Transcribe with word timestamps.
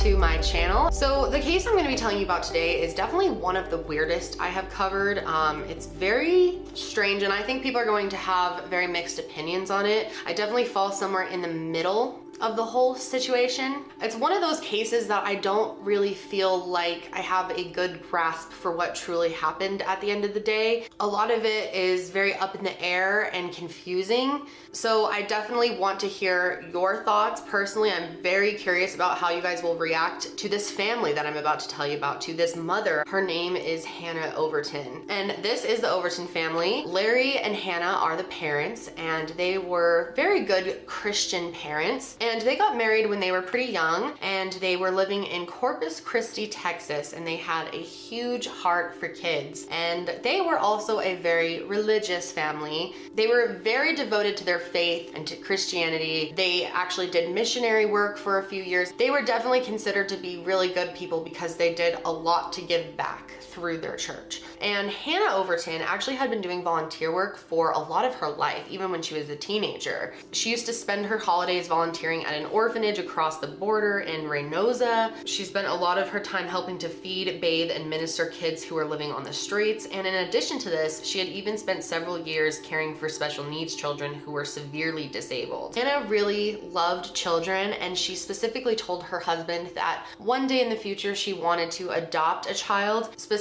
to 0.00 0.16
my 0.16 0.38
channel. 0.38 0.90
So 0.90 1.28
the 1.28 1.38
case 1.38 1.66
I'm 1.66 1.76
gonna 1.76 1.86
be 1.86 1.94
telling 1.94 2.16
you 2.16 2.24
about 2.24 2.42
today 2.42 2.80
is 2.80 2.94
definitely 2.94 3.32
one 3.32 3.54
of 3.54 3.68
the 3.68 3.76
weirdest 3.76 4.40
I 4.40 4.48
have 4.48 4.70
covered. 4.70 5.18
Um, 5.24 5.62
it's 5.64 5.84
very 5.84 6.60
strange 6.72 7.22
and 7.22 7.30
I 7.30 7.42
think 7.42 7.62
people 7.62 7.82
are 7.82 7.84
going 7.84 8.08
to 8.08 8.16
have 8.16 8.64
very 8.70 8.86
mixed 8.86 9.18
opinions 9.18 9.70
on 9.70 9.84
it. 9.84 10.10
I 10.24 10.32
definitely 10.32 10.64
fall 10.64 10.90
somewhere 10.90 11.24
in 11.24 11.42
the 11.42 11.48
middle 11.48 12.19
of 12.40 12.56
the 12.56 12.64
whole 12.64 12.94
situation. 12.94 13.84
It's 14.00 14.16
one 14.16 14.32
of 14.32 14.40
those 14.40 14.60
cases 14.60 15.06
that 15.08 15.24
I 15.24 15.34
don't 15.34 15.78
really 15.82 16.14
feel 16.14 16.66
like 16.66 17.10
I 17.12 17.20
have 17.20 17.50
a 17.50 17.70
good 17.70 18.02
grasp 18.10 18.50
for 18.50 18.72
what 18.72 18.94
truly 18.94 19.32
happened 19.32 19.82
at 19.82 20.00
the 20.00 20.10
end 20.10 20.24
of 20.24 20.34
the 20.34 20.40
day. 20.40 20.86
A 21.00 21.06
lot 21.06 21.30
of 21.30 21.44
it 21.44 21.74
is 21.74 22.10
very 22.10 22.34
up 22.36 22.54
in 22.54 22.64
the 22.64 22.80
air 22.82 23.34
and 23.34 23.52
confusing. 23.52 24.46
So 24.72 25.06
I 25.06 25.22
definitely 25.22 25.76
want 25.78 26.00
to 26.00 26.06
hear 26.06 26.64
your 26.72 27.02
thoughts. 27.02 27.42
Personally, 27.46 27.90
I'm 27.90 28.22
very 28.22 28.54
curious 28.54 28.94
about 28.94 29.18
how 29.18 29.30
you 29.30 29.42
guys 29.42 29.62
will 29.62 29.76
react 29.76 30.36
to 30.38 30.48
this 30.48 30.70
family 30.70 31.12
that 31.12 31.26
I'm 31.26 31.36
about 31.36 31.60
to 31.60 31.68
tell 31.68 31.86
you 31.86 31.96
about, 31.96 32.20
to 32.22 32.34
this 32.34 32.56
mother. 32.56 33.04
Her 33.06 33.24
name 33.24 33.56
is 33.56 33.84
Hannah 33.84 34.32
Overton. 34.36 35.02
And 35.08 35.42
this 35.42 35.64
is 35.64 35.80
the 35.80 35.90
Overton 35.90 36.26
family. 36.26 36.84
Larry 36.86 37.38
and 37.38 37.54
Hannah 37.54 37.98
are 38.00 38.16
the 38.16 38.24
parents, 38.24 38.90
and 38.96 39.30
they 39.30 39.58
were 39.58 40.12
very 40.16 40.44
good 40.44 40.86
Christian 40.86 41.52
parents. 41.52 42.16
And 42.20 42.29
and 42.30 42.40
they 42.42 42.54
got 42.54 42.76
married 42.76 43.08
when 43.08 43.18
they 43.18 43.32
were 43.32 43.42
pretty 43.42 43.72
young 43.72 44.14
and 44.22 44.52
they 44.54 44.76
were 44.76 44.92
living 44.92 45.24
in 45.24 45.46
Corpus 45.46 45.98
Christi, 45.98 46.46
Texas, 46.46 47.12
and 47.12 47.26
they 47.26 47.34
had 47.34 47.74
a 47.74 47.78
huge 47.78 48.46
heart 48.46 48.94
for 48.94 49.08
kids. 49.08 49.66
And 49.70 50.14
they 50.22 50.40
were 50.40 50.56
also 50.56 51.00
a 51.00 51.16
very 51.16 51.64
religious 51.64 52.30
family. 52.30 52.94
They 53.16 53.26
were 53.26 53.58
very 53.64 53.96
devoted 53.96 54.36
to 54.36 54.44
their 54.44 54.60
faith 54.60 55.10
and 55.16 55.26
to 55.26 55.34
Christianity. 55.34 56.32
They 56.36 56.66
actually 56.66 57.10
did 57.10 57.34
missionary 57.34 57.86
work 57.86 58.16
for 58.16 58.38
a 58.38 58.44
few 58.44 58.62
years. 58.62 58.92
They 58.92 59.10
were 59.10 59.22
definitely 59.22 59.62
considered 59.62 60.08
to 60.10 60.16
be 60.16 60.38
really 60.38 60.68
good 60.68 60.94
people 60.94 61.22
because 61.24 61.56
they 61.56 61.74
did 61.74 61.98
a 62.04 62.12
lot 62.12 62.52
to 62.52 62.62
give 62.62 62.96
back 62.96 63.32
through 63.50 63.78
their 63.78 63.96
church. 63.96 64.42
And 64.60 64.90
Hannah 64.90 65.34
Overton 65.34 65.82
actually 65.82 66.16
had 66.16 66.30
been 66.30 66.40
doing 66.40 66.62
volunteer 66.62 67.12
work 67.12 67.36
for 67.36 67.72
a 67.72 67.78
lot 67.78 68.04
of 68.04 68.14
her 68.14 68.28
life, 68.28 68.64
even 68.70 68.90
when 68.90 69.02
she 69.02 69.14
was 69.14 69.28
a 69.28 69.36
teenager. 69.36 70.14
She 70.32 70.50
used 70.50 70.66
to 70.66 70.72
spend 70.72 71.06
her 71.06 71.18
holidays 71.18 71.68
volunteering 71.68 72.24
at 72.24 72.34
an 72.34 72.46
orphanage 72.46 72.98
across 72.98 73.38
the 73.38 73.46
border 73.46 74.00
in 74.00 74.26
Reynosa. 74.26 75.12
She 75.24 75.44
spent 75.44 75.66
a 75.66 75.74
lot 75.74 75.98
of 75.98 76.08
her 76.08 76.20
time 76.20 76.46
helping 76.46 76.78
to 76.78 76.88
feed, 76.88 77.40
bathe, 77.40 77.70
and 77.70 77.88
minister 77.88 78.26
kids 78.26 78.62
who 78.62 78.74
were 78.74 78.84
living 78.84 79.10
on 79.10 79.24
the 79.24 79.32
streets. 79.32 79.86
And 79.86 80.06
in 80.06 80.14
addition 80.26 80.58
to 80.60 80.70
this, 80.70 81.04
she 81.04 81.18
had 81.18 81.28
even 81.28 81.58
spent 81.58 81.82
several 81.82 82.18
years 82.18 82.60
caring 82.60 82.94
for 82.94 83.08
special 83.08 83.44
needs 83.44 83.74
children 83.74 84.14
who 84.14 84.30
were 84.30 84.44
severely 84.44 85.08
disabled. 85.08 85.74
Hannah 85.74 86.06
really 86.08 86.60
loved 86.70 87.14
children, 87.14 87.72
and 87.74 87.96
she 87.96 88.14
specifically 88.14 88.76
told 88.76 89.02
her 89.02 89.18
husband 89.18 89.70
that 89.74 90.06
one 90.18 90.46
day 90.46 90.62
in 90.62 90.68
the 90.68 90.76
future 90.76 91.14
she 91.14 91.32
wanted 91.32 91.70
to 91.72 91.90
adopt 91.90 92.50
a 92.50 92.54
child, 92.54 93.10
specifically 93.16 93.39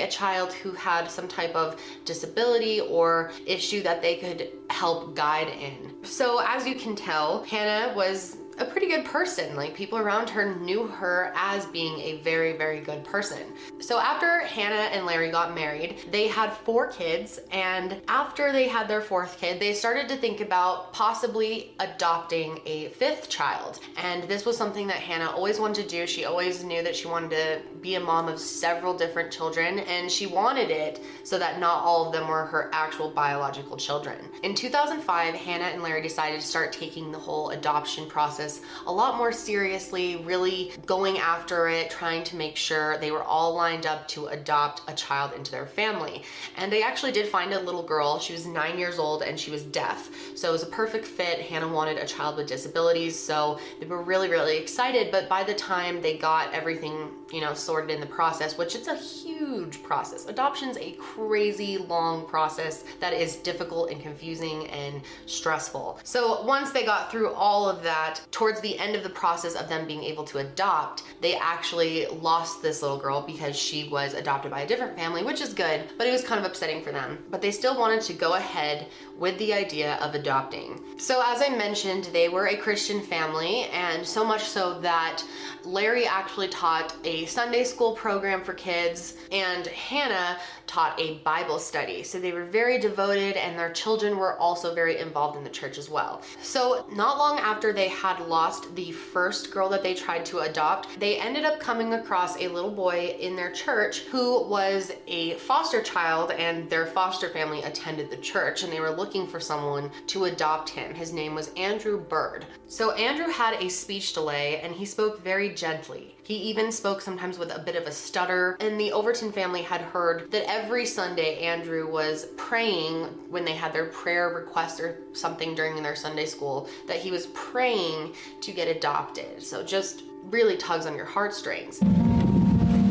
a 0.00 0.08
child 0.08 0.52
who 0.52 0.72
had 0.72 1.10
some 1.10 1.28
type 1.28 1.54
of 1.54 1.80
disability 2.04 2.80
or 2.80 3.32
issue 3.46 3.82
that 3.82 4.02
they 4.02 4.16
could 4.16 4.50
help 4.70 5.14
guide 5.14 5.48
in. 5.48 5.94
So, 6.04 6.40
as 6.46 6.66
you 6.66 6.74
can 6.74 6.94
tell, 6.94 7.44
Hannah 7.44 7.94
was 7.94 8.36
a 8.58 8.64
pretty 8.64 8.88
good 8.88 9.04
person. 9.04 9.54
Like 9.54 9.74
people 9.74 9.98
around 9.98 10.30
her 10.30 10.54
knew 10.56 10.86
her 10.86 11.32
as 11.34 11.66
being 11.66 12.00
a 12.00 12.18
very, 12.22 12.56
very 12.56 12.80
good 12.80 13.04
person. 13.04 13.42
So 13.80 13.98
after 13.98 14.40
Hannah 14.40 14.90
and 14.92 15.04
Larry 15.04 15.30
got 15.30 15.54
married, 15.54 15.96
they 16.10 16.28
had 16.28 16.52
four 16.52 16.88
kids. 16.88 17.40
And 17.50 18.00
after 18.08 18.52
they 18.52 18.68
had 18.68 18.88
their 18.88 19.00
fourth 19.00 19.38
kid, 19.38 19.60
they 19.60 19.74
started 19.74 20.08
to 20.08 20.16
think 20.16 20.40
about 20.40 20.92
possibly 20.92 21.74
adopting 21.80 22.60
a 22.64 22.88
fifth 22.90 23.28
child. 23.28 23.80
And 23.96 24.24
this 24.24 24.46
was 24.46 24.56
something 24.56 24.86
that 24.86 24.96
Hannah 24.96 25.30
always 25.30 25.60
wanted 25.60 25.82
to 25.82 25.88
do. 25.88 26.06
She 26.06 26.24
always 26.24 26.64
knew 26.64 26.82
that 26.82 26.96
she 26.96 27.08
wanted 27.08 27.30
to 27.30 27.60
be 27.80 27.96
a 27.96 28.00
mom 28.00 28.28
of 28.28 28.38
several 28.38 28.96
different 28.96 29.30
children. 29.30 29.80
And 29.80 30.10
she 30.10 30.26
wanted 30.26 30.70
it 30.70 31.02
so 31.24 31.38
that 31.38 31.60
not 31.60 31.82
all 31.82 32.06
of 32.06 32.12
them 32.12 32.28
were 32.28 32.46
her 32.46 32.70
actual 32.72 33.10
biological 33.10 33.76
children. 33.76 34.18
In 34.42 34.54
2005, 34.54 35.34
Hannah 35.34 35.64
and 35.64 35.82
Larry 35.82 36.02
decided 36.02 36.40
to 36.40 36.46
start 36.46 36.72
taking 36.72 37.12
the 37.12 37.18
whole 37.18 37.50
adoption 37.50 38.08
process 38.08 38.45
a 38.86 38.92
lot 38.92 39.16
more 39.16 39.32
seriously, 39.32 40.16
really 40.16 40.72
going 40.84 41.18
after 41.18 41.68
it, 41.68 41.90
trying 41.90 42.24
to 42.24 42.36
make 42.36 42.56
sure 42.56 42.98
they 42.98 43.10
were 43.10 43.22
all 43.22 43.54
lined 43.54 43.86
up 43.86 44.06
to 44.08 44.26
adopt 44.26 44.82
a 44.88 44.94
child 44.94 45.32
into 45.34 45.50
their 45.50 45.66
family. 45.66 46.22
And 46.56 46.72
they 46.72 46.82
actually 46.82 47.12
did 47.12 47.28
find 47.28 47.52
a 47.52 47.60
little 47.60 47.82
girl. 47.82 48.18
She 48.18 48.32
was 48.32 48.46
nine 48.46 48.78
years 48.78 48.98
old 48.98 49.22
and 49.22 49.38
she 49.38 49.50
was 49.50 49.62
deaf. 49.62 50.10
So 50.34 50.48
it 50.48 50.52
was 50.52 50.62
a 50.62 50.66
perfect 50.66 51.06
fit. 51.06 51.40
Hannah 51.40 51.68
wanted 51.68 51.98
a 51.98 52.06
child 52.06 52.36
with 52.36 52.46
disabilities. 52.46 53.18
So 53.18 53.58
they 53.80 53.86
were 53.86 54.02
really, 54.02 54.28
really 54.28 54.56
excited. 54.58 55.10
But 55.10 55.28
by 55.28 55.44
the 55.44 55.54
time 55.54 56.00
they 56.00 56.16
got 56.16 56.52
everything, 56.52 57.10
you 57.32 57.40
know, 57.40 57.54
sorted 57.54 57.90
in 57.90 58.00
the 58.00 58.06
process, 58.06 58.56
which 58.58 58.74
it's 58.74 58.88
a 58.88 58.96
huge 58.96 59.82
process, 59.82 60.26
adoption's 60.26 60.76
a 60.78 60.92
crazy 60.92 61.78
long 61.78 62.26
process 62.26 62.84
that 63.00 63.12
is 63.12 63.36
difficult 63.36 63.90
and 63.90 64.00
confusing 64.00 64.66
and 64.68 65.02
stressful. 65.26 65.98
So 66.04 66.42
once 66.42 66.70
they 66.70 66.84
got 66.84 67.10
through 67.10 67.32
all 67.32 67.68
of 67.68 67.82
that, 67.82 68.20
towards 68.36 68.60
the 68.60 68.78
end 68.78 68.94
of 68.94 69.02
the 69.02 69.08
process 69.08 69.54
of 69.54 69.66
them 69.66 69.86
being 69.86 70.04
able 70.04 70.22
to 70.22 70.36
adopt, 70.36 71.04
they 71.22 71.36
actually 71.36 72.04
lost 72.06 72.60
this 72.60 72.82
little 72.82 72.98
girl 72.98 73.22
because 73.22 73.56
she 73.56 73.88
was 73.88 74.12
adopted 74.12 74.50
by 74.50 74.60
a 74.60 74.66
different 74.66 74.94
family, 74.94 75.24
which 75.24 75.40
is 75.40 75.54
good, 75.54 75.84
but 75.96 76.06
it 76.06 76.12
was 76.12 76.22
kind 76.22 76.38
of 76.38 76.44
upsetting 76.44 76.82
for 76.82 76.92
them. 76.92 77.16
But 77.30 77.40
they 77.40 77.50
still 77.50 77.78
wanted 77.78 78.02
to 78.02 78.12
go 78.12 78.34
ahead 78.34 78.88
with 79.18 79.38
the 79.38 79.54
idea 79.54 79.94
of 80.02 80.14
adopting. 80.14 80.78
So, 80.98 81.22
as 81.24 81.40
I 81.40 81.48
mentioned, 81.48 82.10
they 82.12 82.28
were 82.28 82.48
a 82.48 82.56
Christian 82.58 83.00
family, 83.00 83.62
and 83.72 84.06
so 84.06 84.22
much 84.22 84.44
so 84.44 84.78
that 84.80 85.22
Larry 85.64 86.06
actually 86.06 86.48
taught 86.48 86.94
a 87.04 87.24
Sunday 87.24 87.64
school 87.64 87.92
program 87.92 88.44
for 88.44 88.52
kids, 88.52 89.14
and 89.32 89.66
Hannah 89.68 90.38
taught 90.66 91.00
a 91.00 91.18
Bible 91.18 91.58
study. 91.58 92.02
So, 92.02 92.20
they 92.20 92.32
were 92.32 92.44
very 92.44 92.78
devoted, 92.78 93.36
and 93.36 93.58
their 93.58 93.72
children 93.72 94.18
were 94.18 94.38
also 94.38 94.74
very 94.74 94.98
involved 94.98 95.38
in 95.38 95.44
the 95.44 95.50
church 95.50 95.78
as 95.78 95.88
well. 95.88 96.20
So, 96.42 96.84
not 96.92 97.16
long 97.16 97.38
after 97.38 97.72
they 97.72 97.88
had 97.88 98.25
lost 98.26 98.74
the 98.74 98.92
first 98.92 99.50
girl 99.50 99.68
that 99.70 99.82
they 99.82 99.94
tried 99.94 100.26
to 100.26 100.40
adopt, 100.40 100.98
they 101.00 101.18
ended 101.18 101.44
up 101.44 101.60
coming 101.60 101.94
across 101.94 102.36
a 102.40 102.48
little 102.48 102.70
boy 102.70 103.16
in 103.20 103.36
their 103.36 103.50
church 103.50 104.00
who 104.00 104.46
was 104.46 104.92
a 105.06 105.34
foster 105.34 105.82
child, 105.82 106.32
and 106.32 106.68
their 106.68 106.86
foster 106.86 107.28
family 107.30 107.62
attended 107.62 108.10
the 108.10 108.16
church, 108.16 108.62
and 108.62 108.72
they 108.72 108.80
were 108.80 108.90
looking 108.90 109.26
for 109.26 109.40
someone 109.40 109.90
to 110.08 110.24
adopt 110.24 110.68
him. 110.68 110.94
His 110.94 111.12
name 111.12 111.34
was 111.34 111.52
Andrew 111.56 112.00
Burd. 112.00 112.46
So, 112.66 112.92
Andrew 112.92 113.32
had 113.32 113.62
a 113.62 113.68
speech 113.68 114.12
delay, 114.12 114.60
and 114.60 114.74
he 114.74 114.84
spoke 114.84 115.22
very 115.22 115.54
gently. 115.54 116.15
He 116.26 116.34
even 116.34 116.72
spoke 116.72 117.00
sometimes 117.02 117.38
with 117.38 117.54
a 117.54 117.60
bit 117.60 117.76
of 117.76 117.84
a 117.84 117.92
stutter, 117.92 118.56
and 118.58 118.80
the 118.80 118.90
Overton 118.90 119.30
family 119.30 119.62
had 119.62 119.80
heard 119.80 120.28
that 120.32 120.50
every 120.50 120.84
Sunday 120.84 121.38
Andrew 121.38 121.88
was 121.88 122.26
praying 122.36 123.04
when 123.30 123.44
they 123.44 123.52
had 123.52 123.72
their 123.72 123.86
prayer 123.86 124.30
request 124.30 124.80
or 124.80 124.98
something 125.12 125.54
during 125.54 125.80
their 125.80 125.94
Sunday 125.94 126.26
school, 126.26 126.68
that 126.88 126.96
he 126.96 127.12
was 127.12 127.26
praying 127.26 128.12
to 128.40 128.50
get 128.50 128.66
adopted. 128.66 129.40
So 129.40 129.62
just 129.62 130.02
really 130.24 130.56
tugs 130.56 130.84
on 130.86 130.96
your 130.96 131.04
heartstrings. 131.04 131.78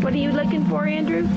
What 0.01 0.13
are 0.13 0.17
you 0.17 0.31
looking 0.31 0.63
for, 0.69 0.85
Andrew? 0.85 1.27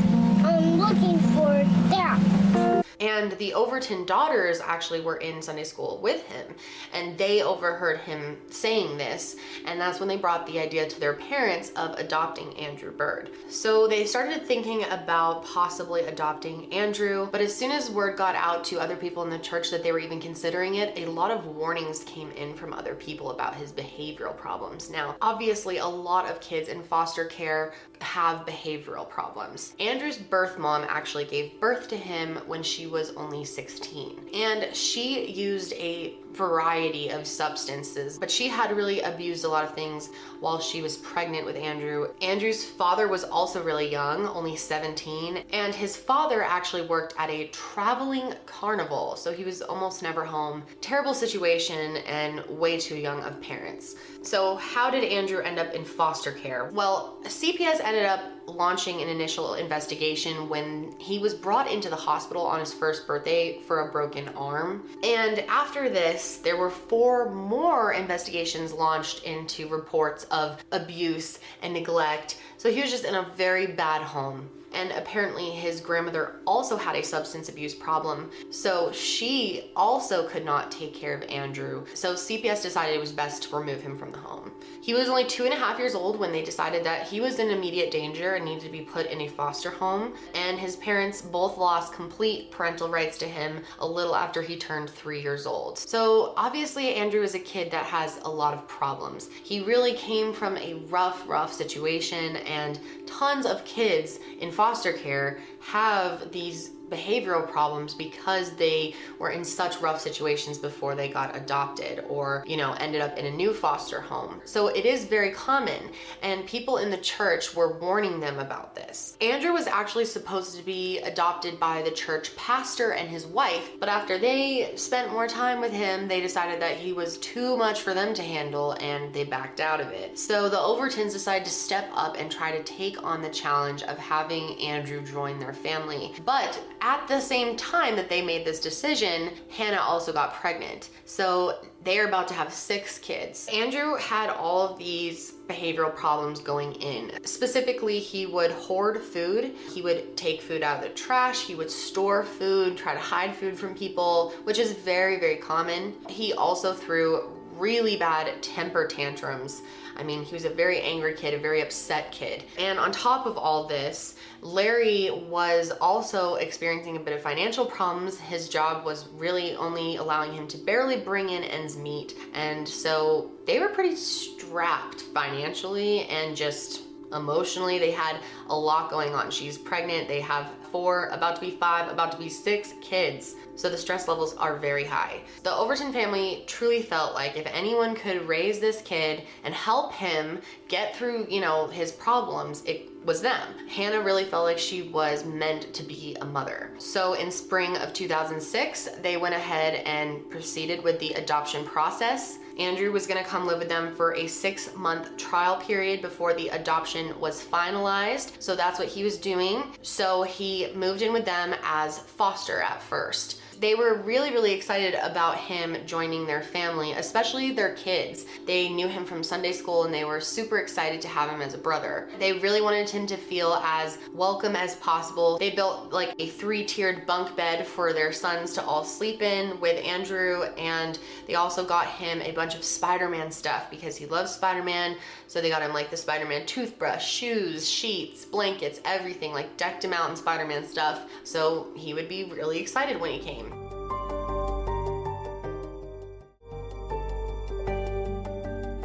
I'm 0.47 0.78
looking 0.78 1.19
for 1.34 1.64
that. 1.91 2.87
And 3.00 3.32
the 3.32 3.54
Overton 3.54 4.06
daughters 4.06 4.60
actually 4.60 5.00
were 5.00 5.16
in 5.16 5.41
Sunday 5.41 5.64
school 5.64 6.00
with 6.03 6.22
him, 6.26 6.54
and 6.92 7.16
they 7.16 7.42
overheard 7.42 8.00
him 8.00 8.38
saying 8.50 8.98
this, 8.98 9.36
and 9.66 9.81
that's 9.81 10.00
when 10.00 10.09
they 10.09 10.16
brought 10.16 10.47
the 10.47 10.59
idea 10.59 10.88
to 10.88 10.98
their 10.98 11.14
parents 11.14 11.70
of 11.76 11.98
adopting 11.98 12.56
Andrew 12.58 12.91
Burd. 12.91 13.31
So 13.48 13.87
they 13.87 14.04
started 14.04 14.44
thinking 14.47 14.84
about 14.84 15.44
possibly 15.44 16.03
adopting 16.03 16.72
Andrew, 16.72 17.28
but 17.31 17.41
as 17.41 17.54
soon 17.54 17.70
as 17.70 17.91
word 17.91 18.16
got 18.16 18.34
out 18.34 18.64
to 18.64 18.81
other 18.81 18.97
people 18.97 19.22
in 19.22 19.31
the 19.31 19.38
church 19.38 19.70
that 19.70 19.82
they 19.82 19.92
were 19.92 19.98
even 20.00 20.20
considering 20.20 20.76
it, 20.76 20.99
a 20.99 21.06
lot 21.06 21.31
of 21.31 21.46
warnings 21.46 22.02
came 22.05 22.31
in 22.32 22.55
from 22.55 22.73
other 22.73 22.94
people 22.94 23.31
about 23.31 23.55
his 23.55 23.73
behavioral 23.73 24.37
problems. 24.37 24.90
Now, 24.90 25.17
obviously, 25.23 25.78
a 25.78 25.87
lot 25.87 26.28
of 26.28 26.40
kids 26.40 26.69
in 26.69 26.82
foster 26.82 27.26
care 27.26 27.75
have 28.03 28.47
behavioral 28.47 29.09
problems. 29.09 29.75
Andrew's 29.81 30.19
birth 30.19 30.59
mom 30.59 30.85
actually 30.89 31.25
gave 31.25 31.61
birth 31.61 31.89
to 31.89 31.97
him 31.97 32.37
when 32.47 32.62
she 32.62 32.87
was 32.87 33.15
only 33.17 33.45
16. 33.45 34.31
And 34.35 34.75
she 34.75 35.31
used 35.31 35.73
a 35.75 36.15
variety 36.32 37.08
of 37.08 37.26
substances, 37.26 38.19
but 38.19 38.30
she 38.30 38.48
had 38.48 38.76
really 38.76 39.00
abused 39.00 39.44
a 39.44 39.48
lot 39.48 39.64
of 39.64 39.75
things 39.75 40.10
while 40.40 40.60
she 40.60 40.82
was 40.82 40.96
pregnant 40.98 41.44
with 41.44 41.56
Andrew. 41.56 42.08
Andrew's 42.20 42.64
father 42.64 43.08
was 43.08 43.25
also 43.25 43.62
really 43.62 43.90
young, 43.90 44.26
only 44.28 44.56
17, 44.56 45.44
and 45.52 45.75
his 45.75 45.96
father 45.96 46.42
actually 46.42 46.82
worked 46.82 47.14
at 47.19 47.30
a 47.30 47.48
traveling 47.48 48.34
carnival, 48.46 49.16
so 49.16 49.32
he 49.32 49.44
was 49.44 49.62
almost 49.62 50.02
never 50.02 50.25
home. 50.25 50.62
Terrible 50.80 51.14
situation 51.14 51.98
and 51.98 52.44
way 52.46 52.78
too 52.78 52.96
young 52.96 53.22
of 53.22 53.40
parents. 53.40 53.96
So, 54.22 54.56
how 54.56 54.90
did 54.90 55.04
Andrew 55.04 55.40
end 55.40 55.58
up 55.58 55.75
in 55.75 55.84
foster 55.84 56.32
care? 56.32 56.70
Well, 56.72 57.19
CPS 57.25 57.80
ended 57.82 58.04
up 58.04 58.20
launching 58.49 59.03
an 59.03 59.09
initial 59.09 59.55
investigation 59.55 60.49
when 60.49 60.95
he 60.99 61.19
was 61.19 61.35
brought 61.35 61.71
into 61.71 61.89
the 61.89 61.97
hospital 61.97 62.43
on 62.43 62.61
his 62.61 62.73
first 62.73 63.06
birthday 63.06 63.59
for 63.61 63.81
a 63.89 63.93
broken 63.93 64.29
arm. 64.31 64.89
And 65.03 65.41
after 65.49 65.89
this, 65.89 66.39
there 66.39 66.56
were 66.56 66.71
four 66.71 67.31
more 67.31 67.93
investigations 67.93 68.73
launched 68.73 69.25
into 69.25 69.69
reports 69.69 70.25
of 70.25 70.65
abuse 70.73 71.39
and 71.62 71.73
neglect. 71.73 72.39
So 72.56 72.71
he 72.71 72.81
was 72.81 72.91
just 72.91 73.05
in 73.05 73.15
a 73.15 73.29
very 73.37 73.67
bad 73.67 74.03
home 74.03 74.49
and 74.73 74.91
apparently 74.93 75.50
his 75.50 75.81
grandmother 75.81 76.37
also 76.47 76.76
had 76.76 76.97
a 76.97 77.03
substance 77.03 77.49
abuse 77.49 77.75
problem. 77.75 78.31
So 78.50 78.93
she 78.93 79.70
also 79.75 80.29
could 80.29 80.44
not 80.44 80.70
take 80.70 80.94
care 80.94 81.15
of 81.15 81.23
Andrew. 81.25 81.85
So 81.94 82.15
CPS 82.15 82.62
decided 82.62 82.94
it 82.94 83.00
was 83.00 83.12
best 83.12 83.44
to 83.44 83.56
remove 83.56 83.81
him 83.81 83.97
from 83.99 84.12
the 84.12 84.19
home. 84.19 84.53
He 84.81 84.94
was 84.94 85.09
only 85.09 85.25
two 85.25 85.44
and 85.44 85.53
a 85.53 85.56
half 85.56 85.79
years 85.79 85.94
old 85.94 86.19
when 86.19 86.32
they 86.32 86.43
decided 86.43 86.85
that 86.85 87.06
he 87.06 87.20
was 87.20 87.38
in 87.38 87.50
immediate 87.50 87.91
danger 87.91 88.35
and 88.35 88.44
needed 88.44 88.65
to 88.65 88.70
be 88.70 88.81
put 88.81 89.06
in 89.06 89.23
a 89.23 89.29
foster 89.29 89.70
home. 89.70 90.15
And 90.35 90.59
his 90.59 90.76
parents 90.76 91.23
both 91.23 91.59
lost 91.59 91.93
complete 91.93 92.50
parental 92.50 92.88
rights 92.88 93.19
to 93.19 93.26
him 93.26 93.62
a 93.81 93.87
little 93.87 94.14
after 94.14 94.43
he 94.43 94.56
turned 94.56 94.91
three 94.91 95.21
years 95.21 95.47
old. 95.47 95.79
So 95.79 96.35
obviously, 96.37 96.94
Andrew 96.94 97.23
is 97.23 97.35
a 97.35 97.38
kid 97.38 97.71
that 97.71 97.85
has 97.87 98.19
a 98.23 98.31
lot 98.31 98.55
of 98.55 98.67
problems. 98.69 99.29
He 99.43 99.61
really 99.61 99.94
came 99.94 100.32
from 100.32 100.56
a 100.56 100.75
rough, 100.88 101.29
rough 101.29 101.53
situation, 101.53 102.37
and 102.37 102.79
tons 103.06 103.47
of 103.47 103.64
kids 103.64 104.21
in 104.41 104.50
foster 104.58 104.93
care 104.93 105.38
have 105.60 106.32
these 106.32 106.70
behavioral 106.88 107.50
problems 107.50 107.94
because 107.94 108.52
they 108.52 108.94
were 109.19 109.31
in 109.31 109.44
such 109.44 109.81
rough 109.81 110.00
situations 110.00 110.58
before 110.58 110.94
they 110.94 111.08
got 111.08 111.37
adopted 111.37 112.05
or, 112.08 112.44
you 112.46 112.56
know, 112.56 112.73
ended 112.75 113.00
up 113.00 113.17
in 113.19 113.26
a 113.26 113.31
new 113.31 113.52
foster 113.52 114.00
home. 114.00 114.40
So 114.44 114.69
it 114.69 114.85
is 114.85 115.05
very 115.05 115.31
common, 115.32 115.90
and 116.23 116.46
people 116.46 116.79
in 116.79 116.90
the 116.90 116.99
church 116.99 117.55
were 117.55 117.79
warning 117.79 118.20
them 118.20 118.38
about 118.38 118.75
this. 118.75 119.17
Andrew 119.20 119.52
was 119.52 119.67
actually 119.67 120.05
supposed 120.05 120.56
to 120.56 120.64
be 120.64 120.99
adopted 121.00 121.58
by 121.61 121.82
the 121.82 121.90
church 121.90 122.35
pastor 122.37 122.93
and 122.93 123.08
his 123.08 123.26
wife, 123.26 123.70
but 123.81 123.88
after 123.88 124.19
they 124.19 124.73
spent 124.76 125.12
more 125.12 125.26
time 125.26 125.61
with 125.61 125.73
him, 125.73 126.08
they 126.08 126.20
decided 126.20 126.61
that 126.61 126.76
he 126.76 126.93
was 126.93 127.19
too 127.19 127.56
much 127.56 127.81
for 127.81 127.94
them 127.94 128.14
to 128.14 128.23
handle 128.23 128.73
and 128.81 129.12
they 129.12 129.25
backed 129.25 129.61
out 129.61 129.81
of 129.81 129.88
it. 129.88 130.19
So 130.19 130.49
the 130.49 130.56
Overtons 130.56 131.12
decided 131.12 131.44
to 131.44 131.50
step 131.50 131.88
up 131.94 132.17
and 132.19 132.31
try 132.31 132.52
to 132.52 132.62
take 132.62 133.02
on 133.02 133.23
the 133.23 133.29
challenge 133.29 133.82
of 133.82 133.99
having 133.99 134.58
Andrew 134.61 135.05
join 135.05 135.38
their 135.38 135.52
family. 135.52 136.12
But 136.25 136.61
at 136.80 137.06
the 137.08 137.20
same 137.20 137.56
time 137.56 137.96
that 137.96 138.08
they 138.08 138.22
made 138.22 138.44
this 138.44 138.60
decision, 138.60 139.30
Hannah 139.50 139.80
also 139.80 140.12
got 140.12 140.34
pregnant. 140.34 140.90
So 141.04 141.60
they 141.84 141.98
are 141.98 142.08
about 142.08 142.28
to 142.28 142.34
have 142.34 142.52
six 142.52 142.98
kids. 142.98 143.48
Andrew 143.52 143.96
had 143.96 144.30
all 144.30 144.69
of 144.69 144.78
these 144.78 145.32
behavioral 145.46 145.94
problems 145.94 146.40
going 146.40 146.75
in. 146.75 147.12
Specifically, 147.25 147.98
he 147.98 148.26
would 148.26 148.50
hoard 148.50 149.00
food, 149.00 149.54
he 149.72 149.80
would 149.80 150.16
take 150.16 150.42
food 150.42 150.62
out 150.62 150.78
of 150.78 150.82
the 150.82 150.90
trash, 150.90 151.46
he 151.46 151.54
would 151.54 151.70
store 151.70 152.22
food, 152.22 152.76
try 152.76 152.94
to 152.94 153.00
hide 153.00 153.34
food 153.34 153.58
from 153.58 153.75
people, 153.75 154.34
which 154.44 154.58
is 154.58 154.72
very, 154.72 155.19
very 155.19 155.36
common. 155.36 155.94
He 156.08 156.32
also 156.34 156.75
threw 156.75 157.34
really 157.58 157.96
bad 157.96 158.40
temper 158.42 158.86
tantrums. 158.86 159.62
I 159.99 160.05
mean, 160.05 160.23
he 160.23 160.35
was 160.35 160.45
a 160.45 160.50
very 160.50 160.81
angry 160.81 161.15
kid, 161.15 161.35
a 161.35 161.39
very 161.39 161.61
upset 161.61 162.12
kid. 162.12 162.45
And 162.59 162.79
on 162.79 162.93
top 162.93 163.27
of 163.27 163.37
all 163.37 163.67
this, 163.67 164.15
Larry 164.41 165.11
was 165.11 165.73
also 165.81 166.37
experiencing 166.37 166.97
a 166.97 167.00
bit 167.00 167.15
of 167.15 167.23
financial 167.23 167.67
problems. 167.67 168.19
His 168.19 168.49
job 168.49 168.85
was 168.85 169.09
really 169.09 169.56
only 169.56 169.97
allowing 169.97 170.33
him 170.33 170.47
to 170.49 170.59
barely 170.59 170.99
bring 170.99 171.31
in 171.31 171.43
ends 171.43 171.77
meet. 171.77 172.15
And 172.33 172.69
so 172.69 173.33
they 173.47 173.59
were 173.59 173.69
pretty 173.69 173.97
strapped 173.97 175.03
financially 175.03 176.03
and 176.05 176.37
just 176.37 176.83
emotionally. 177.12 177.78
They 177.78 177.90
had 177.90 178.20
a 178.49 178.56
lot 178.56 178.90
going 178.90 179.14
on. 179.14 179.31
She's 179.31 179.58
pregnant, 179.58 180.08
they 180.08 180.20
have 180.20 180.52
four, 180.70 181.06
about 181.06 181.37
to 181.37 181.40
be 181.40 181.50
five, 181.50 181.90
about 181.90 182.12
to 182.12 182.19
be 182.19 182.28
six 182.28 182.75
kids. 182.81 183.37
So 183.55 183.69
the 183.69 183.76
stress 183.76 184.06
levels 184.06 184.34
are 184.34 184.56
very 184.56 184.84
high. 184.84 185.22
The 185.43 185.52
Overton 185.52 185.93
family 185.93 186.44
truly 186.46 186.82
felt 186.82 187.14
like 187.14 187.37
if 187.37 187.46
anyone 187.46 187.94
could 187.94 188.28
raise 188.28 188.60
this 188.60 188.82
kid 188.82 189.25
and 189.44 189.52
help 189.52 189.93
him 189.93 190.40
get 190.69 190.94
through, 190.94 191.26
you 191.28 191.40
know, 191.40 191.66
his 191.66 191.90
problems, 191.93 192.62
it 192.66 192.88
was 193.05 193.22
them. 193.22 193.54
Hannah 193.69 194.00
really 194.00 194.25
felt 194.25 194.44
like 194.44 194.58
she 194.58 194.82
was 194.82 195.25
meant 195.25 195.72
to 195.72 195.82
be 195.82 196.16
a 196.20 196.25
mother. 196.25 196.70
So 196.78 197.14
in 197.14 197.31
spring 197.31 197.76
of 197.78 197.93
2006, 197.93 198.88
they 199.02 199.16
went 199.16 199.34
ahead 199.34 199.82
and 199.87 200.28
proceeded 200.31 200.82
with 200.82 200.99
the 200.99 201.12
adoption 201.14 201.64
process. 201.64 202.38
Andrew 202.58 202.90
was 202.90 203.06
going 203.06 203.22
to 203.22 203.28
come 203.28 203.46
live 203.46 203.58
with 203.58 203.69
them 203.69 203.94
for 203.94 204.14
a 204.14 204.26
six 204.26 204.75
month 204.75 205.16
trial 205.16 205.56
period 205.56 206.02
before 206.02 206.34
the 206.34 206.49
adoption 206.49 207.19
was 207.20 207.43
finalized. 207.43 208.32
So 208.40 208.56
that's 208.56 208.78
what 208.78 208.88
he 208.88 209.05
was 209.05 209.16
doing. 209.16 209.62
So 209.82 210.22
he 210.22 210.72
moved 210.75 211.02
in 211.02 211.12
with 211.12 211.25
them 211.25 211.55
as 211.62 211.99
foster 212.00 212.60
at 212.60 212.82
first 212.82 213.40
they 213.60 213.75
were 213.75 213.94
really, 214.02 214.31
really 214.31 214.52
excited 214.52 214.94
about 215.02 215.37
him 215.37 215.76
joining 215.87 216.26
their 216.26 216.43
family, 216.43 216.93
especially 216.93 217.50
their 217.50 217.75
kids. 217.75 218.25
They 218.46 218.69
knew 218.69 218.88
him 218.88 219.05
from 219.05 219.22
Sunday 219.22 219.52
school 219.52 219.84
and 219.84 219.93
they 219.93 220.05
were 220.05 220.20
super 220.20 220.58
excited 220.58 221.00
to 221.02 221.08
have 221.08 221.31
him 221.31 221.43
as 221.43 221.55
a 221.55 221.58
brother. 221.58 222.08
They 222.19 222.34
really 222.34 222.60
wanted 222.60 222.88
him 222.88 223.06
to 223.08 223.16
feel 223.16 223.55
as 223.64 223.99
welcome 224.14 224.55
as 224.55 224.76
possible. 224.76 225.38
They 225.38 225.50
built 225.50 225.93
like 225.93 226.14
a 226.19 226.28
three 226.28 226.64
tiered 226.64 227.06
bunk 227.06 227.37
bed 227.37 227.66
for 227.66 227.93
their 227.93 228.12
sons 228.12 228.52
to 228.55 228.62
all 228.62 228.84
sleep 228.84 229.22
in 229.22 229.58
with 229.61 229.84
Andrew, 229.84 230.44
and 230.56 230.99
they 231.26 231.34
also 231.34 231.64
got 231.64 231.87
him 231.87 232.20
a 232.22 232.32
bunch 232.32 232.54
of 232.54 232.64
Spider 232.64 233.08
Man 233.08 233.31
stuff 233.31 233.70
because 233.70 233.96
he 233.96 234.06
loves 234.06 234.32
Spider 234.32 234.62
Man. 234.62 234.96
So 235.26 235.40
they 235.40 235.50
got 235.50 235.62
him 235.62 235.72
like 235.72 235.90
the 235.90 235.96
Spider 235.96 236.26
Man 236.26 236.46
toothbrush, 236.46 237.06
shoes, 237.06 237.69
sheets, 237.69 238.25
blankets, 238.25 238.81
everything, 238.84 239.32
like 239.32 239.56
decked 239.56 239.84
him 239.84 239.93
out 239.93 240.11
in 240.11 240.16
Spider 240.16 240.46
Man 240.46 240.66
stuff. 240.66 241.02
So 241.25 241.69
he 241.76 241.94
would 241.94 242.08
be 242.08 242.25
really 242.25 242.58
excited 242.58 243.00
when 243.00 243.12
he 243.12 243.19
came. 243.19 243.48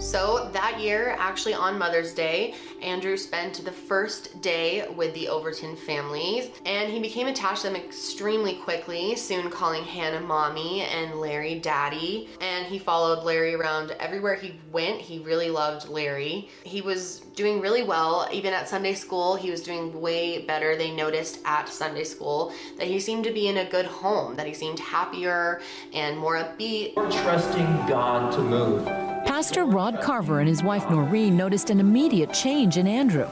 So 0.03 0.49
that 0.51 0.81
year, 0.81 1.15
actually 1.17 1.53
on 1.53 1.79
Mother's 1.79 2.13
Day, 2.13 2.55
Andrew 2.81 3.15
spent 3.15 3.63
the 3.63 3.71
first 3.71 4.41
day 4.41 4.85
with 4.89 5.13
the 5.13 5.29
Overton 5.29 5.77
family 5.77 6.53
and 6.65 6.91
he 6.91 6.99
became 6.99 7.27
attached 7.27 7.61
to 7.61 7.69
them 7.69 7.77
extremely 7.77 8.55
quickly, 8.55 9.15
soon 9.15 9.49
calling 9.49 9.83
Hannah 9.83 10.19
mommy 10.19 10.81
and 10.81 11.15
Larry 11.15 11.57
daddy. 11.57 12.29
And 12.41 12.65
he 12.65 12.77
followed 12.77 13.23
Larry 13.23 13.55
around 13.55 13.91
everywhere 13.91 14.35
he 14.35 14.59
went. 14.73 14.99
He 14.99 15.19
really 15.19 15.49
loved 15.49 15.87
Larry. 15.87 16.49
He 16.63 16.81
was 16.81 17.21
doing 17.35 17.61
really 17.61 17.83
well. 17.83 18.27
Even 18.31 18.53
at 18.53 18.67
Sunday 18.67 18.93
school, 18.93 19.35
he 19.35 19.51
was 19.51 19.63
doing 19.63 19.99
way 19.99 20.45
better. 20.45 20.75
They 20.75 20.91
noticed 20.91 21.39
at 21.45 21.69
Sunday 21.69 22.03
school 22.03 22.53
that 22.77 22.87
he 22.87 22.99
seemed 22.99 23.23
to 23.23 23.31
be 23.31 23.47
in 23.47 23.57
a 23.57 23.69
good 23.69 23.85
home, 23.85 24.35
that 24.35 24.45
he 24.45 24.53
seemed 24.53 24.79
happier 24.79 25.61
and 25.93 26.17
more 26.17 26.35
upbeat. 26.35 26.93
We're 26.97 27.09
trusting 27.09 27.87
God 27.87 28.33
to 28.33 28.39
move. 28.39 29.12
Pastor 29.25 29.65
Rod 29.65 29.99
Carver 30.01 30.39
and 30.39 30.47
his 30.47 30.63
wife 30.63 30.89
Noreen 30.89 31.35
noticed 31.35 31.69
an 31.69 31.79
immediate 31.79 32.33
change 32.33 32.77
in 32.77 32.87
Andrew. 32.87 33.27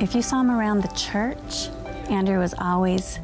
If 0.00 0.14
you 0.14 0.22
saw 0.22 0.40
him 0.40 0.50
around 0.50 0.82
the 0.82 0.94
church, 0.94 1.68
Andrew 2.10 2.38
was 2.38 2.54
always 2.58 3.18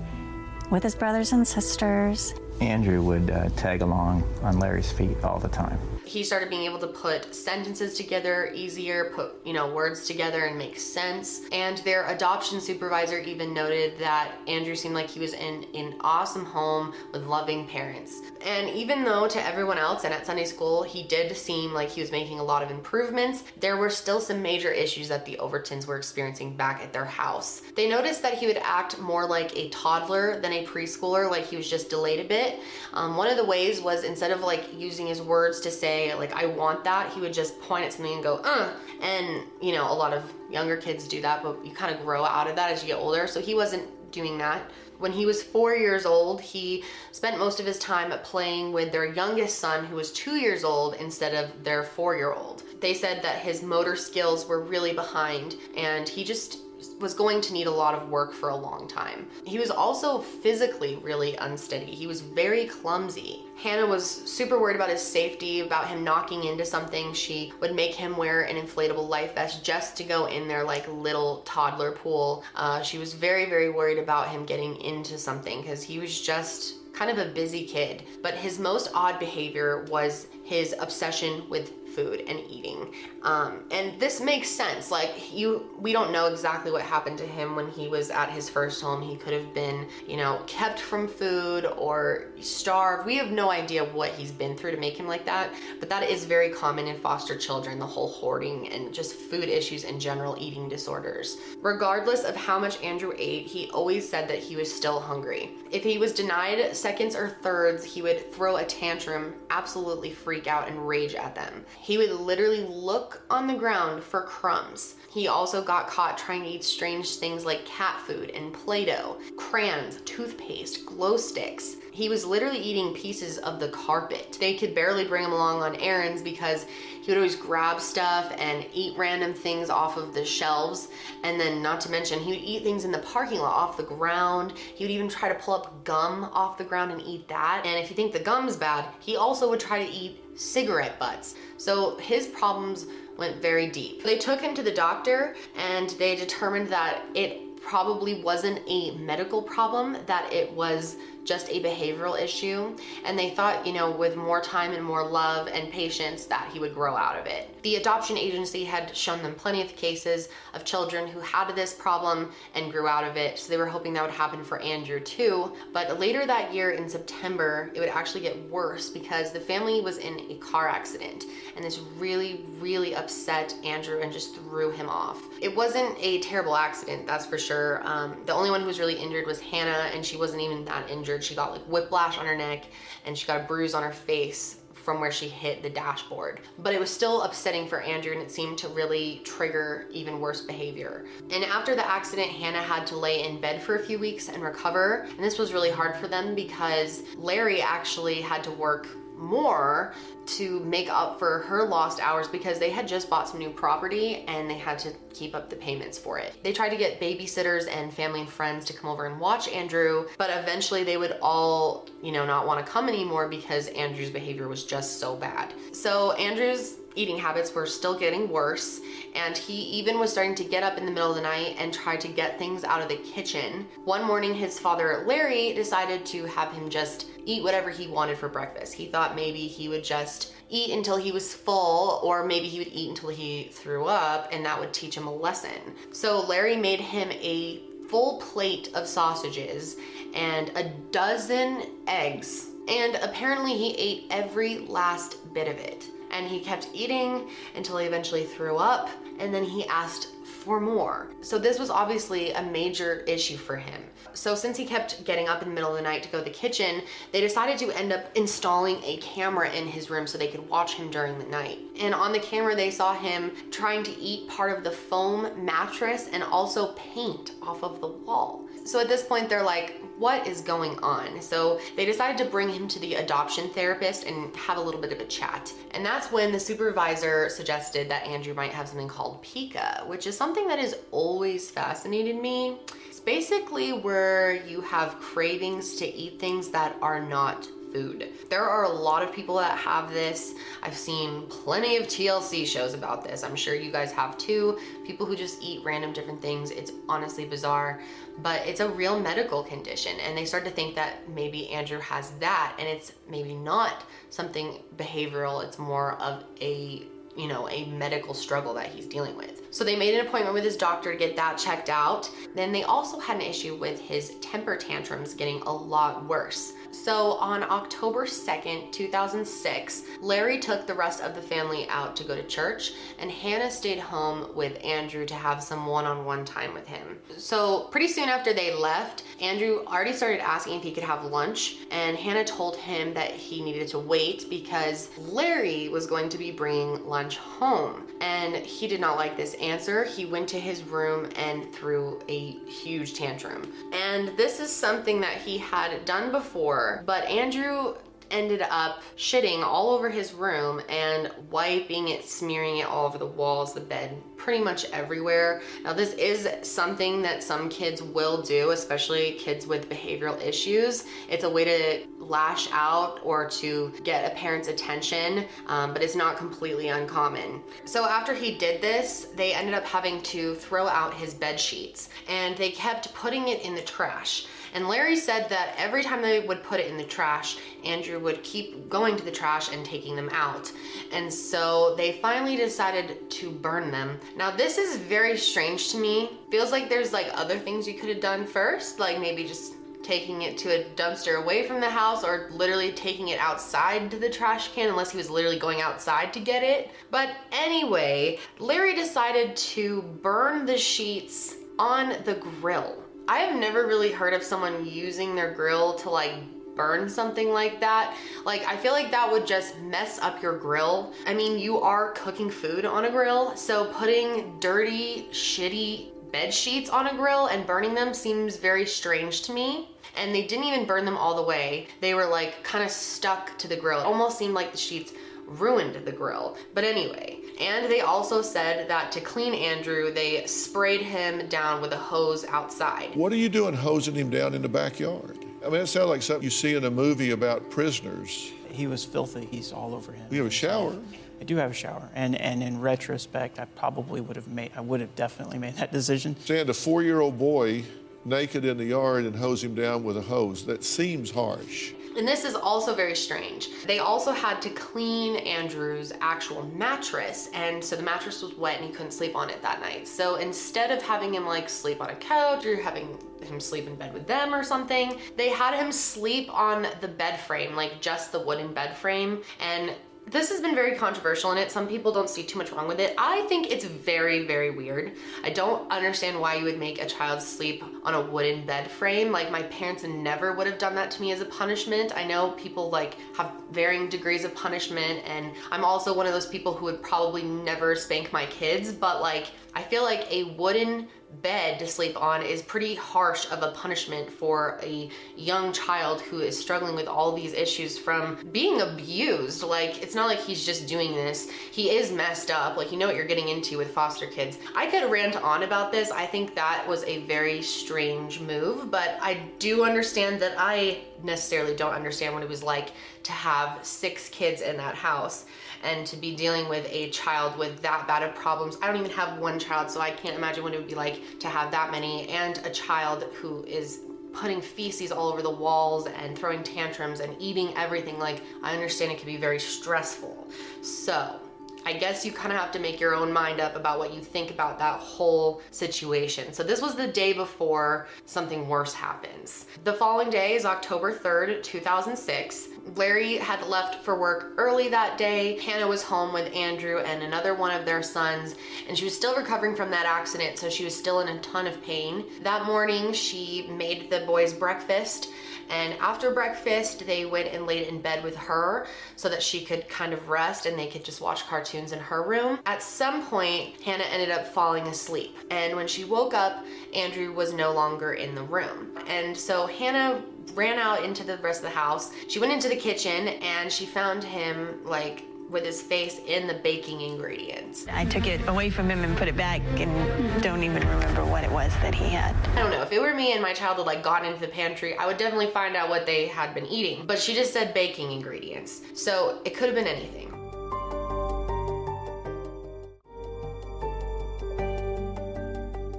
with 0.71 0.83
his 0.83 0.95
brothers 0.95 1.33
and 1.33 1.47
sisters. 1.47 2.35
Andrew 2.61 3.03
would 3.03 3.31
uh, 3.31 3.49
tag 3.51 3.83
along 3.83 4.23
on 4.43 4.59
Larry's 4.59 4.93
feet 4.93 5.23
all 5.25 5.39
the 5.39 5.49
time 5.49 5.79
he 6.05 6.23
started 6.23 6.51
being 6.51 6.65
able 6.65 6.79
to 6.79 6.87
put 6.87 7.35
sentences 7.35 7.97
together 7.97 8.51
easier, 8.55 9.13
put, 9.15 9.35
you 9.45 9.53
know, 9.53 9.73
words 9.73 10.07
together 10.07 10.45
and 10.47 10.59
make 10.59 10.79
sense. 10.79 11.43
And 11.53 11.79
their 11.79 12.07
adoption 12.09 12.61
supervisor 12.61 13.19
even 13.19 13.55
noted 13.55 13.99
that 13.99 14.33
Andrew 14.47 14.75
seemed 14.75 14.95
like 14.95 15.09
he 15.09 15.21
was 15.21 15.35
in 15.35 15.67
an 15.75 15.97
awesome 16.01 16.45
home 16.45 16.93
with 17.13 17.25
loving 17.27 17.67
parents. 17.67 18.21
And 18.45 18.69
even 18.71 19.05
though 19.05 19.29
to 19.29 19.47
everyone 19.47 19.79
else 19.79 20.05
and 20.05 20.13
at 20.13 20.27
Sunday 20.27 20.45
school, 20.45 20.83
he 20.83 21.05
did 21.05 21.37
seem 21.37 21.73
like 21.73 21.89
he 21.89 22.01
was 22.01 22.11
making 22.11 22.39
a 22.39 22.45
lot 22.45 22.63
of 22.63 22.71
improvements, 22.71 23.45
there 23.61 23.77
were 23.77 23.91
still 23.91 24.21
some 24.21 24.43
major 24.43 24.71
issues 24.71 25.09
that 25.09 25.25
the 25.25 25.37
Overtons 25.41 25.87
were 25.87 25.97
experiencing 25.97 26.57
back 26.57 26.83
at 26.83 26.93
their 26.93 27.05
house. 27.05 27.63
They 27.75 27.89
noticed 27.89 28.23
that 28.23 28.35
he 28.35 28.47
would 28.47 28.59
act 28.59 28.99
more 28.99 29.27
like 29.27 29.57
a 29.57 29.69
toddler 29.71 30.41
than 30.41 30.53
a 30.53 30.67
preschooler, 30.67 31.31
like 31.31 31.47
he 31.47 31.57
was 31.57 31.69
just 31.69 31.91
delayed 31.91 32.21
a 32.21 32.29
bit. 32.29 32.61
Um, 32.93 33.17
one 33.17 33.29
of 33.29 33.37
the 33.37 33.45
ways 33.45 33.81
was 33.81 34.05
instead 34.05 34.31
of 34.31 34.41
like 34.41 34.69
using 34.77 35.07
his 35.07 35.23
words 35.23 35.61
to 35.61 35.71
say, 35.71 36.02
say 36.09 36.15
like 36.15 36.33
I 36.33 36.47
want 36.47 36.85
that, 36.85 37.13
he 37.13 37.21
would 37.21 37.33
just 37.33 37.61
point 37.63 37.85
at 37.85 37.93
something 37.93 38.15
and 38.15 38.23
go, 38.23 38.37
uh. 38.45 38.73
And 39.01 39.45
you 39.61 39.73
know, 39.73 39.91
a 39.91 39.95
lot 39.95 40.13
of 40.13 40.33
younger 40.51 40.77
kids 40.77 41.09
do 41.09 41.21
that, 41.23 41.43
but 41.43 41.65
you 41.65 41.73
kind 41.73 41.95
of 41.95 42.03
grow 42.03 42.25
out 42.25 42.49
of 42.49 42.57
that 42.57 42.71
as 42.71 42.83
you 42.83 42.89
get 42.89 42.99
older. 42.99 43.27
So 43.27 43.41
he 43.41 43.55
wasn't 43.55 43.89
doing 44.13 44.39
that. 44.39 44.63
When 44.99 45.11
he 45.11 45.27
was 45.27 45.43
four 45.43 45.75
years 45.75 46.07
old, 46.07 46.41
he 46.41 46.85
spent 47.11 47.37
most 47.37 47.59
of 47.59 47.67
his 47.67 47.79
time 47.81 48.17
playing 48.23 48.73
with 48.73 48.93
their 48.93 49.07
youngest 49.07 49.59
son, 49.59 49.85
who 49.85 49.97
was 49.97 50.13
two 50.13 50.37
years 50.37 50.63
old, 50.63 50.95
instead 50.95 51.35
of 51.35 51.65
their 51.65 51.83
four 51.83 52.17
year 52.17 52.33
old. 52.33 52.63
They 52.81 52.95
said 52.95 53.23
that 53.23 53.39
his 53.39 53.63
motor 53.63 53.97
skills 53.97 54.47
were 54.47 54.61
really 54.61 54.93
behind, 54.93 55.57
and 55.77 56.09
he 56.09 56.23
just 56.23 56.59
was 57.01 57.15
going 57.15 57.41
to 57.41 57.53
need 57.53 57.67
a 57.67 57.71
lot 57.71 57.95
of 57.95 58.09
work 58.09 58.33
for 58.33 58.51
a 58.51 58.57
long 58.57 58.89
time. 58.89 59.27
He 59.45 59.59
was 59.59 59.71
also 59.71 60.19
physically 60.19 60.97
really 60.97 61.37
unsteady. 61.37 61.87
He 61.87 62.07
was 62.07 62.21
very 62.21 62.67
clumsy. 62.67 63.41
Hannah 63.57 63.87
was 63.87 64.05
super 64.05 64.59
worried 64.59 64.77
about 64.77 64.91
his 64.91 65.03
safety, 65.03 65.61
about 65.61 65.89
him 65.89 66.03
knocking 66.03 66.45
into 66.45 66.65
something. 66.65 67.13
She 67.13 67.53
would 67.61 67.75
make 67.75 67.95
him 67.95 68.17
wear 68.17 68.43
an 68.43 68.57
inflatable 68.57 69.09
life 69.09 69.35
vest 69.35 69.65
just 69.65 69.97
to 69.97 70.05
go 70.05 70.27
in 70.27 70.49
their 70.49 70.65
like 70.65 70.89
little 70.89 71.43
toddler 71.43 71.93
pool. 71.93 72.45
Uh, 72.55 72.83
she 72.83 72.99
was 72.99 73.15
very, 73.15 73.47
very 73.47 73.71
worried 73.71 73.99
about 73.99 74.29
him 74.29 74.45
getting 74.45 74.81
into 74.81 75.19
something 75.19 75.61
because 75.61 75.83
he 75.83 75.99
was 75.99 76.21
just 76.21 76.93
kind 76.93 77.11
of 77.11 77.19
a 77.19 77.31
busy 77.33 77.65
kid. 77.65 78.05
But 78.23 78.35
his 78.35 78.59
most 78.59 78.91
odd 78.95 79.19
behavior 79.19 79.85
was 79.89 80.27
his 80.45 80.75
obsession 80.79 81.49
with 81.49 81.73
food 81.95 82.25
and 82.27 82.41
eating. 82.49 82.93
Um, 83.23 83.61
and 83.71 83.99
this 84.01 84.21
makes 84.21 84.49
sense. 84.49 84.91
Like 84.91 85.33
you, 85.33 85.71
we 85.79 85.93
don't 85.93 86.13
know 86.13 86.27
exactly 86.27 86.71
what 86.71 86.83
happened 86.83 87.19
to 87.19 87.27
him 87.27 87.55
when 87.55 87.71
he 87.71 87.89
was 87.89 88.11
at 88.11 88.31
his 88.31 88.49
first 88.49 88.83
home. 88.83 89.03
He 89.03 89.17
could 89.17 89.33
have 89.33 89.55
been, 89.55 89.87
you 90.09 90.17
know, 90.17 90.43
kept 90.47 90.81
from 90.81 91.07
food 91.07 91.67
or 91.77 92.27
starved. 92.41 93.07
We 93.07 93.17
have 93.17 93.31
no 93.31 93.51
idea 93.51 93.85
what 93.85 94.11
he's 94.11 94.33
been 94.33 94.57
through 94.57 94.73
to 94.73 94.77
make 94.77 94.97
him 94.97 95.07
like 95.07 95.25
that. 95.27 95.53
But 95.79 95.89
that 95.89 96.09
is 96.09 96.25
very 96.25 96.51
common 96.51 96.89
in 96.89 96.99
foster 96.99 97.37
children, 97.37 97.79
the 97.79 97.87
whole 97.87 98.09
hoarding 98.09 98.69
and 98.73 98.93
just 98.93 99.15
food 99.15 99.49
issues 99.49 99.85
in 99.85 100.01
general, 100.01 100.37
eating 100.41 100.69
disorders. 100.69 101.37
Regardless 101.61 102.25
of 102.25 102.35
how 102.35 102.59
much 102.59 102.83
Andrew 102.83 103.13
ate, 103.17 103.47
he 103.47 103.71
always 103.71 104.09
said 104.09 104.29
that 104.29 104.39
he 104.39 104.57
was 104.57 104.73
still 104.73 104.99
hungry. 104.99 105.51
If 105.71 105.85
he 105.85 105.99
was 105.99 106.13
denied 106.13 106.77
seconds 106.77 107.15
or 107.15 107.29
thirds, 107.29 107.85
he 107.85 108.03
would 108.03 108.33
throw 108.33 108.57
a 108.57 108.65
tantrum, 108.65 109.35
absolutely 109.51 110.13
freak 110.13 110.47
out 110.47 110.69
and 110.69 110.87
rage 110.87 111.15
at 111.15 111.35
them. 111.35 111.65
He 111.81 111.99
would 111.99 112.11
literally 112.11 112.65
look 112.65 113.12
on 113.31 113.47
the 113.47 113.55
ground 113.55 114.03
for 114.03 114.23
crumbs. 114.23 114.97
He 115.11 115.29
also 115.29 115.63
got 115.63 115.89
caught 115.89 116.17
trying 116.17 116.43
to 116.43 116.49
eat 116.49 116.65
strange 116.65 117.17
things 117.17 117.45
like 117.45 117.67
cat 117.67 118.01
food 118.07 118.31
and 118.31 118.53
Play 118.53 118.87
Doh, 118.87 119.19
crayons, 119.37 120.01
toothpaste, 120.07 120.87
glow 120.87 121.17
sticks. 121.17 121.77
He 121.93 122.09
was 122.09 122.25
literally 122.25 122.59
eating 122.59 122.95
pieces 122.95 123.37
of 123.39 123.61
the 123.61 123.69
carpet. 123.69 124.39
They 124.41 124.55
could 124.55 124.75
barely 124.75 125.05
bring 125.05 125.25
him 125.25 125.33
along 125.33 125.63
on 125.63 125.77
errands 125.77 126.23
because 126.23 126.65
he 127.03 127.11
would 127.11 127.19
always 127.19 127.37
grab 127.37 127.81
stuff 127.81 128.33
and 128.39 128.65
eat 128.73 128.97
random 128.97 129.35
things 129.35 129.69
off 129.69 129.99
of 129.99 130.15
the 130.15 130.25
shelves. 130.25 130.89
And 131.23 131.39
then, 131.39 131.61
not 131.61 131.83
to 131.83 131.91
mention, 131.91 132.19
he 132.19 132.31
would 132.31 132.41
eat 132.41 132.63
things 132.63 132.87
in 132.87 132.93
the 132.93 133.01
parking 133.01 133.41
lot 133.41 133.55
off 133.55 133.77
the 133.77 133.83
ground. 133.83 134.53
He 134.57 134.85
would 134.85 134.91
even 134.91 135.11
try 135.11 135.29
to 135.29 135.35
pull 135.35 135.53
up 135.53 135.85
gum 135.85 136.31
off 136.33 136.57
the 136.57 136.65
ground 136.65 136.93
and 136.93 137.03
eat 137.03 137.29
that. 137.29 137.67
And 137.67 137.79
if 137.79 137.91
you 137.91 137.97
think 137.97 138.15
the 138.15 138.21
gum's 138.21 138.57
bad, 138.57 138.87
he 139.01 139.17
also 139.17 139.51
would 139.51 139.61
try 139.61 139.85
to 139.85 139.93
eat 139.93 140.23
cigarette 140.35 140.99
butts. 140.99 141.35
So 141.59 141.99
his 141.99 142.27
problems 142.29 142.87
went 143.19 143.41
very 143.43 143.69
deep. 143.69 144.03
They 144.03 144.19
took 144.19 144.41
him 144.41 144.55
to 144.55 144.63
the 144.63 144.73
doctor 144.73 145.35
and 145.57 145.91
they 145.91 146.17
determined 146.17 146.69
that 146.69 147.05
it 147.15 147.61
probably 147.61 148.23
wasn't 148.23 148.61
a 148.67 148.93
medical 148.97 149.41
problem, 149.41 149.97
that 150.07 150.33
it 150.33 150.53
was 150.53 150.97
just 151.25 151.49
a 151.51 151.63
behavioral 151.63 152.21
issue. 152.21 152.77
And 153.05 153.19
they 153.19 153.31
thought, 153.31 153.67
you 153.67 153.73
know, 153.73 153.91
with 153.91 154.17
more 154.17 154.41
time 154.41 154.73
and 154.73 154.85
more 154.85 155.07
love 155.07 155.49
and 155.49 155.71
patience, 155.71 156.27
that 156.27 156.51
he 156.53 156.59
would 156.59 156.75
grow 156.75 156.97
out 156.97 157.19
of 157.19 157.27
it. 157.27 157.49
The 157.63 157.77
adoption 157.77 158.19
agency 158.19 158.65
had 158.65 158.97
shown 158.97 159.23
them 159.23 159.35
plenty 159.35 159.63
of 159.63 159.77
cases 159.77 160.29
of 160.55 160.65
children 160.65 161.07
who 161.07 161.21
had 161.21 161.55
this 161.55 161.73
problem 161.73 162.33
and 162.55 162.73
grew 162.73 162.89
out 162.89 163.05
of 163.05 163.17
it. 163.17 163.39
So 163.39 163.51
they 163.51 163.57
were 163.57 163.67
hoping 163.67 163.93
that 163.93 164.03
would 164.03 164.13
happen 164.13 164.43
for 164.43 164.59
Andrew 164.61 164.99
too. 164.99 165.53
But 165.73 166.01
later 166.01 166.27
that 166.27 166.53
year 166.53 166.73
in 166.73 166.89
September, 166.89 167.71
it 167.75 167.81
would 167.81 167.89
actually 167.89 168.23
get 168.23 168.51
worse 168.51 168.91
because 168.91 169.33
the 169.33 169.41
family 169.41 169.81
was 169.81 169.99
in 169.99 170.19
a 170.31 170.35
car 170.37 170.69
accident. 170.69 171.27
And 171.55 171.65
this 171.65 171.79
really, 171.99 172.45
really 172.59 172.97
upset 172.97 173.55
Andrew 173.65 174.01
and 174.01 174.13
just 174.13 174.35
threw 174.35 174.71
him 174.71 174.89
off. 174.89 175.23
It 175.41 175.55
wasn't 175.55 175.97
a 176.01 176.21
terrible 176.21 176.57
accident, 176.57 177.07
that's 177.07 177.27
for 177.27 177.39
sure. 177.39 177.81
Um, 177.85 178.17
the 178.27 178.33
only 178.33 178.51
one 178.51 178.61
who 178.61 178.67
was 178.67 178.81
really 178.81 178.95
injured 178.97 179.27
was 179.27 179.41
Hannah, 179.41 179.91
and 179.95 180.05
she 180.05 180.17
wasn't 180.17 180.43
even 180.43 180.65
that 180.65 180.91
injured. 180.91 181.12
She 181.21 181.35
got 181.35 181.53
like 181.53 181.63
whiplash 181.63 182.19
on 182.19 182.27
her 182.27 182.37
neck 182.37 182.65
and 183.05 183.17
she 183.17 183.27
got 183.27 183.41
a 183.41 183.45
bruise 183.45 183.75
on 183.75 183.83
her 183.83 183.93
face 183.93 184.57
from 184.83 185.01
where 185.01 185.13
she 185.13 185.29
hit 185.29 185.63
the 185.63 185.71
dashboard. 185.71 186.41
But 186.59 186.75
it 186.75 186.81
was 186.81 186.91
still 186.91 187.23
upsetting 187.23 187.69
for 187.69 187.81
Andrew 187.81 188.13
and 188.13 188.21
it 188.21 188.31
seemed 188.31 188.59
to 188.59 188.69
really 188.69 189.21
trigger 189.25 189.87
even 189.93 190.21
worse 190.21 190.41
behavior. 190.41 191.07
And 191.31 191.45
after 191.45 191.75
the 191.75 191.89
accident, 191.89 192.29
Hannah 192.29 192.63
had 192.63 192.87
to 192.89 192.97
lay 192.97 193.25
in 193.25 193.41
bed 193.41 193.63
for 193.63 193.77
a 193.77 193.83
few 193.83 193.99
weeks 193.99 194.29
and 194.29 194.43
recover. 194.43 195.07
And 195.11 195.21
this 195.21 195.39
was 195.39 195.53
really 195.53 195.71
hard 195.71 195.97
for 195.97 196.09
them 196.09 196.35
because 196.35 197.03
Larry 197.17 197.63
actually 197.63 198.21
had 198.21 198.43
to 198.45 198.51
work 198.51 198.89
more 199.23 199.95
to 200.25 200.61
make 200.61 200.91
up 200.91 201.19
for 201.19 201.41
her 201.41 201.65
lost 201.65 202.01
hours 202.01 202.29
because 202.29 202.59
they 202.59 202.71
had 202.71 202.87
just 202.87 203.09
bought 203.09 203.29
some 203.29 203.39
new 203.39 203.51
property 203.51 204.25
and 204.29 204.49
they 204.49 204.59
had 204.59 204.79
to 204.81 204.93
keep 205.15 205.35
up 205.35 205.49
the 205.49 205.57
payments 205.57 205.99
for 205.99 206.19
it. 206.19 206.35
They 206.43 206.53
tried 206.53 206.71
to 206.71 206.77
get 206.77 207.01
babysitters 207.01 207.69
and 207.69 207.93
family 207.93 208.21
and 208.21 208.29
friends 208.29 208.65
to 208.67 208.73
come 208.73 208.91
over 208.91 209.07
and 209.07 209.19
watch 209.19 209.49
Andrew, 209.49 210.07
but 210.19 210.31
eventually 210.31 210.85
they 210.85 210.97
would 210.97 211.17
all, 211.23 211.89
you 212.03 212.13
know, 212.13 212.27
not 212.27 212.47
want 212.47 212.65
to 212.65 212.71
come 212.71 212.89
anymore 212.89 213.29
because 213.29 213.69
Andrew's 213.69 214.11
behavior 214.11 214.49
was 214.49 214.65
just 214.65 215.01
so 215.01 215.17
bad. 215.17 215.55
So 215.73 216.13
Andrew's 216.13 216.77
eating 216.95 217.19
habits 217.19 217.55
were 217.55 217.67
still 217.67 217.99
getting 217.99 218.29
worse 218.29 218.81
and 219.15 219.37
he 219.37 219.55
even 219.55 219.99
was 219.99 220.11
starting 220.11 220.35
to 220.35 220.45
get 220.45 220.63
up 220.63 220.79
in 220.79 220.87
the 220.87 220.93
middle 220.93 221.11
of 221.11 221.17
the 221.17 221.23
night 221.23 221.57
and 221.59 221.73
try 221.73 221.97
to 221.97 222.09
get 222.09 222.39
things 222.39 222.65
out 222.65 222.83
of 222.83 222.89
the 222.89 222.97
kitchen. 222.97 223.67
One 223.85 224.05
morning 224.05 224.35
his 224.35 224.59
father 224.59 225.05
Larry 225.07 225.53
decided 225.53 226.05
to 226.07 226.25
have 226.27 226.53
him 226.53 226.71
just 226.71 227.07
eat 227.25 227.43
whatever 227.43 227.71
he 227.71 227.87
wanted 227.87 228.19
for 228.19 228.29
breakfast. 228.29 228.75
He 228.75 228.87
thought 228.87 229.17
maybe 229.17 229.47
he 229.47 229.69
would 229.69 229.85
just 229.85 230.35
eat 230.53 230.71
until 230.71 230.97
he 230.97 231.13
was 231.13 231.35
full, 231.35 232.01
or 232.05 232.25
maybe 232.25 232.47
he 232.47 232.59
would 232.59 232.69
eat 232.69 232.91
until 232.91 233.09
he 233.09 233.49
threw 233.53 233.87
up, 233.87 234.29
and 234.33 234.45
that 234.45 234.61
would 234.61 234.73
teach 234.73 234.95
him 234.95 235.07
a 235.07 235.15
lesson. 235.15 235.75
So 235.93 236.21
Larry 236.27 236.57
made 236.57 236.81
him 236.81 237.11
a 237.11 237.63
full 237.89 238.19
plate 238.21 238.71
of 238.75 238.87
sausages 238.87 239.77
and 240.15 240.51
a 240.57 240.71
dozen 240.91 241.63
eggs, 241.87 242.49
and 242.69 242.97
apparently 242.97 243.57
he 243.57 243.75
ate 243.75 244.07
every 244.11 244.59
last 244.59 245.33
bit 245.33 245.49
of 245.49 245.57
it. 245.57 245.87
And 246.13 246.27
he 246.27 246.41
kept 246.41 246.69
eating 246.73 247.29
until 247.57 247.79
he 247.79 247.87
eventually 247.87 248.25
threw 248.25 248.57
up, 248.57 248.91
and 249.19 249.33
then 249.35 249.45
he 249.45 249.67
asked 249.67 250.09
for 250.25 250.61
more. 250.61 251.09
So 251.21 251.39
this 251.39 251.59
was 251.59 251.71
obviously 251.71 252.33
a 252.33 252.43
major 252.43 253.01
issue 253.07 253.37
for 253.37 253.57
him. 253.57 253.83
So 254.13 254.35
since 254.35 254.57
he 254.57 254.67
kept 254.67 255.05
getting 255.05 255.29
up 255.29 255.41
in 255.43 255.49
the 255.49 255.55
middle 255.55 255.71
of 255.71 255.77
the 255.77 255.83
night 255.83 256.03
to 256.03 256.09
go 256.11 256.19
to 256.19 256.25
the 256.25 256.31
kitchen, 256.31 256.83
they 257.13 257.21
decided 257.21 257.59
to 257.59 257.71
end 257.79 257.93
up 257.93 258.15
installing 258.17 258.83
a 258.83 258.99
camera 258.99 259.51
in 259.53 259.67
his 259.67 259.89
room 259.89 260.07
so 260.07 260.19
they 260.19 260.27
could 260.27 260.47
watch 260.49 260.75
him 260.75 260.91
during 260.91 261.19
the 261.19 261.25
night. 261.27 261.59
And 261.81 261.95
on 261.95 262.13
the 262.13 262.19
camera, 262.19 262.55
they 262.55 262.71
saw 262.71 262.95
him 262.95 263.33
trying 263.51 263.85
to 263.85 263.99
eat 263.99 264.29
part 264.29 264.57
of 264.57 264.65
the 264.65 264.71
foam 264.71 265.45
mattress 265.45 266.09
and 266.13 266.23
also 266.23 266.73
paint 266.73 267.33
off 267.41 267.63
of 267.63 267.81
the 267.81 267.89
wall. 267.89 268.45
So 268.65 268.81
at 268.81 268.89
this 268.89 269.03
point, 269.03 269.29
they're 269.29 269.43
like, 269.43 269.81
what 270.03 270.27
is 270.27 270.41
going 270.41 270.77
on? 270.81 271.23
So 271.23 271.61
they 271.77 271.85
decided 271.87 272.19
to 272.19 272.29
bring 272.29 272.49
him 272.49 272.67
to 272.67 272.81
the 272.81 272.95
adoption 272.97 273.49
therapist 273.51 274.03
and 274.03 274.35
have 274.35 274.57
a 274.57 274.61
little 274.61 274.81
bit 274.81 274.91
of 274.91 274.99
a 274.99 275.05
chat. 275.05 275.53
And 275.71 275.87
that's 275.87 276.11
when 276.11 276.33
the 276.33 276.41
supervisor 276.41 277.29
suggested 277.29 277.89
that 277.89 278.05
Andrew 278.05 278.35
might 278.35 278.51
have 278.51 278.67
something 278.67 278.89
called 278.89 279.23
pica, 279.23 279.85
which 279.87 280.09
is 280.09 280.17
something 280.17 280.49
that 280.49 280.59
has 280.59 280.75
always 280.91 281.53
fascinated 281.53 282.21
me. 282.21 282.57
It's 282.89 282.99
basically 282.99 283.73
where 283.73 284.45
you 284.45 284.61
have 284.63 284.99
cravings 284.99 285.77
to 285.77 285.87
eat 285.87 286.19
things 286.19 286.49
that 286.49 286.75
are 286.83 286.99
not 287.01 287.47
food. 287.73 288.09
There 288.31 288.45
are 288.45 288.65
a 288.65 288.69
lot 288.69 289.03
of 289.03 289.13
people 289.13 289.37
that 289.37 289.59
have 289.59 289.93
this. 289.93 290.35
I've 290.63 290.77
seen 290.77 291.27
plenty 291.29 291.77
of 291.77 291.87
TLC 291.87 292.47
shows 292.47 292.75
about 292.75 293.05
this. 293.05 293.25
I'm 293.25 293.37
sure 293.37 293.55
you 293.55 293.73
guys 293.73 293.93
have 293.93 294.19
too. 294.19 294.59
People 294.85 295.07
who 295.07 295.17
just 295.17 295.43
eat 295.43 295.65
random 295.65 295.93
different 295.93 296.21
things. 296.21 296.51
It's 296.51 296.73
honestly 296.89 297.25
bizarre, 297.25 297.81
but 298.19 298.47
it's 298.47 298.61
a 298.61 298.69
real 298.69 298.99
medical 298.99 299.43
condition. 299.43 299.99
And 300.01 300.17
they 300.17 300.25
start 300.25 300.45
to 300.45 300.51
think 300.51 300.75
that 300.77 301.09
maybe 301.09 301.49
Andrew 301.51 301.81
has 301.81 302.11
that, 302.21 302.55
and 302.59 302.69
it's 302.69 302.93
maybe 303.09 303.35
not 303.35 303.85
something 304.11 304.61
behavioral, 304.77 305.45
it's 305.45 305.59
more 305.59 305.95
of 305.95 306.25
a 306.41 306.83
you 307.17 307.27
know, 307.27 307.49
a 307.51 307.67
medical 307.67 308.15
struggle 308.15 308.55
that 308.55 308.69
he's 308.69 308.87
dealing 308.87 309.17
with. 309.17 309.43
So 309.51 309.65
they 309.65 309.77
made 309.77 309.95
an 309.95 310.07
appointment 310.07 310.35
with 310.35 310.45
his 310.45 310.57
doctor 310.57 310.93
to 310.93 310.99
get 310.99 311.15
that 311.17 311.37
checked 311.37 311.69
out. 311.69 312.11
Then 312.35 312.53
they 312.53 312.63
also 312.63 312.99
had 312.99 313.17
an 313.17 313.23
issue 313.23 313.55
with 313.57 313.81
his 313.81 314.17
temper 314.21 314.57
tantrums 314.57 315.13
getting 315.15 315.43
a 315.43 315.53
lot 315.53 316.07
worse. 316.09 316.55
So 316.73 317.13
on 317.13 317.43
October 317.43 318.07
2nd, 318.07 318.73
2006, 318.73 319.83
Larry 320.01 320.39
took 320.39 320.67
the 320.67 320.75
rest 320.75 321.03
of 321.03 321.15
the 321.15 321.21
family 321.21 321.69
out 321.69 321.95
to 321.97 322.05
go 322.05 322.17
to 322.17 322.23
church, 322.23 322.73
and 322.99 323.11
Hannah 323.11 323.51
stayed 323.51 323.79
home 323.79 324.35
with 324.35 324.59
Andrew 324.65 325.05
to 325.07 325.15
have 325.15 325.43
some 325.43 325.67
one 325.67 325.85
on 325.85 326.05
one 326.05 326.25
time 326.25 326.55
with 326.55 326.67
him. 326.67 326.99
So 327.19 327.69
pretty 327.71 327.89
soon 327.89 328.09
after 328.09 328.33
they 328.33 328.55
left, 328.55 329.05
Andrew 329.21 329.65
already 329.67 329.93
started 329.93 330.21
asking 330.21 330.57
if 330.57 330.63
he 330.63 330.73
could 330.73 330.83
have 330.83 331.05
lunch, 331.05 331.57
and 331.71 331.97
Hannah 331.97 332.25
told 332.25 332.57
him 332.57 332.95
that 332.95 333.11
he 333.11 333.43
needed 333.43 333.69
to 333.69 333.79
wait 333.79 334.29
because 334.31 334.89
Larry 334.99 335.69
was 335.69 335.87
going 335.87 336.09
to 336.09 336.19
be 336.19 336.31
bringing 336.31 336.87
lunch 336.87 337.19
home. 337.19 337.87
And 338.01 338.35
he 338.37 338.67
did 338.67 338.81
not 338.81 338.97
like 338.97 339.17
this 339.17 339.35
answer. 339.35 339.85
He 339.85 340.07
went 340.07 340.29
to 340.31 340.41
his 340.41 340.65
room 340.65 341.09
and 341.17 341.53
threw 341.53 342.01
a 342.09 342.33
huge 342.47 342.95
tantrum. 342.95 343.53
And 343.73 344.09
this 344.17 344.41
is 344.41 344.51
something 344.51 345.01
that 345.03 345.19
he 345.19 345.39
had 345.39 345.85
done 345.85 346.11
before, 346.11 346.62
but 346.87 347.05
Andrew 347.05 347.75
ended 348.13 348.43
up 348.51 348.83
shitting 348.97 349.43
all 349.43 349.71
over 349.71 349.89
his 349.89 350.13
room 350.13 350.61
and 350.69 351.11
wiping 351.31 351.89
it, 351.89 352.05
smearing 352.05 352.59
it 352.59 352.67
all 352.67 352.87
over 352.87 352.99
the 352.99 353.07
walls, 353.07 353.55
the 353.55 353.61
bed, 353.61 354.01
pretty 354.17 354.45
much 354.45 354.67
everywhere. 354.67 355.43
Now, 355.65 355.73
this 355.73 355.95
is 355.95 356.29
something 356.47 357.03
that 357.03 357.25
some 357.25 357.49
kids 357.49 357.83
will 357.83 358.23
do, 358.23 358.51
especially 358.51 359.13
kids 359.15 359.47
with 359.47 359.69
behavioral 359.69 360.21
issues. 360.25 360.85
It's 361.09 361.25
a 361.25 361.31
way 361.31 361.45
to 361.45 361.87
lash 361.99 362.49
out 362.53 363.01
or 363.03 363.29
to 363.31 363.73
get 363.83 364.13
a 364.13 364.15
parent's 364.15 364.49
attention, 364.49 365.25
um, 365.47 365.73
but 365.73 365.83
it's 365.83 365.97
not 365.97 366.17
completely 366.17 366.69
uncommon. 366.69 367.43
So, 367.65 367.87
after 367.87 368.15
he 368.15 368.37
did 368.37 368.61
this, 368.61 369.09
they 369.17 369.33
ended 369.33 369.55
up 369.55 369.65
having 369.65 370.03
to 370.03 370.35
throw 370.35 370.69
out 370.69 370.93
his 370.95 371.15
bed 371.15 371.41
sheets 371.41 371.89
and 372.09 372.37
they 372.37 372.51
kept 372.51 372.93
putting 372.95 373.29
it 373.29 373.43
in 373.43 373.55
the 373.55 373.63
trash. 373.63 374.27
And 374.55 374.69
Larry 374.69 374.97
said 374.97 375.29
that 375.31 375.55
every 375.57 375.83
time 375.83 376.03
they 376.03 376.21
would 376.21 376.43
put 376.43 376.61
it 376.61 376.67
in 376.67 376.77
the 376.77 376.85
trash, 376.85 377.39
Andrew 377.65 377.99
would 378.01 378.23
keep 378.23 378.69
going 378.69 378.97
to 378.97 379.05
the 379.05 379.11
trash 379.11 379.53
and 379.53 379.65
taking 379.65 379.97
them 379.97 380.11
out. 380.13 380.53
And 380.93 381.13
so 381.13 381.75
they 381.77 381.93
finally 381.93 382.37
decided 382.37 383.11
to 383.11 383.31
burn 383.31 383.71
them. 383.71 383.99
Now, 384.17 384.31
this 384.31 384.59
is 384.59 384.77
very 384.77 385.17
strange 385.17 385.71
to 385.73 385.79
me. 385.79 386.19
Feels 386.31 386.53
like 386.53 386.69
there's 386.69 386.93
like 386.93 387.09
other 387.15 387.39
things 387.39 387.67
you 387.67 387.75
could 387.75 387.89
have 387.89 388.01
done 388.01 388.27
first, 388.27 388.79
like 388.79 389.01
maybe 389.01 389.25
just 389.25 389.55
taking 389.83 390.23
it 390.23 390.39
to 390.39 390.49
a 390.49 390.65
dumpster 390.75 391.21
away 391.21 391.47
from 391.47 391.61
the 391.61 391.69
house 391.69 392.05
or 392.05 392.29
literally 392.31 392.73
taking 392.73 393.09
it 393.09 393.19
outside 393.19 393.91
to 393.91 393.99
the 393.99 394.09
trash 394.09 394.53
can 394.53 394.69
unless 394.69 394.93
he 394.93 394.97
was 394.97 395.11
literally 395.11 395.39
going 395.39 395.61
outside 395.61 396.13
to 396.13 396.21
get 396.21 396.43
it. 396.43 396.71
But 396.91 397.11
anyway, 397.33 398.19
Larry 398.39 398.75
decided 398.75 399.37
to 399.37 399.83
burn 400.03 400.47
the 400.47 400.57
sheets 400.57 401.35
on 401.59 401.97
the 402.05 402.15
grill. 402.15 402.83
I 403.09 403.19
have 403.19 403.39
never 403.39 403.67
really 403.67 403.91
heard 403.91 404.15
of 404.15 404.23
someone 404.23 404.67
using 404.67 405.15
their 405.15 405.33
grill 405.33 405.75
to 405.75 405.91
like 405.91 406.15
burn 406.55 406.89
something 406.89 407.31
like 407.31 407.61
that. 407.61 407.97
Like, 408.25 408.47
I 408.47 408.57
feel 408.57 408.73
like 408.73 408.91
that 408.91 409.11
would 409.11 409.27
just 409.27 409.59
mess 409.61 409.99
up 410.01 410.23
your 410.23 410.37
grill. 410.39 410.93
I 411.07 411.15
mean, 411.15 411.39
you 411.39 411.61
are 411.61 411.93
cooking 411.93 412.31
food 412.31 412.65
on 412.65 412.85
a 412.85 412.91
grill, 412.91 413.35
so 413.37 413.73
putting 413.73 414.39
dirty, 414.39 415.09
shitty 415.11 415.89
bed 416.13 416.33
sheets 416.33 416.69
on 416.69 416.89
a 416.89 416.95
grill 416.95 417.29
and 417.29 417.47
burning 417.47 417.75
them 417.75 417.95
seems 417.95 418.37
very 418.37 418.67
strange 418.67 419.23
to 419.23 419.33
me. 419.33 419.71
And 419.97 420.15
they 420.15 420.27
didn't 420.27 420.45
even 420.45 420.67
burn 420.67 420.85
them 420.85 420.97
all 420.97 421.17
the 421.17 421.23
way. 421.23 421.67
They 421.81 421.95
were 421.95 422.07
like 422.07 422.43
kind 422.45 422.65
of 422.65 422.71
stuck 422.71 423.37
to 423.39 423.49
the 423.49 423.57
grill. 423.57 423.81
It 423.81 423.87
almost 423.87 424.19
seemed 424.19 424.35
like 424.35 424.53
the 424.53 424.59
sheets 424.59 424.93
ruined 425.27 425.75
the 425.85 425.93
grill. 425.93 426.37
But 426.55 426.65
anyway, 426.65 427.21
and 427.43 427.71
they 427.71 427.81
also 427.81 428.23
said 428.23 428.69
that 428.69 428.93
to 428.93 429.01
clean 429.01 429.35
Andrew, 429.35 429.93
they 429.93 430.25
sprayed 430.27 430.83
him 430.83 431.27
down 431.29 431.61
with 431.61 431.73
a 431.73 431.77
hose 431.77 432.25
outside. 432.27 432.95
What 432.95 433.13
are 433.13 433.17
you 433.17 433.29
doing 433.29 433.55
hosing 433.55 433.95
him 433.95 434.11
down 434.11 434.35
in 434.35 434.43
the 434.43 434.49
backyard? 434.49 435.19
I 435.45 435.49
mean, 435.49 435.61
it 435.63 435.67
sounds 435.67 435.89
like 435.89 436.03
something 436.03 436.23
you 436.23 436.31
see 436.31 436.55
in 436.55 436.65
a 436.65 436.71
movie 436.71 437.11
about 437.11 437.51
prisoners. 437.51 438.33
He 438.49 438.69
was 438.69 438.85
filthy. 438.85 439.27
He's 439.27 439.53
all 439.53 439.75
over 439.75 439.93
him. 439.93 440.07
You 440.11 440.19
have 440.19 440.29
a 440.29 440.31
shower. 440.31 440.77
I 441.21 441.25
do 441.25 441.37
have 441.37 441.51
a 441.51 441.55
shower, 441.55 441.89
and 441.95 442.17
and 442.21 442.43
in 442.43 442.61
retrospect, 442.61 443.39
I 443.39 443.45
probably 443.45 444.01
would 444.01 444.17
have 444.17 444.29
made. 444.29 444.51
I 444.57 444.61
would 444.61 444.81
have 444.81 444.95
definitely 444.97 445.39
made 445.39 445.55
that 445.55 445.73
decision. 445.73 446.17
Stand 446.21 446.51
a 446.51 446.55
four-year-old 446.55 447.19
boy 447.19 447.65
naked 448.05 448.45
in 448.45 448.57
the 448.57 448.65
yard 448.65 449.05
and 449.05 449.15
hose 449.15 449.43
him 449.43 449.55
down 449.55 449.85
with 449.85 449.97
a 449.97 450.01
hose. 450.01 450.45
That 450.47 450.65
seems 450.65 451.11
harsh. 451.11 451.73
And 451.97 452.09
this 452.09 452.25
is 452.25 452.35
also 452.35 452.75
very 452.75 452.97
strange. 452.97 453.51
They 453.65 453.79
also 453.79 454.13
had 454.13 454.41
to 454.43 454.51
clean 454.51 455.17
Andrew's 455.17 455.93
actual 456.01 456.45
mattress, 456.55 457.29
and 457.35 457.63
so 457.63 457.77
the 457.77 457.83
mattress 457.83 458.23
was 458.23 458.35
wet 458.35 458.59
and 458.59 458.67
he 458.67 458.73
couldn't 458.73 458.93
sleep 458.93 459.15
on 459.15 459.29
it 459.31 459.43
that 459.43 459.61
night. 459.61 459.87
So 459.87 460.17
instead 460.17 460.71
of 460.71 460.83
having 460.83 461.15
him 461.15 461.27
like 461.27 461.49
sleep 461.49 461.81
on 461.81 461.91
a 461.91 461.97
couch 461.97 462.47
or 462.47 462.57
having 462.61 462.99
him 463.23 463.39
sleep 463.41 463.67
in 463.67 463.77
bed 463.77 463.93
with 463.93 464.07
them 464.07 464.35
or 464.35 464.43
something, 464.43 464.99
they 465.17 465.29
had 465.29 465.55
him 465.55 465.71
sleep 465.71 466.33
on 466.33 466.67
the 466.81 466.89
bed 466.89 467.21
frame, 467.21 467.55
like 467.55 467.81
just 467.81 468.13
the 468.13 468.21
wooden 468.21 468.53
bed 468.53 468.77
frame, 468.77 469.23
and 469.41 469.75
this 470.07 470.31
has 470.31 470.41
been 470.41 470.55
very 470.55 470.77
controversial 470.77 471.33
in 471.33 471.39
it. 471.39 471.51
Some 471.51 471.67
people 471.67 471.93
don't 471.93 472.11
see 472.11 472.23
too 472.23 472.37
much 472.37 472.51
wrong 472.51 472.69
with 472.69 472.81
it. 472.81 472.95
I 472.99 473.23
think 473.23 473.51
it's 473.51 473.65
very, 473.65 474.27
very 474.27 474.51
weird. 474.51 474.93
I 475.25 475.31
don't 475.31 475.71
understand 475.71 476.21
why 476.21 476.35
you 476.35 476.45
would 476.45 476.59
make 476.59 476.83
a 476.83 476.87
child 476.87 477.23
sleep 477.23 477.65
on 477.85 477.95
a 477.95 478.01
wooden 478.01 478.45
bed 478.45 478.71
frame. 478.71 479.11
Like 479.11 479.31
my 479.31 479.43
parents 479.45 479.85
never 479.85 480.33
would 480.33 480.47
have 480.47 480.59
done 480.59 480.75
that 480.75 480.91
to 480.93 481.01
me 481.01 481.13
as 481.13 481.21
a 481.21 481.25
punishment. 481.25 481.97
I 481.97 482.05
know 482.05 482.33
people 482.33 482.69
like 482.69 482.97
have 483.17 483.33
varying 483.53 483.89
degrees 483.89 484.25
of 484.25 484.35
punishment 484.35 485.01
and 485.07 485.33
I'm 485.51 485.65
also 485.65 485.97
one 485.97 486.07
of 486.07 486.13
those 486.13 486.27
people 486.27 486.53
who 486.53 486.67
would 486.67 486.83
probably 486.83 487.23
never 487.23 487.75
spank 487.75 488.13
my 488.13 488.27
kids, 488.27 488.73
but 488.73 489.01
like 489.01 489.29
I 489.55 489.63
feel 489.63 489.83
like 489.83 490.07
a 490.11 490.25
wooden 490.35 490.89
bed 491.21 491.59
to 491.59 491.67
sleep 491.67 492.01
on 492.01 492.23
is 492.23 492.43
pretty 492.43 492.75
harsh 492.75 493.31
of 493.31 493.43
a 493.43 493.53
punishment 493.53 494.11
for 494.11 494.59
a 494.63 494.89
young 495.17 495.53
child 495.53 496.01
who 496.01 496.21
is 496.21 496.39
struggling 496.39 496.75
with 496.75 496.87
all 496.87 497.13
these 497.13 497.35
issues 497.35 497.79
from 497.79 498.19
being 498.33 498.61
abused. 498.63 499.43
Like, 499.43 499.83
it's 499.83 499.95
not 499.95 500.07
like 500.07 500.21
he's 500.21 500.45
just 500.45 500.67
doing 500.67 500.95
this, 500.95 501.31
he 501.51 501.71
is 501.71 501.93
messed 501.93 502.31
up. 502.31 502.57
Like, 502.57 502.73
you 502.73 502.79
know 502.79 502.87
what 502.87 502.97
you're 502.97 503.05
getting 503.05 503.29
into 503.29 503.59
with 503.59 503.73
foster 503.73 504.07
kids. 504.07 504.39
I 504.57 504.67
could 504.67 504.91
rant 504.91 505.17
on 505.17 505.43
about 505.43 505.73
this. 505.73 505.91
I 505.91 506.07
think 506.07 506.35
that 506.35 506.65
was 506.67 506.85
a 506.85 507.05
very 507.07 507.43
strange 507.43 508.21
move, 508.21 508.71
but 508.71 508.99
I 509.01 509.23
do 509.39 509.65
understand 509.65 510.21
that 510.23 510.35
I 510.39 510.83
necessarily 511.05 511.55
don't 511.55 511.75
understand 511.75 512.15
what 512.15 512.23
it 512.23 512.29
was 512.29 512.43
like 512.43 512.73
to 513.05 513.13
have 513.13 513.65
six 513.65 514.09
kids 514.09 514.41
in 514.41 514.57
that 514.57 514.75
house 514.75 515.27
and 515.63 515.87
to 515.87 515.97
be 515.97 516.15
dealing 516.15 516.49
with 516.49 516.67
a 516.71 516.91
child 516.91 517.39
with 517.39 517.61
that 517.63 517.87
bad 517.87 518.03
of 518.03 518.15
problems. 518.15 518.57
I 518.63 518.67
don't 518.67 518.77
even 518.77 518.91
have 518.91 519.19
one 519.19 519.39
child, 519.39 519.71
so 519.71 519.81
I 519.81 519.91
can't 519.91 520.17
imagine 520.17 520.43
what 520.43 520.55
it 520.55 520.59
would 520.59 520.69
be 520.69 520.75
like 520.75 521.19
to 521.21 521.29
have 521.29 521.51
that 521.53 521.71
many 521.71 522.09
and 522.09 522.39
a 522.45 522.51
child 522.51 523.05
who 523.15 523.45
is 523.45 523.81
putting 524.13 524.41
feces 524.41 524.93
all 524.93 525.09
over 525.09 525.23
the 525.23 525.31
walls 525.31 525.87
and 525.87 526.19
throwing 526.19 526.43
tantrums 526.43 527.01
and 527.01 527.17
eating 527.19 527.57
everything. 527.57 527.99
Like, 527.99 528.23
I 528.43 528.53
understand 528.53 528.93
it 528.93 528.99
can 528.99 529.07
be 529.07 529.17
very 529.17 529.41
stressful. 529.41 530.29
So, 530.61 531.19
I 531.65 531.73
guess 531.75 532.05
you 532.05 532.13
kind 532.13 532.33
of 532.33 532.39
have 532.39 532.51
to 532.53 532.59
make 532.59 532.81
your 532.81 532.95
own 532.95 533.13
mind 533.13 533.41
up 533.41 533.55
about 533.55 533.79
what 533.79 533.95
you 533.95 534.01
think 534.01 534.31
about 534.31 534.59
that 534.59 534.81
whole 534.81 535.43
situation. 535.51 536.33
So, 536.33 536.43
this 536.43 536.61
was 536.61 536.75
the 536.75 536.89
day 536.89 537.13
before 537.13 537.87
something 538.07 538.49
worse 538.49 538.75
happens. 538.75 539.47
The 539.65 539.73
following 539.73 540.11
day 540.11 540.35
is 540.35 540.45
October 540.45 540.93
3rd, 540.93 541.43
2006. 541.43 542.49
Larry 542.77 543.17
had 543.17 543.47
left 543.47 543.85
for 543.85 543.99
work 543.99 544.35
early 544.37 544.69
that 544.69 544.97
day. 544.97 545.39
Hannah 545.41 545.69
was 545.69 545.83
home 545.83 546.13
with 546.13 546.33
Andrew 546.35 546.79
and 546.79 547.03
another 547.03 547.35
one 547.35 547.51
of 547.51 547.67
their 547.67 547.83
sons, 547.83 548.35
and 548.69 548.77
she 548.79 548.85
was 548.85 548.97
still 548.97 549.17
recovering 549.17 549.55
from 549.55 549.71
that 549.71 549.87
accident, 549.87 550.39
so 550.39 550.49
she 550.49 550.65
was 550.65 550.77
still 550.77 551.01
in 551.01 551.09
a 551.09 551.21
ton 551.21 551.47
of 551.47 551.63
pain. 551.63 552.05
That 552.23 552.47
morning, 552.47 552.93
she 552.93 553.47
made 553.49 553.91
the 553.91 554.01
boys 554.07 554.33
breakfast, 554.33 555.09
and 555.51 555.75
after 555.81 556.13
breakfast, 556.13 556.87
they 556.87 557.05
went 557.05 557.29
and 557.29 557.47
laid 557.47 557.67
in 557.67 557.81
bed 557.81 558.03
with 558.03 558.17
her 558.17 558.67
so 558.97 559.09
that 559.09 559.23
she 559.23 559.45
could 559.45 559.69
kind 559.69 559.93
of 559.93 560.09
rest 560.09 560.47
and 560.47 560.59
they 560.59 560.69
could 560.69 560.85
just 560.85 561.01
watch 561.01 561.27
cartoons 561.27 561.73
in 561.73 561.79
her 561.79 562.03
room. 562.03 562.39
At 562.47 562.63
some 562.63 563.05
point, 563.07 563.61
Hannah 563.61 563.85
ended 563.85 564.11
up 564.11 564.27
falling 564.27 564.67
asleep, 564.69 565.17
and 565.31 565.57
when 565.57 565.69
she 565.69 565.85
woke 565.85 566.15
up, 566.15 566.45
Andrew 566.75 567.13
was 567.13 567.33
no 567.33 567.53
longer 567.53 567.95
in 567.95 568.15
the 568.15 568.23
room. 568.23 568.79
And 568.87 569.17
so 569.17 569.47
Hannah 569.47 570.03
ran 570.35 570.59
out 570.59 570.85
into 570.85 571.05
the 571.05 571.19
rest 571.19 571.41
of 571.41 571.45
the 571.45 571.57
house. 571.57 571.93
She 572.09 572.19
went 572.19 572.33
into 572.33 572.49
the 572.49 572.57
kitchen 572.57 573.09
and 573.09 573.51
she 573.51 573.67
found 573.67 574.03
him 574.03 574.65
like 574.65 575.05
with 575.31 575.45
his 575.45 575.63
face 575.63 575.99
in 576.07 576.27
the 576.27 576.35
baking 576.35 576.83
ingredients. 576.83 577.67
I 577.73 577.87
took 577.87 578.07
it 578.07 578.21
away 578.29 578.51
from 578.51 578.71
him 578.71 578.85
and 578.85 578.97
put 578.97 579.09
it 579.09 579.17
back 579.17 579.41
and 579.57 580.23
don't 580.23 580.43
even 580.43 580.67
remember 580.69 581.05
what 581.07 581.25
it 581.25 581.31
was 581.31 581.51
that 581.63 581.75
he 581.75 581.89
had. 581.89 582.15
I 582.37 582.43
don't 582.43 582.51
know. 582.51 582.63
If 582.63 582.71
it 582.71 582.81
were 582.81 582.95
me 582.95 583.15
and 583.15 583.23
my 583.23 583.33
child 583.33 583.57
had 583.57 583.67
like 583.67 583.83
gone 583.83 584.05
into 584.05 584.21
the 584.21 584.29
pantry, 584.29 584.77
I 584.77 584.87
would 584.87 584.99
definitely 584.99 585.31
find 585.31 585.57
out 585.57 585.71
what 585.71 585.87
they 585.87 586.07
had 586.07 586.35
been 586.35 586.47
eating. 586.47 586.87
But 586.87 586.99
she 586.99 587.15
just 587.15 587.33
said 587.33 587.55
baking 587.55 587.93
ingredients. 587.93 588.61
So 588.75 589.23
it 589.25 589.35
could 589.35 589.47
have 589.47 589.55
been 589.55 589.67
anything. 589.67 590.11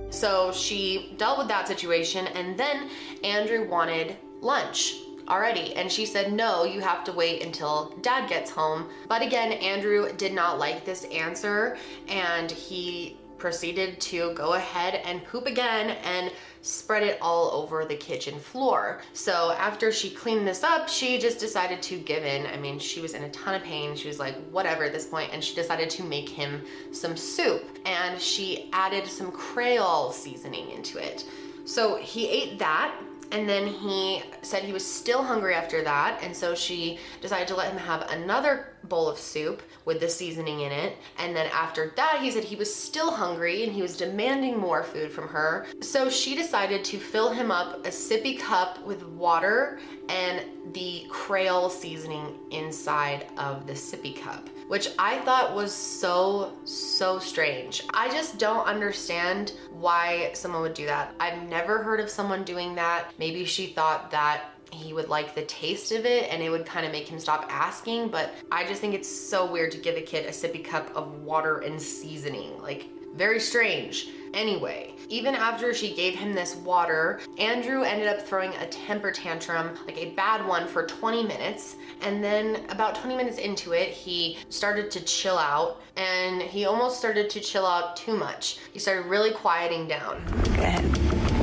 So 0.10 0.54
she 0.54 1.16
dealt 1.18 1.38
with 1.38 1.50
that 1.50 1.68
situation, 1.68 2.28
and 2.28 2.58
then 2.58 2.90
Andrew 3.26 3.68
wanted 3.68 4.16
lunch 4.44 4.96
already. 5.28 5.74
And 5.76 5.92
she 5.92 6.06
said, 6.06 6.34
No, 6.34 6.66
you 6.66 6.82
have 6.82 7.04
to 7.06 7.12
wait 7.14 7.44
until 7.44 7.96
dad 8.02 8.30
gets 8.30 8.52
home. 8.52 8.90
But 9.08 9.22
again, 9.22 9.54
Andrew 9.54 10.12
did 10.14 10.34
not 10.34 10.60
like 10.60 10.86
this 10.86 11.06
answer, 11.06 11.78
and 12.08 12.52
he 12.52 13.18
proceeded 13.38 14.00
to 14.00 14.34
go 14.36 14.54
ahead 14.54 15.02
and 15.04 15.22
poop 15.26 15.48
again 15.48 15.98
and 16.06 16.32
spread 16.62 17.04
it 17.04 17.18
all 17.22 17.52
over 17.52 17.84
the 17.84 17.96
kitchen 17.96 18.40
floor. 18.40 19.02
So 19.12 19.52
after 19.60 19.92
she 19.92 20.10
cleaned 20.10 20.48
this 20.48 20.64
up, 20.64 20.88
she 20.88 21.20
just 21.20 21.40
decided 21.40 21.82
to 21.82 21.98
give 21.98 22.24
in. 22.24 22.46
I 22.46 22.56
mean, 22.56 22.80
she 22.80 23.02
was 23.02 23.16
in 23.16 23.24
a 23.24 23.30
ton 23.32 23.54
of 23.54 23.62
pain. 23.62 23.98
She 23.98 24.08
was 24.08 24.18
like, 24.18 24.36
whatever 24.52 24.86
at 24.86 24.94
this 24.94 25.08
point, 25.08 25.32
and 25.34 25.44
she 25.44 25.54
decided 25.56 25.90
to 25.90 26.04
make 26.04 26.30
him 26.30 26.62
some 26.94 27.18
soup. 27.18 27.80
And 27.86 28.18
she 28.20 28.70
added 28.72 29.08
some 29.08 29.30
Creole 29.30 30.14
seasoning 30.14 30.70
into 30.72 30.98
it. 30.98 31.26
So 31.66 31.98
he 31.98 32.30
ate 32.30 32.60
that 32.60 32.96
and 33.34 33.50
then 33.50 33.68
he 33.68 34.22
said 34.44 34.64
he 34.64 34.72
was 34.72 34.86
still 34.86 35.24
hungry 35.24 35.56
after 35.56 35.84
that, 35.84 36.22
and 36.22 36.36
so 36.36 36.54
she 36.54 37.00
decided 37.20 37.48
to 37.48 37.56
let 37.56 37.72
him 37.72 37.80
have 37.80 38.10
another 38.12 38.73
bowl 38.84 39.08
of 39.08 39.18
soup 39.18 39.62
with 39.86 40.00
the 40.00 40.10
seasoning 40.10 40.62
in 40.62 40.72
it. 40.72 40.98
And 41.18 41.36
then 41.36 41.50
after 41.54 41.94
that, 41.96 42.20
he 42.22 42.32
said 42.32 42.44
he 42.44 42.56
was 42.56 42.74
still 42.74 43.12
hungry 43.12 43.64
and 43.64 43.74
he 43.74 43.82
was 43.82 43.98
demanding 43.98 44.58
more 44.58 44.84
food 44.84 45.12
from 45.12 45.28
her. 45.28 45.66
So 45.82 46.10
she 46.10 46.36
decided 46.36 46.84
to 46.86 46.98
fill 46.98 47.32
him 47.32 47.52
up 47.52 47.86
a 47.86 47.90
sippy 47.90 48.40
cup 48.40 48.84
with 48.86 49.04
water 49.04 49.80
and 50.10 50.46
the 50.74 51.06
Creole 51.10 51.70
seasoning 51.70 52.40
inside 52.52 53.28
of 53.38 53.68
the 53.68 53.74
sippy 53.74 54.20
cup, 54.20 54.50
which 54.68 54.90
I 54.98 55.20
thought 55.20 55.56
was 55.56 55.74
so, 55.74 56.54
so 56.66 57.20
strange. 57.20 57.84
I 57.94 58.10
just 58.10 58.38
don't 58.38 58.66
understand 58.66 59.54
why 59.72 60.32
someone 60.34 60.62
would 60.62 60.74
do 60.74 60.86
that. 60.86 61.14
I've 61.20 61.44
never 61.44 61.84
heard 61.84 62.00
of 62.00 62.10
someone 62.10 62.44
doing 62.44 62.76
that. 62.76 63.12
Maybe 63.18 63.46
she 63.46 63.68
thought 63.68 64.12
that 64.12 64.53
he 64.74 64.94
would 64.94 65.10
like 65.10 65.36
the 65.36 65.44
taste 65.44 65.92
of 65.92 66.06
it 66.06 66.32
and 66.32 66.42
it 66.42 66.50
would 66.50 66.66
kind 66.66 66.86
of 66.86 66.92
make 66.92 67.08
him 67.08 67.20
stop 67.20 67.46
asking. 67.50 68.10
But 68.10 68.34
I 68.52 68.66
just 68.66 68.82
think 68.82 68.94
it's 68.94 69.10
so 69.10 69.50
weird 69.50 69.72
to 69.72 69.78
give 69.78 69.96
a 69.96 70.02
kid 70.02 70.26
a 70.26 70.30
sippy 70.30 70.64
cup 70.64 70.90
of 70.96 71.22
water 71.22 71.60
and 71.60 71.82
seasoning. 71.82 72.62
Like, 72.62 72.88
very 73.16 73.40
strange. 73.40 74.10
Anyway, 74.34 74.96
even 75.10 75.36
after 75.36 75.74
she 75.74 75.94
gave 75.94 76.16
him 76.16 76.34
this 76.34 76.56
water, 76.56 77.20
Andrew 77.38 77.84
ended 77.84 78.08
up 78.08 78.22
throwing 78.22 78.52
a 78.56 78.66
temper 78.68 79.12
tantrum, 79.12 79.78
like 79.86 79.98
a 79.98 80.10
bad 80.12 80.46
one, 80.48 80.68
for 80.68 80.88
20 80.88 81.24
minutes. 81.24 81.76
And 82.02 82.24
then, 82.24 82.66
about 82.70 82.96
20 82.96 83.16
minutes 83.16 83.38
into 83.38 83.74
it, 83.74 83.90
he 83.90 84.40
started 84.50 84.90
to 84.92 85.02
chill 85.02 85.38
out 85.38 85.82
and 85.96 86.42
he 86.42 86.66
almost 86.66 86.98
started 86.98 87.30
to 87.30 87.40
chill 87.40 87.68
out 87.68 87.96
too 87.96 88.18
much. 88.18 88.58
He 88.72 88.80
started 88.80 89.06
really 89.06 89.32
quieting 89.32 89.88
down. 89.88 90.18
Ahead. 90.58 90.84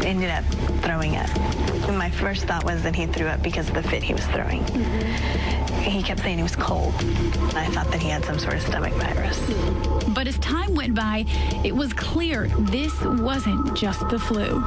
Ended 0.05 0.31
up 0.31 0.45
throwing 0.83 1.17
up. 1.17 1.70
My 2.01 2.09
first 2.09 2.47
thought 2.47 2.65
was 2.65 2.83
that 2.85 2.97
he 2.97 3.05
threw 3.05 3.27
up 3.27 3.43
because 3.43 3.69
of 3.69 3.75
the 3.75 3.83
fit 3.83 4.03
he 4.03 4.15
was 4.15 4.25
throwing. 4.29 4.63
Mm-hmm. 4.63 5.81
He 5.83 6.03
kept 6.03 6.21
saying 6.21 6.39
he 6.39 6.43
was 6.43 6.57
cold. 6.57 6.95
I 7.55 7.67
thought 7.67 7.91
that 7.91 8.01
he 8.01 8.09
had 8.09 8.25
some 8.25 8.39
sort 8.39 8.55
of 8.55 8.63
stomach 8.63 8.95
virus. 8.95 9.39
But 10.09 10.27
as 10.27 10.39
time 10.39 10.75
went 10.75 10.95
by, 10.95 11.27
it 11.63 11.77
was 11.77 11.93
clear 11.93 12.49
this 12.59 12.99
wasn't 13.03 13.77
just 13.77 14.09
the 14.09 14.19
flu. 14.19 14.65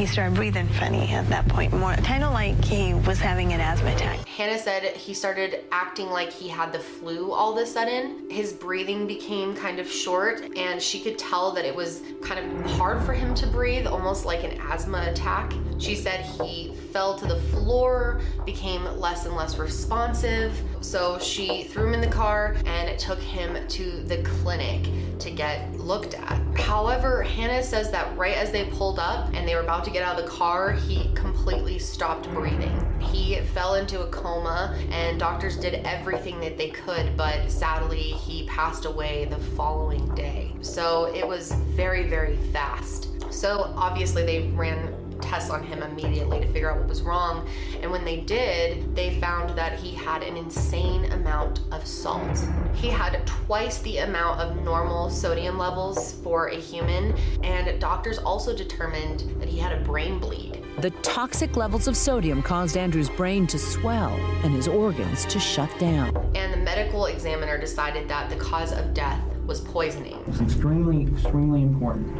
He 0.00 0.06
started 0.06 0.34
breathing 0.34 0.66
funny 0.66 1.10
at 1.10 1.28
that 1.28 1.46
point, 1.46 1.74
more 1.74 1.94
kind 1.96 2.24
of 2.24 2.32
like 2.32 2.64
he 2.64 2.94
was 2.94 3.18
having 3.18 3.52
an 3.52 3.60
asthma 3.60 3.90
attack. 3.90 4.26
Hannah 4.26 4.58
said 4.58 4.96
he 4.96 5.12
started 5.12 5.64
acting 5.72 6.08
like 6.08 6.32
he 6.32 6.48
had 6.48 6.72
the 6.72 6.78
flu 6.78 7.32
all 7.32 7.52
of 7.52 7.62
a 7.62 7.66
sudden. 7.66 8.30
His 8.30 8.54
breathing 8.54 9.06
became 9.06 9.54
kind 9.54 9.78
of 9.78 9.86
short, 9.86 10.56
and 10.56 10.80
she 10.80 11.00
could 11.00 11.18
tell 11.18 11.52
that 11.52 11.66
it 11.66 11.76
was 11.76 12.00
kind 12.22 12.40
of 12.40 12.70
hard 12.70 13.02
for 13.02 13.12
him 13.12 13.34
to 13.34 13.46
breathe, 13.46 13.86
almost 13.86 14.24
like 14.24 14.42
an 14.42 14.58
asthma 14.58 15.06
attack. 15.10 15.52
She 15.76 15.94
said 15.94 16.24
he 16.24 16.72
fell 16.94 17.18
to 17.18 17.26
the 17.26 17.38
floor, 17.38 18.22
became 18.46 18.82
less 18.98 19.26
and 19.26 19.36
less 19.36 19.58
responsive. 19.58 20.58
So 20.80 21.18
she 21.18 21.64
threw 21.64 21.88
him 21.88 21.94
in 21.94 22.00
the 22.00 22.06
car 22.06 22.56
and 22.66 22.98
took 22.98 23.20
him 23.20 23.66
to 23.68 24.02
the 24.02 24.22
clinic 24.22 24.88
to 25.20 25.30
get 25.30 25.72
looked 25.78 26.14
at. 26.14 26.40
However, 26.56 27.22
Hannah 27.22 27.62
says 27.62 27.90
that 27.90 28.16
right 28.16 28.36
as 28.36 28.50
they 28.50 28.64
pulled 28.64 28.98
up 28.98 29.32
and 29.34 29.46
they 29.46 29.54
were 29.54 29.60
about 29.60 29.84
to 29.84 29.90
get 29.90 30.02
out 30.02 30.18
of 30.18 30.24
the 30.24 30.30
car, 30.30 30.72
he 30.72 31.10
completely 31.14 31.78
stopped 31.78 32.30
breathing. 32.30 32.86
He 33.00 33.40
fell 33.54 33.74
into 33.74 34.02
a 34.02 34.10
coma, 34.10 34.78
and 34.90 35.18
doctors 35.18 35.56
did 35.56 35.86
everything 35.86 36.38
that 36.40 36.56
they 36.56 36.70
could, 36.70 37.16
but 37.16 37.50
sadly, 37.50 38.02
he 38.02 38.46
passed 38.46 38.84
away 38.84 39.26
the 39.26 39.38
following 39.38 40.14
day. 40.14 40.52
So 40.60 41.12
it 41.14 41.26
was 41.26 41.52
very, 41.52 42.06
very 42.06 42.36
fast. 42.52 43.08
So 43.32 43.72
obviously, 43.76 44.24
they 44.24 44.48
ran 44.48 44.94
tests 45.20 45.50
on 45.50 45.62
him 45.62 45.82
immediately 45.82 46.40
to 46.40 46.46
figure 46.46 46.70
out 46.70 46.78
what 46.78 46.88
was 46.88 47.02
wrong. 47.02 47.48
And 47.82 47.90
when 47.90 48.04
they 48.04 48.20
did, 48.20 48.94
they 48.94 49.20
found 49.20 49.56
that 49.56 49.78
he 49.78 49.94
had 49.94 50.22
an 50.22 50.36
insane 50.36 51.06
amount 51.12 51.60
of 51.72 51.86
salt. 51.86 52.38
He 52.74 52.88
had 52.88 53.26
twice 53.26 53.78
the 53.80 53.98
amount 53.98 54.40
of 54.40 54.56
normal 54.64 55.10
sodium 55.10 55.58
levels 55.58 56.14
for 56.22 56.48
a 56.48 56.56
human, 56.56 57.14
and 57.42 57.80
doctors 57.80 58.18
also 58.18 58.56
determined 58.56 59.20
that 59.40 59.48
he 59.48 59.58
had 59.58 59.72
a 59.72 59.80
brain 59.84 60.18
bleed. 60.18 60.64
The 60.78 60.90
toxic 61.02 61.56
levels 61.56 61.88
of 61.88 61.96
sodium 61.96 62.42
caused 62.42 62.76
Andrew's 62.76 63.10
brain 63.10 63.46
to 63.48 63.58
swell 63.58 64.14
and 64.42 64.54
his 64.54 64.66
organs 64.66 65.26
to 65.26 65.38
shut 65.38 65.70
down. 65.78 66.16
And 66.34 66.52
the 66.52 66.58
medical 66.58 67.06
examiner 67.06 67.58
decided 67.58 68.08
that 68.08 68.30
the 68.30 68.36
cause 68.36 68.72
of 68.72 68.94
death 68.94 69.20
was 69.44 69.60
poisoning. 69.60 70.22
It's 70.28 70.40
extremely, 70.40 71.02
extremely 71.12 71.62
important 71.62 72.16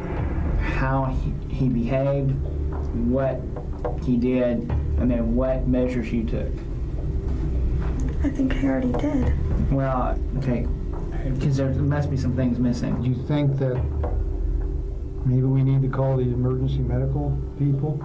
how 0.59 1.05
he, 1.05 1.55
he 1.55 1.69
behaved, 1.69 2.35
what 2.93 3.41
he 4.03 4.17
did, 4.17 4.69
and 4.99 5.09
then 5.09 5.35
what 5.35 5.67
measures 5.67 6.11
you 6.11 6.23
took. 6.23 6.51
I 8.23 8.29
think 8.29 8.53
I 8.55 8.65
already 8.65 8.91
did. 8.93 9.71
Well, 9.71 10.19
okay, 10.37 10.67
because 11.33 11.57
there 11.57 11.69
must 11.69 12.11
be 12.11 12.17
some 12.17 12.35
things 12.35 12.59
missing. 12.59 13.01
Do 13.01 13.09
you 13.09 13.15
think 13.27 13.57
that 13.57 13.81
maybe 15.25 15.43
we 15.43 15.63
need 15.63 15.81
to 15.81 15.89
call 15.89 16.17
the 16.17 16.23
emergency 16.23 16.79
medical 16.79 17.37
people? 17.57 17.99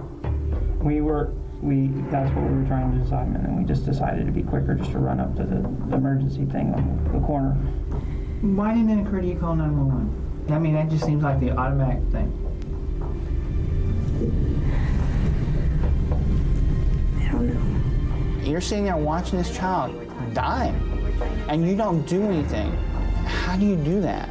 We 0.81 1.01
were, 1.01 1.33
we, 1.61 1.87
that's 2.09 2.33
what 2.35 2.49
we 2.49 2.57
were 2.57 2.65
trying 2.67 2.91
to 2.93 3.03
decide, 3.03 3.27
and 3.27 3.35
then 3.35 3.57
we 3.57 3.65
just 3.65 3.85
decided 3.85 4.25
to 4.25 4.31
be 4.31 4.43
quicker 4.43 4.75
just 4.75 4.91
to 4.91 4.99
run 4.99 5.19
up 5.19 5.35
to 5.35 5.43
the, 5.43 5.61
the 5.89 5.95
emergency 5.95 6.45
thing 6.45 6.73
on 6.73 7.09
the 7.13 7.19
corner. 7.25 7.51
Why 8.41 8.73
didn't 8.73 8.97
it 8.97 9.07
occur 9.07 9.21
to 9.21 9.27
you 9.27 9.33
to 9.33 9.39
call 9.39 9.55
911? 9.55 10.53
I 10.53 10.59
mean, 10.59 10.73
that 10.73 10.89
just 10.89 11.05
seems 11.05 11.23
like 11.23 11.39
the 11.39 11.51
automatic 11.51 12.01
thing. 12.11 12.31
I 17.37 17.39
don't 17.39 18.39
know. 18.39 18.43
You're 18.49 18.61
sitting 18.61 18.85
there 18.85 18.97
watching 18.97 19.37
this 19.37 19.55
child 19.55 19.93
die, 20.33 20.73
and 21.49 21.67
you 21.67 21.75
don't 21.75 22.03
do 22.07 22.23
anything. 22.23 22.71
How 23.25 23.55
do 23.55 23.65
you 23.65 23.75
do 23.75 24.01
that? 24.01 24.29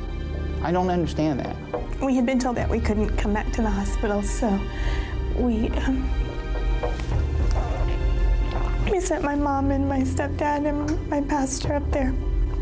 I 0.63 0.73
don't 0.73 0.91
understand 0.91 1.39
that. 1.41 1.57
We 2.01 2.17
had 2.17 2.27
been 2.27 2.41
told 2.41 2.57
that 2.57 2.69
we 2.69 2.81
couldn't 2.81 3.17
come 3.17 3.33
back 3.33 3.53
to 3.53 3.63
the 3.63 3.71
hospital, 3.71 4.23
so 4.23 4.59
we 5.37 5.69
um, 5.69 6.11
we 8.91 8.99
sent 9.01 9.23
my 9.23 9.37
mom 9.37 9.71
and 9.71 9.89
my 9.89 10.01
stepdad 10.01 10.67
and 10.67 11.09
my 11.09 11.21
pastor 11.21 11.75
up 11.75 11.89
there, 11.93 12.13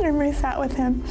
and 0.03 0.19
we 0.19 0.33
sat 0.33 0.61
with 0.61 0.73
him. 0.75 1.03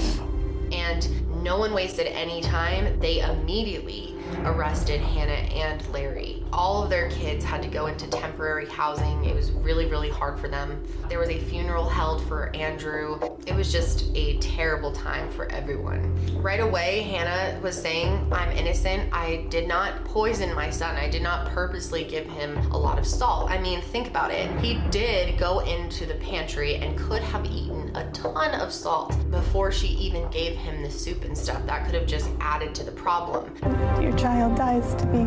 And 0.71 1.09
no 1.43 1.57
one 1.57 1.73
wasted 1.73 2.07
any 2.07 2.41
time. 2.41 2.99
They 2.99 3.21
immediately 3.21 4.12
arrested 4.45 5.01
Hannah 5.01 5.31
and 5.31 5.85
Larry. 5.89 6.43
All 6.51 6.83
of 6.83 6.89
their 6.89 7.09
kids 7.09 7.43
had 7.43 7.61
to 7.63 7.67
go 7.67 7.87
into 7.87 8.07
temporary 8.09 8.67
housing. 8.67 9.25
It 9.25 9.35
was 9.35 9.51
really, 9.51 9.85
really 9.85 10.09
hard 10.09 10.39
for 10.39 10.47
them. 10.47 10.83
There 11.09 11.19
was 11.19 11.29
a 11.29 11.39
funeral 11.39 11.87
held 11.87 12.25
for 12.27 12.55
Andrew. 12.55 13.19
It 13.45 13.55
was 13.55 13.71
just 13.71 14.05
a 14.15 14.37
terrible 14.37 14.91
time 14.91 15.29
for 15.31 15.51
everyone. 15.51 16.17
Right 16.41 16.59
away, 16.59 17.01
Hannah 17.01 17.59
was 17.61 17.79
saying, 17.79 18.27
I'm 18.31 18.51
innocent. 18.51 19.13
I 19.13 19.45
did 19.49 19.67
not 19.67 20.03
poison 20.05 20.53
my 20.53 20.69
son. 20.69 20.95
I 20.95 21.09
did 21.09 21.23
not 21.23 21.47
purposely 21.49 22.03
give 22.03 22.25
him 22.27 22.57
a 22.71 22.77
lot 22.77 22.99
of 22.99 23.07
salt. 23.07 23.49
I 23.49 23.59
mean, 23.59 23.81
think 23.81 24.07
about 24.07 24.31
it. 24.31 24.49
He 24.59 24.75
did 24.89 25.37
go 25.37 25.59
into 25.59 26.05
the 26.05 26.15
pantry 26.15 26.75
and 26.75 26.97
could 26.97 27.21
have 27.23 27.45
eaten 27.45 27.82
a 27.95 28.09
ton 28.11 28.59
of 28.59 28.71
salt 28.71 29.15
before 29.29 29.71
she 29.71 29.87
even 29.87 30.29
gave 30.29 30.55
him 30.55 30.81
the 30.81 30.89
soup 30.89 31.23
and 31.23 31.37
stuff. 31.37 31.65
That 31.65 31.85
could 31.85 31.95
have 31.95 32.07
just 32.07 32.29
added 32.39 32.73
to 32.75 32.83
the 32.83 32.91
problem. 32.91 33.53
Your 34.01 34.15
child 34.17 34.55
dies 34.55 34.95
to 34.95 35.05
be 35.07 35.23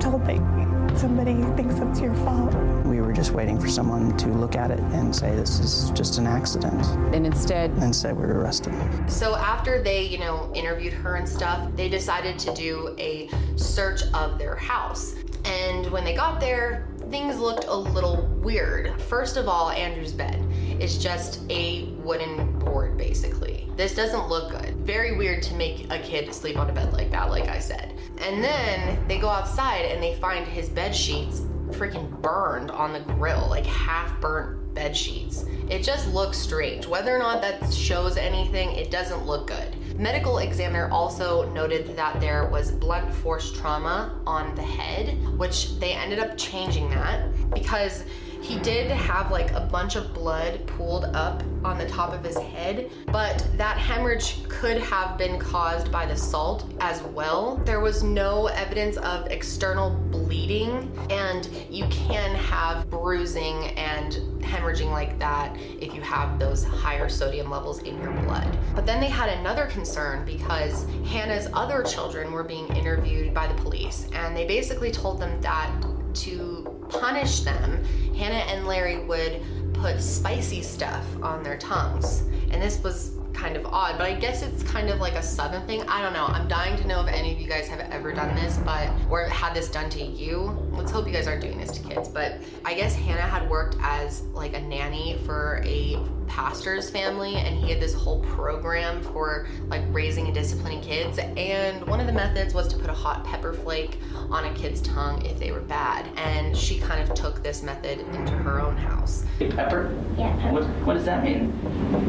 told 0.00 0.24
that 0.26 0.98
somebody 0.98 1.34
thinks 1.56 1.76
it's 1.78 2.00
your 2.00 2.14
fault. 2.16 2.54
We 2.84 3.00
were 3.00 3.12
just 3.12 3.32
waiting 3.32 3.58
for 3.58 3.68
someone 3.68 4.16
to 4.18 4.28
look 4.28 4.54
at 4.54 4.70
it 4.70 4.78
and 4.78 5.14
say 5.14 5.34
this 5.34 5.58
is 5.58 5.90
just 5.90 6.18
an 6.18 6.26
accident. 6.26 6.84
And 7.14 7.26
instead, 7.26 7.70
instead 7.82 8.16
we 8.16 8.26
were 8.26 8.40
arrested. 8.40 8.74
So 9.08 9.34
after 9.36 9.82
they, 9.82 10.02
you 10.02 10.18
know, 10.18 10.52
interviewed 10.54 10.92
her 10.92 11.16
and 11.16 11.28
stuff, 11.28 11.70
they 11.74 11.88
decided 11.88 12.38
to 12.40 12.54
do 12.54 12.94
a 12.98 13.30
search 13.56 14.02
of 14.12 14.38
their 14.38 14.56
house. 14.56 15.14
And 15.44 15.90
when 15.90 16.04
they 16.04 16.14
got 16.14 16.40
there, 16.40 16.88
things 17.10 17.38
looked 17.38 17.64
a 17.64 17.76
little 17.76 18.26
weird. 18.42 19.00
First 19.02 19.36
of 19.36 19.48
all, 19.48 19.70
Andrew's 19.70 20.12
bed 20.12 20.43
is 20.80 20.98
just 20.98 21.40
a 21.50 21.84
wooden 22.02 22.58
board, 22.58 22.96
basically. 22.96 23.68
This 23.76 23.94
doesn't 23.94 24.28
look 24.28 24.50
good. 24.50 24.76
Very 24.78 25.16
weird 25.16 25.42
to 25.44 25.54
make 25.54 25.90
a 25.90 25.98
kid 25.98 26.32
sleep 26.32 26.56
on 26.56 26.70
a 26.70 26.72
bed 26.72 26.92
like 26.92 27.10
that, 27.10 27.30
like 27.30 27.48
I 27.48 27.58
said. 27.58 27.98
And 28.18 28.42
then 28.42 29.06
they 29.08 29.18
go 29.18 29.28
outside 29.28 29.86
and 29.86 30.02
they 30.02 30.14
find 30.16 30.46
his 30.46 30.68
bed 30.68 30.94
sheets 30.94 31.40
freaking 31.70 32.08
burned 32.22 32.70
on 32.70 32.92
the 32.92 33.00
grill, 33.00 33.48
like 33.48 33.66
half 33.66 34.20
burnt 34.20 34.74
bed 34.74 34.96
sheets. 34.96 35.44
It 35.68 35.82
just 35.82 36.08
looks 36.08 36.36
strange. 36.36 36.86
Whether 36.86 37.14
or 37.14 37.18
not 37.18 37.40
that 37.42 37.72
shows 37.72 38.16
anything, 38.16 38.70
it 38.72 38.90
doesn't 38.90 39.26
look 39.26 39.46
good. 39.46 39.76
Medical 39.98 40.38
examiner 40.38 40.88
also 40.90 41.48
noted 41.52 41.96
that 41.96 42.20
there 42.20 42.46
was 42.46 42.72
blunt 42.72 43.12
force 43.14 43.52
trauma 43.52 44.20
on 44.26 44.54
the 44.56 44.62
head, 44.62 45.16
which 45.38 45.78
they 45.78 45.92
ended 45.92 46.18
up 46.18 46.36
changing 46.36 46.90
that 46.90 47.28
because 47.54 48.04
He 48.44 48.58
did 48.58 48.90
have 48.90 49.30
like 49.30 49.52
a 49.52 49.60
bunch 49.60 49.96
of 49.96 50.12
blood 50.12 50.66
pooled 50.66 51.06
up 51.06 51.42
on 51.64 51.78
the 51.78 51.88
top 51.88 52.12
of 52.12 52.22
his 52.22 52.36
head, 52.36 52.90
but 53.06 53.48
that 53.56 53.78
hemorrhage 53.78 54.46
could 54.50 54.76
have 54.76 55.16
been 55.16 55.38
caused 55.38 55.90
by 55.90 56.04
the 56.04 56.14
salt 56.14 56.70
as 56.80 57.00
well. 57.02 57.56
There 57.64 57.80
was 57.80 58.02
no 58.02 58.48
evidence 58.48 58.98
of 58.98 59.28
external 59.28 59.96
bleeding, 60.10 60.92
and 61.08 61.48
you 61.70 61.86
can 61.88 62.34
have 62.34 62.90
bruising 62.90 63.68
and 63.78 64.12
hemorrhaging 64.42 64.90
like 64.90 65.18
that 65.18 65.56
if 65.80 65.94
you 65.94 66.02
have 66.02 66.38
those 66.38 66.64
higher 66.64 67.08
sodium 67.08 67.50
levels 67.50 67.82
in 67.84 67.98
your 68.02 68.12
blood. 68.12 68.58
But 68.74 68.84
then 68.84 69.00
they 69.00 69.08
had 69.08 69.30
another 69.30 69.64
concern 69.68 70.26
because 70.26 70.84
Hannah's 71.06 71.48
other 71.54 71.82
children 71.82 72.30
were 72.30 72.44
being 72.44 72.68
interviewed 72.76 73.32
by 73.32 73.46
the 73.46 73.54
police, 73.54 74.06
and 74.12 74.36
they 74.36 74.46
basically 74.46 74.90
told 74.90 75.18
them 75.18 75.40
that 75.40 75.70
to 76.14 76.70
punish 76.88 77.40
them, 77.40 77.82
Hannah 78.14 78.44
and 78.52 78.66
Larry 78.66 79.04
would 79.04 79.42
put 79.74 80.00
spicy 80.00 80.62
stuff 80.62 81.04
on 81.22 81.42
their 81.42 81.58
tongues. 81.58 82.22
And 82.50 82.62
this 82.62 82.82
was 82.82 83.12
kind 83.34 83.56
of 83.56 83.66
odd, 83.66 83.98
but 83.98 84.06
I 84.06 84.14
guess 84.14 84.42
it's 84.42 84.62
kind 84.62 84.88
of 84.88 85.00
like 85.00 85.14
a 85.14 85.22
southern 85.22 85.66
thing. 85.66 85.82
I 85.88 86.00
don't 86.00 86.12
know. 86.12 86.24
I'm 86.24 86.48
dying 86.48 86.76
to 86.80 86.86
know 86.86 87.02
if 87.02 87.08
any 87.08 87.32
of 87.32 87.40
you 87.40 87.48
guys 87.48 87.66
have 87.68 87.80
ever 87.80 88.12
done 88.12 88.34
this, 88.36 88.56
but 88.58 88.88
or 89.10 89.24
had 89.24 89.54
this 89.54 89.68
done 89.68 89.90
to 89.90 90.02
you. 90.02 90.56
Let's 90.72 90.90
hope 90.90 91.06
you 91.06 91.12
guys 91.12 91.26
aren't 91.26 91.42
doing 91.42 91.58
this 91.58 91.72
to 91.72 91.82
kids. 91.82 92.08
But 92.08 92.40
I 92.64 92.74
guess 92.74 92.94
Hannah 92.94 93.20
had 93.20 93.50
worked 93.50 93.76
as 93.80 94.22
like 94.32 94.54
a 94.54 94.60
nanny 94.60 95.18
for 95.26 95.62
a 95.64 95.98
pastor's 96.34 96.90
family 96.90 97.36
and 97.36 97.56
he 97.56 97.70
had 97.70 97.80
this 97.80 97.94
whole 97.94 98.18
program 98.24 99.00
for 99.00 99.46
like 99.68 99.82
raising 99.90 100.24
and 100.24 100.34
disciplining 100.34 100.80
kids 100.80 101.20
and 101.36 101.86
one 101.86 102.00
of 102.00 102.08
the 102.08 102.12
methods 102.12 102.52
was 102.52 102.66
to 102.66 102.76
put 102.76 102.90
a 102.90 102.92
hot 102.92 103.22
pepper 103.24 103.52
flake 103.52 104.00
on 104.30 104.44
a 104.44 104.54
kid's 104.54 104.80
tongue 104.80 105.24
if 105.24 105.38
they 105.38 105.52
were 105.52 105.60
bad 105.60 106.10
and 106.16 106.56
she 106.56 106.80
kind 106.80 107.00
of 107.00 107.14
took 107.14 107.40
this 107.44 107.62
method 107.62 108.00
into 108.16 108.32
her 108.32 108.60
own 108.60 108.76
house. 108.76 109.24
Pepper? 109.38 109.96
Yeah, 110.18 110.36
pepper. 110.40 110.54
what, 110.54 110.64
what 110.84 110.94
does 110.94 111.04
that 111.04 111.22
mean? 111.22 111.52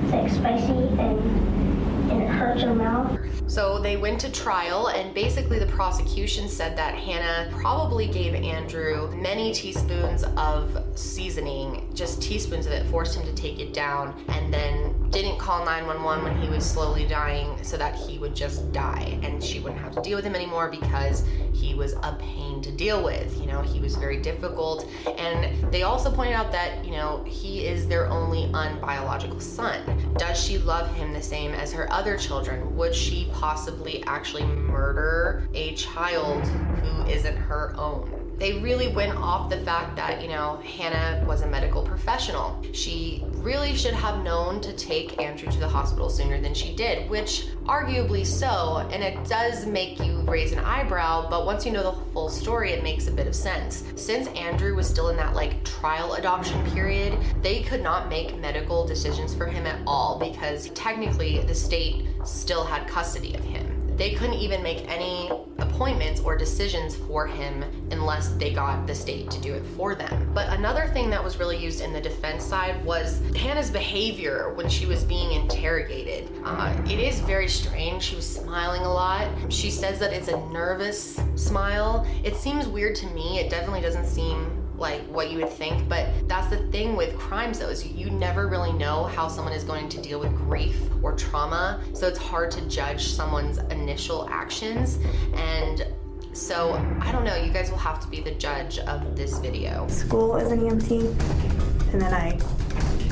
It's 0.06 0.12
like 0.12 0.32
spicy 0.32 0.72
and, 0.72 1.75
it 2.12 2.28
hurts 2.28 2.62
your 2.62 2.74
mouth. 2.74 3.20
So 3.48 3.80
they 3.80 3.96
went 3.98 4.20
to 4.22 4.32
trial, 4.32 4.88
and 4.88 5.14
basically, 5.14 5.60
the 5.60 5.68
prosecution 5.68 6.50
said 6.50 6.78
that 6.78 6.96
Hannah 6.96 7.50
probably 7.52 8.08
gave 8.08 8.34
Andrew 8.34 9.10
many 9.16 9.54
teaspoons 9.54 10.24
of 10.36 10.84
seasoning, 10.96 11.90
just 11.94 12.22
teaspoons 12.22 12.66
of 12.66 12.72
it, 12.72 12.86
forced 12.88 13.16
him 13.16 13.26
to 13.26 13.34
take 13.34 13.60
it 13.60 13.74
down, 13.74 14.20
and 14.30 14.54
then 14.54 15.10
didn't 15.16 15.38
call 15.38 15.64
911 15.64 16.24
when 16.24 16.42
he 16.42 16.50
was 16.50 16.70
slowly 16.70 17.08
dying 17.08 17.58
so 17.64 17.78
that 17.78 17.96
he 17.96 18.18
would 18.18 18.36
just 18.36 18.72
die 18.74 19.18
and 19.24 19.42
she 19.42 19.60
wouldn't 19.62 19.80
have 19.80 19.94
to 19.96 20.02
deal 20.02 20.18
with 20.18 20.26
him 20.26 20.36
anymore 20.36 20.70
because 20.70 21.24
he 21.54 21.74
was 21.74 21.94
a 22.04 22.18
pain 22.20 22.62
to 22.62 22.70
deal 22.72 23.02
with. 23.02 23.40
You 23.40 23.48
know, 23.48 23.62
he 23.62 23.80
was 23.80 23.96
very 23.96 24.18
difficult. 24.18 24.86
And 25.18 25.72
they 25.72 25.84
also 25.84 26.12
pointed 26.12 26.34
out 26.34 26.52
that, 26.52 26.84
you 26.84 26.92
know, 26.92 27.24
he 27.26 27.66
is 27.66 27.88
their 27.88 28.08
only 28.08 28.48
unbiological 28.52 29.42
son. 29.42 30.14
Does 30.18 30.38
she 30.38 30.58
love 30.58 30.94
him 30.96 31.14
the 31.14 31.22
same 31.22 31.52
as 31.52 31.72
her 31.72 31.92
other 31.96 32.18
children? 32.18 32.76
Would 32.76 32.94
she 32.94 33.30
possibly 33.32 34.04
actually 34.06 34.44
murder 34.44 35.48
a 35.54 35.74
child 35.76 36.46
who 36.46 37.10
isn't 37.10 37.38
her 37.38 37.74
own? 37.78 38.26
They 38.38 38.60
really 38.60 38.90
went 38.90 39.16
off 39.16 39.50
the 39.50 39.60
fact 39.60 39.96
that, 39.96 40.22
you 40.22 40.28
know, 40.28 40.58
Hannah 40.58 41.24
was 41.26 41.42
a 41.42 41.48
medical 41.48 41.82
professional. 41.82 42.62
She 42.74 43.24
really 43.36 43.74
should 43.76 43.94
have 43.94 44.24
known 44.24 44.60
to 44.60 44.74
take 44.74 45.22
Andrew 45.22 45.50
to 45.50 45.58
the 45.58 45.70
hospital 45.70 46.10
sooner 46.10 46.42
than 46.42 46.54
she 46.54 46.76
did, 46.76 47.10
which 47.10 47.48
arguably 47.64 48.26
so, 48.26 48.86
and 48.92 49.02
it 49.02 49.24
does 49.30 49.66
make 49.66 50.02
you 50.02 50.20
raise 50.22 50.52
an 50.52 50.60
eyebrow, 50.60 51.30
but 51.30 51.46
once 51.46 51.66
you 51.66 51.72
know 51.72 51.84
the 51.84 52.12
full 52.12 52.28
story, 52.28 52.72
it 52.72 52.84
makes 52.84 53.08
a 53.08 53.12
bit 53.12 53.26
of 53.26 53.36
sense. 53.36 53.86
Since 53.96 54.28
Andrew 54.30 54.76
was 54.76 54.88
still 54.88 55.10
in 55.10 55.16
that 55.16 55.34
like 55.34 55.64
trial 55.64 56.16
adoption 56.16 56.62
period, 56.72 57.18
they 57.42 57.62
could 57.64 57.82
not 57.82 58.10
make 58.10 58.38
medical 58.40 58.86
decisions 58.86 59.34
for 59.34 59.46
him 59.46 59.66
at 59.66 59.80
all 59.88 60.20
because 60.20 60.70
technically 60.72 61.40
the 61.44 61.56
state 61.56 61.85
still 62.24 62.64
had 62.66 62.88
custody 62.88 63.34
of 63.36 63.44
him 63.44 63.76
they 63.98 64.14
couldn't 64.14 64.36
even 64.36 64.62
make 64.62 64.90
any 64.90 65.30
appointments 65.60 66.20
or 66.20 66.38
decisions 66.38 66.96
for 66.96 67.26
him 67.28 67.64
unless 67.92 68.30
they 68.34 68.54
got 68.54 68.86
the 68.88 68.94
state 68.94 69.32
to 69.32 69.40
do 69.40 69.54
it 69.54 69.64
for 69.78 69.96
them. 69.96 70.32
But 70.34 70.50
another 70.50 70.88
thing 70.88 71.10
that 71.12 71.24
was 71.24 71.38
really 71.38 71.58
used 71.58 71.82
in 71.82 71.94
the 71.94 72.02
defense 72.02 72.44
side 72.44 72.84
was 72.84 73.22
Hannah's 73.36 73.72
behavior 73.72 74.54
when 74.54 74.68
she 74.68 74.86
was 74.86 75.04
being 75.04 75.32
interrogated. 75.32 76.30
Uh, 76.44 76.76
it 76.86 77.00
is 77.00 77.22
very 77.22 77.48
strange. 77.48 78.04
She 78.04 78.16
was 78.16 78.28
smiling 78.28 78.82
a 78.82 78.94
lot. 78.94 79.30
She 79.50 79.72
says 79.72 79.98
that 80.00 80.12
it's 80.12 80.28
a 80.28 80.38
nervous 80.50 81.20
smile. 81.36 82.06
It 82.24 82.36
seems 82.36 82.68
weird 82.68 82.96
to 82.98 83.08
me. 83.08 83.40
It 83.40 83.50
definitely 83.50 83.82
doesn't 83.82 84.08
seem 84.08 84.65
like 84.78 85.02
what 85.08 85.32
you 85.32 85.40
would 85.40 85.50
think 85.50 85.88
but 85.88 86.08
that's 86.28 86.48
the 86.48 86.58
thing 86.72 86.96
with 86.96 87.18
crimes 87.18 87.60
though 87.60 87.70
is 87.70 87.86
you 87.86 88.10
never 88.10 88.48
really 88.48 88.74
know 88.74 89.06
how 89.06 89.28
someone 89.28 89.54
is 89.54 89.64
going 89.64 89.88
to 89.88 90.02
deal 90.02 90.20
with 90.20 90.36
grief 90.36 90.78
or 91.02 91.14
trauma 91.14 91.82
so 91.94 92.08
it's 92.08 92.20
hard 92.20 92.52
to 92.52 92.62
judge 92.68 93.08
someone's 93.08 93.58
initial 93.72 94.28
actions 94.30 95.00
and 95.36 95.88
so 96.34 96.74
i 97.02 97.12
don't 97.12 97.24
know 97.24 97.36
you 97.36 97.52
guys 97.54 97.72
will 97.72 97.78
have 97.78 98.00
to 98.00 98.08
be 98.08 98.20
the 98.20 98.32
judge 98.32 98.80
of 98.80 99.16
this 99.16 99.38
video 99.40 99.88
School 99.88 100.36
as 100.36 100.52
an 100.52 100.60
EMT, 100.60 101.94
and 101.94 102.02
then 102.02 102.14
I 102.14 102.40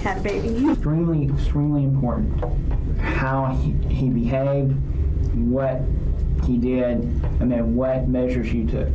had 0.02 0.18
a 0.18 0.22
baby. 0.22 0.70
Extremely, 0.70 1.30
extremely 1.30 1.84
important 1.86 2.44
how 3.00 3.46
he, 3.56 3.72
he 3.94 4.10
behaved, 4.10 4.76
what 5.36 5.82
he 6.46 6.58
did, 6.58 6.98
and 7.40 7.52
then 7.52 7.76
what 7.76 8.08
measures 8.10 8.54
you 8.54 8.68
took. 8.68 8.90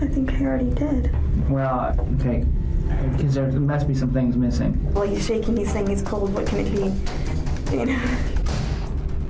I 0.00 0.06
think 0.06 0.32
I 0.32 0.44
already 0.44 0.70
did. 0.70 1.10
Well, 1.50 1.94
okay, 2.20 2.46
because 3.16 3.34
there 3.34 3.50
must 3.52 3.86
be 3.86 3.94
some 3.94 4.12
things 4.12 4.36
missing. 4.36 4.92
Well, 4.94 5.06
he's 5.06 5.26
shaking, 5.26 5.56
he's 5.56 5.72
saying 5.72 5.88
he's 5.88 6.02
cold, 6.02 6.32
what 6.32 6.46
can 6.46 6.58
it 6.60 6.70
be? 6.70 7.76
You 7.76 7.86
know? 7.86 8.00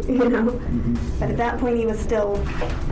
You 0.08 0.28
know? 0.28 0.50
Mm-hmm. 0.50 1.18
But 1.20 1.30
at 1.30 1.36
that 1.36 1.60
point, 1.60 1.76
he 1.76 1.86
was 1.86 2.00
still 2.00 2.44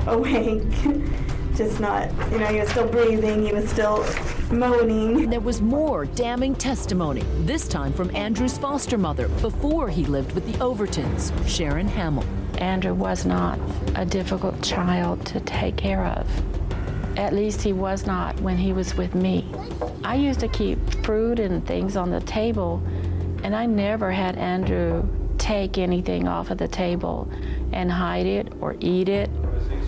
awake. 0.06 0.62
Just 1.56 1.80
not, 1.80 2.12
you 2.30 2.38
know, 2.38 2.46
he 2.46 2.60
was 2.60 2.68
still 2.68 2.86
breathing, 2.86 3.44
he 3.44 3.52
was 3.52 3.68
still 3.68 4.06
moaning. 4.52 5.28
There 5.28 5.40
was 5.40 5.60
more 5.60 6.04
damning 6.04 6.54
testimony, 6.54 7.24
this 7.40 7.66
time 7.66 7.92
from 7.92 8.14
Andrew's 8.14 8.56
foster 8.56 8.96
mother 8.96 9.26
before 9.40 9.88
he 9.88 10.04
lived 10.04 10.32
with 10.32 10.46
the 10.46 10.52
Overtons, 10.58 11.32
Sharon 11.48 11.88
Hamill. 11.88 12.24
Andrew 12.58 12.94
was 12.94 13.26
not 13.26 13.58
a 13.96 14.04
difficult 14.04 14.62
child 14.62 15.26
to 15.26 15.40
take 15.40 15.76
care 15.76 16.04
of. 16.04 16.57
At 17.18 17.34
least 17.34 17.62
he 17.62 17.72
was 17.72 18.06
not 18.06 18.40
when 18.40 18.56
he 18.56 18.72
was 18.72 18.94
with 18.94 19.16
me. 19.16 19.44
I 20.04 20.14
used 20.14 20.38
to 20.38 20.46
keep 20.46 20.78
fruit 21.04 21.40
and 21.40 21.66
things 21.66 21.96
on 21.96 22.10
the 22.10 22.20
table, 22.20 22.80
and 23.42 23.56
I 23.56 23.66
never 23.66 24.12
had 24.12 24.36
Andrew 24.36 25.04
take 25.36 25.78
anything 25.78 26.28
off 26.28 26.52
of 26.52 26.58
the 26.58 26.68
table 26.68 27.28
and 27.72 27.90
hide 27.90 28.26
it 28.26 28.52
or 28.60 28.76
eat 28.78 29.08
it. 29.08 29.30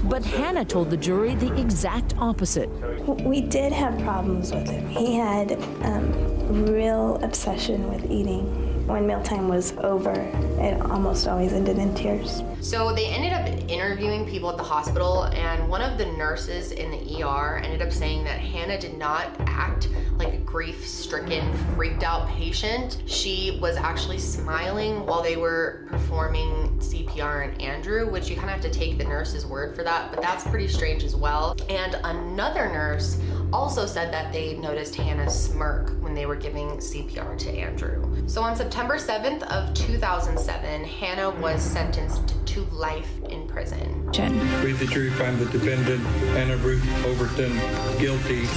But 0.09 0.25
Hannah 0.25 0.65
told 0.65 0.91
the 0.91 0.97
jury 0.97 1.37
the 1.37 1.57
exact 1.57 2.17
opposite. 2.19 2.69
We 3.07 3.43
did 3.43 3.73
have 3.73 3.97
problems 4.01 4.53
with 4.53 4.69
him. 4.69 4.89
He 4.89 5.15
had 5.15 5.53
um, 5.83 6.67
real 6.67 7.15
obsession 7.23 7.89
with 7.89 8.11
eating. 8.11 8.87
When 8.89 9.07
mealtime 9.07 9.47
was 9.47 9.73
over, 9.79 10.15
it 10.59 10.81
almost 10.83 11.29
always 11.29 11.53
ended 11.53 11.79
in 11.79 11.95
tears. 11.95 12.43
So 12.61 12.93
they 12.93 13.07
ended 13.07 13.33
up 13.33 13.47
interviewing 13.71 14.27
people 14.27 14.51
at 14.51 14.59
the 14.59 14.63
hospital, 14.63 15.25
and 15.25 15.69
one 15.69 15.81
of 15.81 15.97
the 15.97 16.07
nurses 16.07 16.73
in 16.73 16.91
the 16.91 17.23
ER 17.23 17.59
ended 17.65 17.81
up 17.81 17.91
saying 17.91 18.25
that 18.25 18.39
Hannah 18.39 18.79
did 18.79 18.99
not 18.99 19.35
act 19.41 19.89
like 20.17 20.35
a 20.35 20.39
grief 20.39 20.87
stricken, 20.87 21.51
freaked 21.75 22.03
out 22.03 22.29
patient. 22.29 23.03
She 23.07 23.59
was 23.63 23.77
actually 23.77 24.19
smiling 24.19 25.07
while 25.07 25.23
they 25.23 25.37
were 25.37 25.87
performing 25.89 26.79
CPR 26.79 27.49
on 27.49 27.61
Andrew, 27.61 28.11
which 28.11 28.29
you 28.29 28.37
kind 28.37 28.49
of 28.49 28.55
have 28.55 28.71
to 28.71 28.79
take 28.79 28.99
the 28.99 29.05
nurse's 29.05 29.47
word 29.47 29.75
for 29.75 29.83
that, 29.83 30.11
but 30.13 30.21
that's 30.21 30.47
pretty 30.47 30.69
strange 30.69 31.03
as 31.03 31.17
well. 31.17 31.57
And 31.71 31.95
another 32.05 32.69
nurse 32.69 33.19
also 33.53 33.87
said 33.87 34.13
that 34.13 34.33
they 34.33 34.57
noticed 34.57 34.95
Hannah 34.95 35.31
smirk 35.31 35.91
when 36.03 36.15
they 36.15 36.27
were 36.27 36.37
giving 36.37 36.77
CPR 36.77 37.39
to 37.39 37.51
Andrew. 37.51 38.29
So 38.29 38.43
on 38.43 38.55
September 38.55 38.97
7th 38.97 39.43
of 39.45 39.73
2007, 39.75 40.85
Hannah 40.85 41.31
was 41.31 41.63
sentenced 41.63 42.35
to 42.51 42.63
life 42.73 43.09
in 43.29 43.47
prison. 43.47 44.13
Jen. 44.13 44.33
We, 44.65 44.73
the 44.73 44.87
jury, 44.87 45.11
find 45.11 45.39
the 45.39 45.47
defendant, 45.57 46.01
Hannah 46.35 46.57
Ruth 46.57 46.85
Overton, 47.07 47.53
guilty. 48.01 48.49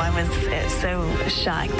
I 0.00 0.10
was 0.14 0.28
uh, 0.46 0.68
so 0.68 1.28
shocked. 1.28 1.74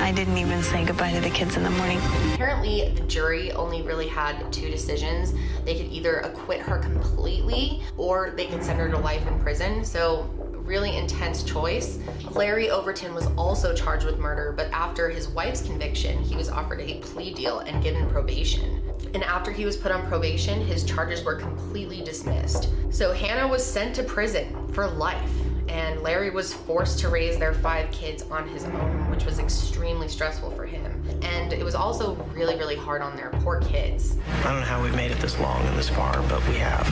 I 0.00 0.10
didn't 0.10 0.38
even 0.38 0.60
say 0.64 0.84
goodbye 0.84 1.12
to 1.12 1.20
the 1.20 1.30
kids 1.30 1.56
in 1.56 1.62
the 1.62 1.70
morning. 1.70 1.98
Apparently, 2.34 2.88
the 2.96 3.02
jury 3.02 3.52
only 3.52 3.82
really 3.82 4.08
had 4.08 4.52
two 4.52 4.68
decisions. 4.70 5.34
They 5.64 5.76
could 5.76 5.86
either 5.86 6.16
acquit 6.18 6.60
her 6.60 6.78
completely 6.78 7.80
or 7.96 8.32
they 8.36 8.46
could 8.46 8.64
send 8.64 8.80
her 8.80 8.90
to 8.90 8.98
life 8.98 9.24
in 9.28 9.38
prison. 9.38 9.84
So, 9.84 10.28
really 10.64 10.96
intense 10.96 11.44
choice. 11.44 12.00
Larry 12.32 12.70
Overton 12.70 13.14
was 13.14 13.26
also 13.36 13.72
charged 13.72 14.04
with 14.04 14.18
murder, 14.18 14.52
but 14.56 14.68
after 14.72 15.08
his 15.10 15.28
wife's 15.28 15.62
conviction, 15.62 16.20
he 16.22 16.34
was 16.34 16.48
offered 16.48 16.80
a 16.80 16.98
plea 17.00 17.32
deal 17.32 17.60
and 17.60 17.82
given 17.82 18.08
probation. 18.10 18.83
And 19.14 19.22
after 19.22 19.52
he 19.52 19.64
was 19.64 19.76
put 19.76 19.92
on 19.92 20.04
probation, 20.08 20.60
his 20.66 20.82
charges 20.84 21.22
were 21.24 21.36
completely 21.36 22.00
dismissed. 22.02 22.68
So 22.90 23.12
Hannah 23.12 23.46
was 23.46 23.64
sent 23.64 23.94
to 23.96 24.02
prison 24.02 24.54
for 24.72 24.86
life. 24.88 25.30
and 25.68 26.00
Larry 26.02 26.30
was 26.30 26.52
forced 26.52 26.98
to 27.00 27.08
raise 27.08 27.38
their 27.38 27.52
five 27.54 27.90
kids 27.90 28.22
on 28.30 28.46
his 28.48 28.64
own, 28.64 29.10
which 29.10 29.24
was 29.24 29.38
extremely 29.38 30.08
stressful 30.08 30.50
for 30.52 30.64
him. 30.66 31.02
And 31.22 31.52
it 31.52 31.64
was 31.64 31.74
also 31.74 32.14
really, 32.34 32.56
really 32.56 32.76
hard 32.76 33.02
on 33.02 33.16
their 33.16 33.30
poor 33.42 33.60
kids. 33.60 34.16
I 34.42 34.52
don't 34.52 34.60
know 34.60 34.66
how 34.66 34.82
we've 34.82 34.94
made 34.94 35.10
it 35.10 35.18
this 35.18 35.38
long 35.40 35.62
and 35.66 35.76
this 35.76 35.88
far, 35.88 36.22
but 36.28 36.46
we 36.48 36.56
have. 36.56 36.86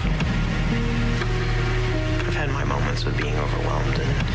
I've 2.27 2.35
had 2.35 2.51
my 2.51 2.65
moments 2.65 3.05
of 3.05 3.17
being 3.17 3.37
overwhelmed 3.37 3.99
and 4.01 4.27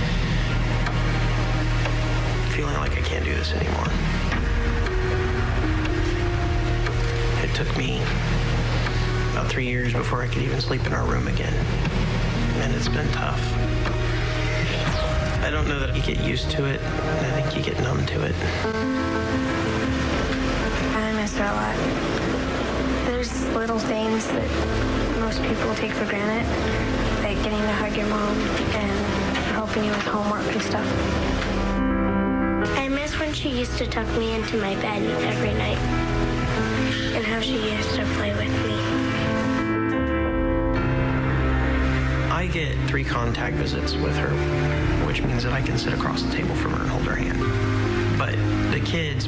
feeling 2.54 2.76
like 2.76 2.92
I 2.92 3.02
can't 3.02 3.26
do 3.26 3.34
this 3.34 3.52
anymore. 3.54 3.88
It 7.48 7.56
took 7.56 7.78
me 7.78 7.98
about 9.32 9.48
three 9.48 9.66
years 9.66 9.94
before 9.94 10.22
I 10.22 10.28
could 10.28 10.42
even 10.44 10.60
sleep 10.60 10.86
in 10.86 10.94
our 10.94 11.06
room 11.06 11.30
again. 11.30 11.54
And 12.62 12.76
it's 12.76 12.90
been 12.90 13.10
tough. 13.14 13.42
I 15.42 15.50
don't 15.50 15.66
know 15.68 15.80
that 15.80 15.96
you 15.96 16.02
get 16.02 16.20
used 16.26 16.52
to 16.52 16.66
it. 16.66 16.82
I 16.82 17.42
think 17.42 17.56
you 17.56 17.64
get 17.64 17.82
numb 17.82 18.06
to 18.06 18.26
it. 18.26 18.36
I 20.94 21.14
miss 21.16 21.38
her 21.38 21.46
a 21.46 21.54
lot. 21.56 21.78
There's 23.06 23.32
little 23.54 23.80
things 23.80 24.28
that 24.28 25.20
most 25.20 25.42
people 25.42 25.74
take 25.76 25.94
for 25.94 26.06
granted, 26.06 26.46
like 27.24 27.42
getting 27.44 27.62
to 27.62 27.74
hug 27.74 27.96
your 27.96 28.08
mom 28.08 28.38
and 28.76 29.08
helping 29.56 29.86
you 29.86 29.92
with 29.92 30.02
homework 30.02 30.46
and 30.52 30.62
stuff. 30.62 30.86
I 32.78 32.90
miss 32.90 33.18
when 33.18 33.34
she 33.34 33.50
used 33.50 33.78
to 33.78 33.88
tuck 33.88 34.08
me 34.18 34.36
into 34.36 34.58
my 34.58 34.76
bed 34.76 35.02
every 35.24 35.54
night 35.54 35.97
and 37.18 37.26
how 37.26 37.42
she 37.42 37.54
used 37.76 37.96
to 37.96 38.06
play 38.14 38.32
with 38.32 38.52
me. 38.68 38.76
I 42.30 42.46
get 42.46 42.78
three 42.88 43.04
contact 43.04 43.56
visits 43.56 43.96
with 43.96 44.16
her, 44.18 44.30
which 45.08 45.24
means 45.24 45.44
that 45.44 45.52
I 45.52 45.64
can 45.64 45.80
sit 45.80 45.94
across 45.94 46.22
the 46.22 46.32
table 46.32 46.54
from 46.54 46.74
her 46.74 46.82
and 46.82 46.90
hold 46.92 47.06
her 47.06 47.16
hand. 47.16 47.40
But 48.20 48.36
the 48.72 48.80
kids, 48.86 49.28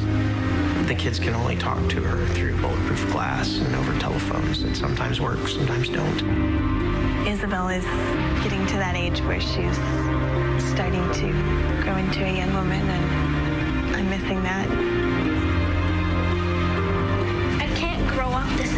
the 0.88 0.94
kids 0.96 1.18
can 1.18 1.34
only 1.34 1.56
talk 1.56 1.90
to 1.90 2.04
her 2.04 2.28
through 2.36 2.62
bulletproof 2.62 3.12
glass 3.12 3.58
and 3.58 3.76
over 3.76 3.98
telephones 4.00 4.62
that 4.62 4.76
sometimes 4.76 5.20
work, 5.20 5.48
sometimes 5.48 5.90
don't. 5.90 7.28
Isabel 7.28 7.70
is 7.70 7.86
getting 8.44 8.68
to 8.68 8.76
that 8.76 8.96
age 8.96 9.20
where 9.22 9.42
she's 9.42 9.78
starting 10.70 11.12
to 11.14 11.82
grow 11.82 11.98
into 11.98 12.24
a 12.24 12.38
young 12.38 12.54
woman, 12.54 12.88
and 12.88 13.96
I'm 13.96 14.10
missing 14.12 14.44
that. 14.44 14.99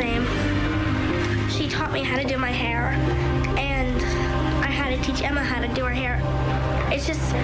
Same. 0.01 0.25
She 1.49 1.67
taught 1.67 1.91
me 1.93 2.01
how 2.01 2.17
to 2.17 2.23
do 2.23 2.35
my 2.35 2.49
hair, 2.49 2.89
and 3.59 4.01
I 4.63 4.69
had 4.79 4.89
to 4.95 5.01
teach 5.03 5.21
Emma 5.21 5.43
how 5.43 5.61
to 5.61 5.67
do 5.67 5.85
her 5.85 5.93
hair. 5.93 6.19
It's 6.91 7.05
just, 7.05 7.35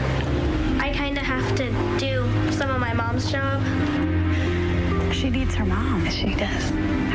I 0.81 0.91
kind 0.91 1.17
of 1.19 1.23
have 1.23 1.55
to 1.57 1.65
do 1.99 2.25
some 2.51 2.71
of 2.71 2.79
my 2.79 2.93
mom's 2.93 3.31
job. 3.31 3.61
She 5.13 5.29
needs 5.29 5.53
her 5.53 5.65
mom. 5.65 6.09
She 6.09 6.33
does. 6.33 6.69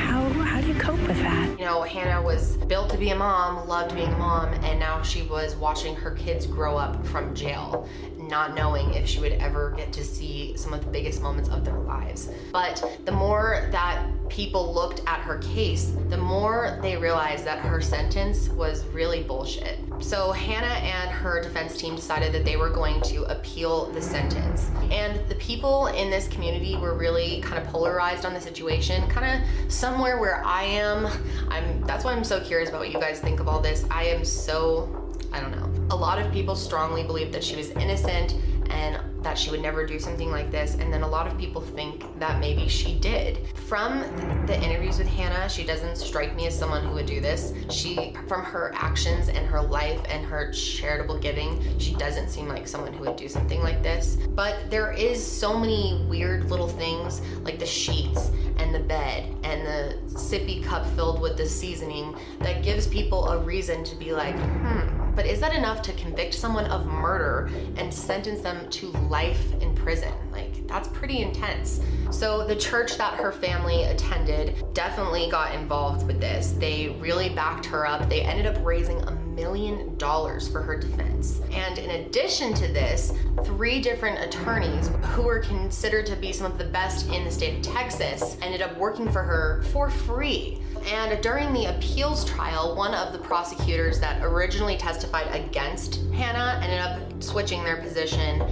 How 0.06 0.22
how 0.50 0.60
do 0.60 0.68
you 0.68 0.74
cope 0.74 1.00
with 1.08 1.20
that? 1.22 1.58
You 1.58 1.64
know, 1.64 1.82
Hannah 1.82 2.22
was 2.22 2.56
built 2.68 2.90
to 2.90 2.96
be 2.96 3.10
a 3.10 3.16
mom, 3.16 3.66
loved 3.66 3.96
being 3.96 4.12
a 4.12 4.18
mom, 4.18 4.48
and 4.64 4.78
now 4.78 5.02
she 5.02 5.22
was 5.22 5.56
watching 5.56 5.96
her 5.96 6.12
kids 6.12 6.46
grow 6.46 6.76
up 6.76 7.04
from 7.06 7.34
jail, 7.34 7.88
not 8.32 8.54
knowing 8.54 8.94
if 8.94 9.06
she 9.06 9.20
would 9.20 9.32
ever 9.32 9.74
get 9.76 9.92
to 9.92 10.02
see 10.02 10.56
some 10.56 10.72
of 10.72 10.82
the 10.82 10.90
biggest 10.90 11.22
moments 11.22 11.50
of 11.50 11.64
their 11.64 11.78
lives. 11.78 12.30
But 12.50 12.82
the 13.04 13.12
more 13.12 13.68
that 13.70 14.08
people 14.30 14.72
looked 14.72 15.02
at 15.06 15.20
her 15.20 15.36
case, 15.38 15.94
the 16.08 16.16
more 16.16 16.78
they 16.80 16.96
realized 16.96 17.44
that 17.44 17.58
her 17.58 17.82
sentence 17.82 18.48
was 18.48 18.86
really 18.86 19.22
bullshit. 19.22 19.78
So 20.00 20.32
Hannah 20.32 20.66
and 20.66 21.10
her 21.10 21.42
defense 21.42 21.76
team 21.76 21.94
decided 21.94 22.32
that 22.32 22.44
they 22.46 22.56
were 22.56 22.70
going 22.70 23.02
to 23.02 23.24
appeal 23.24 23.92
the 23.92 24.00
sentence. 24.00 24.70
And 24.90 25.20
the 25.28 25.34
people 25.34 25.88
in 25.88 26.08
this 26.10 26.26
community 26.28 26.74
were 26.76 26.94
really 26.94 27.42
kind 27.42 27.62
of 27.62 27.70
polarized 27.70 28.24
on 28.24 28.32
the 28.32 28.40
situation, 28.40 29.06
kind 29.10 29.42
of 29.42 29.72
somewhere 29.72 30.18
where 30.18 30.42
I 30.42 30.62
am. 30.64 31.06
I'm 31.50 31.82
that's 31.82 32.04
why 32.04 32.12
I'm 32.12 32.24
so 32.24 32.40
curious 32.40 32.70
about 32.70 32.80
what 32.80 32.90
you 32.90 32.98
guys 32.98 33.20
think 33.20 33.40
of 33.40 33.46
all 33.46 33.60
this. 33.60 33.84
I 33.90 34.04
am 34.04 34.24
so 34.24 34.88
I 35.32 35.40
don't 35.40 35.50
know. 35.50 35.71
A 35.90 35.96
lot 35.96 36.18
of 36.18 36.32
people 36.32 36.56
strongly 36.56 37.02
believe 37.02 37.32
that 37.32 37.44
she 37.44 37.56
was 37.56 37.70
innocent 37.72 38.36
and 38.70 38.98
that 39.22 39.38
she 39.38 39.50
would 39.50 39.60
never 39.60 39.86
do 39.86 39.98
something 39.98 40.30
like 40.30 40.50
this. 40.50 40.74
And 40.74 40.92
then 40.92 41.02
a 41.02 41.08
lot 41.08 41.26
of 41.26 41.38
people 41.38 41.60
think 41.60 42.04
that 42.18 42.40
maybe 42.40 42.68
she 42.68 42.98
did. 42.98 43.46
From 43.68 44.00
the 44.46 44.60
interviews 44.62 44.98
with 44.98 45.08
Hannah, 45.08 45.48
she 45.48 45.64
doesn't 45.64 45.96
strike 45.96 46.34
me 46.34 46.46
as 46.46 46.58
someone 46.58 46.84
who 46.84 46.94
would 46.94 47.06
do 47.06 47.20
this. 47.20 47.52
She, 47.70 48.14
from 48.28 48.44
her 48.44 48.72
actions 48.74 49.28
and 49.28 49.46
her 49.46 49.62
life 49.62 50.00
and 50.08 50.24
her 50.26 50.52
charitable 50.52 51.18
giving, 51.18 51.78
she 51.78 51.94
doesn't 51.94 52.28
seem 52.28 52.48
like 52.48 52.66
someone 52.68 52.92
who 52.92 53.04
would 53.04 53.16
do 53.16 53.28
something 53.28 53.62
like 53.62 53.82
this. 53.82 54.16
But 54.30 54.70
there 54.70 54.92
is 54.92 55.24
so 55.24 55.58
many 55.58 56.04
weird 56.08 56.50
little 56.50 56.68
things 56.68 57.20
like 57.42 57.58
the 57.58 57.66
sheets 57.66 58.30
and 58.58 58.74
the 58.74 58.80
bed 58.80 59.34
and 59.42 59.66
the 59.66 59.98
sippy 60.18 60.62
cup 60.62 60.86
filled 60.94 61.20
with 61.20 61.36
the 61.36 61.46
seasoning 61.46 62.16
that 62.40 62.62
gives 62.62 62.86
people 62.86 63.28
a 63.28 63.38
reason 63.38 63.84
to 63.84 63.96
be 63.96 64.12
like, 64.12 64.36
hmm, 64.36 65.02
but 65.14 65.26
is 65.26 65.40
that 65.40 65.54
enough 65.54 65.82
to 65.82 65.92
convict 65.94 66.34
someone 66.34 66.66
of 66.66 66.86
murder 66.86 67.50
and 67.76 67.92
sentence 67.92 68.40
them 68.40 68.68
to 68.70 68.90
life 69.12 69.52
in 69.60 69.74
prison? 69.74 70.12
Like, 70.32 70.66
that's 70.66 70.88
pretty 70.88 71.18
intense. 71.20 71.82
So, 72.10 72.46
the 72.46 72.56
church 72.56 72.96
that 72.96 73.14
her 73.14 73.30
family 73.30 73.84
attended 73.84 74.64
definitely 74.72 75.28
got 75.30 75.54
involved 75.54 76.06
with 76.06 76.18
this. 76.18 76.52
They 76.52 76.96
really 76.98 77.28
backed 77.28 77.66
her 77.66 77.86
up. 77.86 78.08
They 78.08 78.22
ended 78.22 78.46
up 78.46 78.56
raising 78.64 79.00
a 79.02 79.10
million 79.10 79.96
dollars 79.98 80.48
for 80.48 80.62
her 80.62 80.76
defense. 80.76 81.40
And 81.52 81.78
in 81.78 81.90
addition 81.90 82.54
to 82.54 82.68
this, 82.68 83.12
three 83.44 83.80
different 83.80 84.18
attorneys 84.18 84.90
who 85.12 85.22
were 85.22 85.40
considered 85.40 86.06
to 86.06 86.16
be 86.16 86.32
some 86.32 86.50
of 86.50 86.58
the 86.58 86.64
best 86.64 87.08
in 87.08 87.24
the 87.24 87.30
state 87.30 87.58
of 87.58 87.62
Texas 87.62 88.36
ended 88.40 88.62
up 88.62 88.76
working 88.78 89.10
for 89.10 89.22
her 89.22 89.62
for 89.72 89.90
free. 89.90 90.60
And 90.86 91.22
during 91.22 91.52
the 91.52 91.66
appeals 91.66 92.24
trial, 92.24 92.74
one 92.74 92.94
of 92.94 93.12
the 93.12 93.18
prosecutors 93.18 94.00
that 94.00 94.22
originally 94.22 94.76
testified 94.76 95.28
against 95.34 96.00
Hannah 96.12 96.60
ended 96.62 96.80
up 96.80 97.22
switching 97.22 97.62
their 97.62 97.76
position 97.76 98.42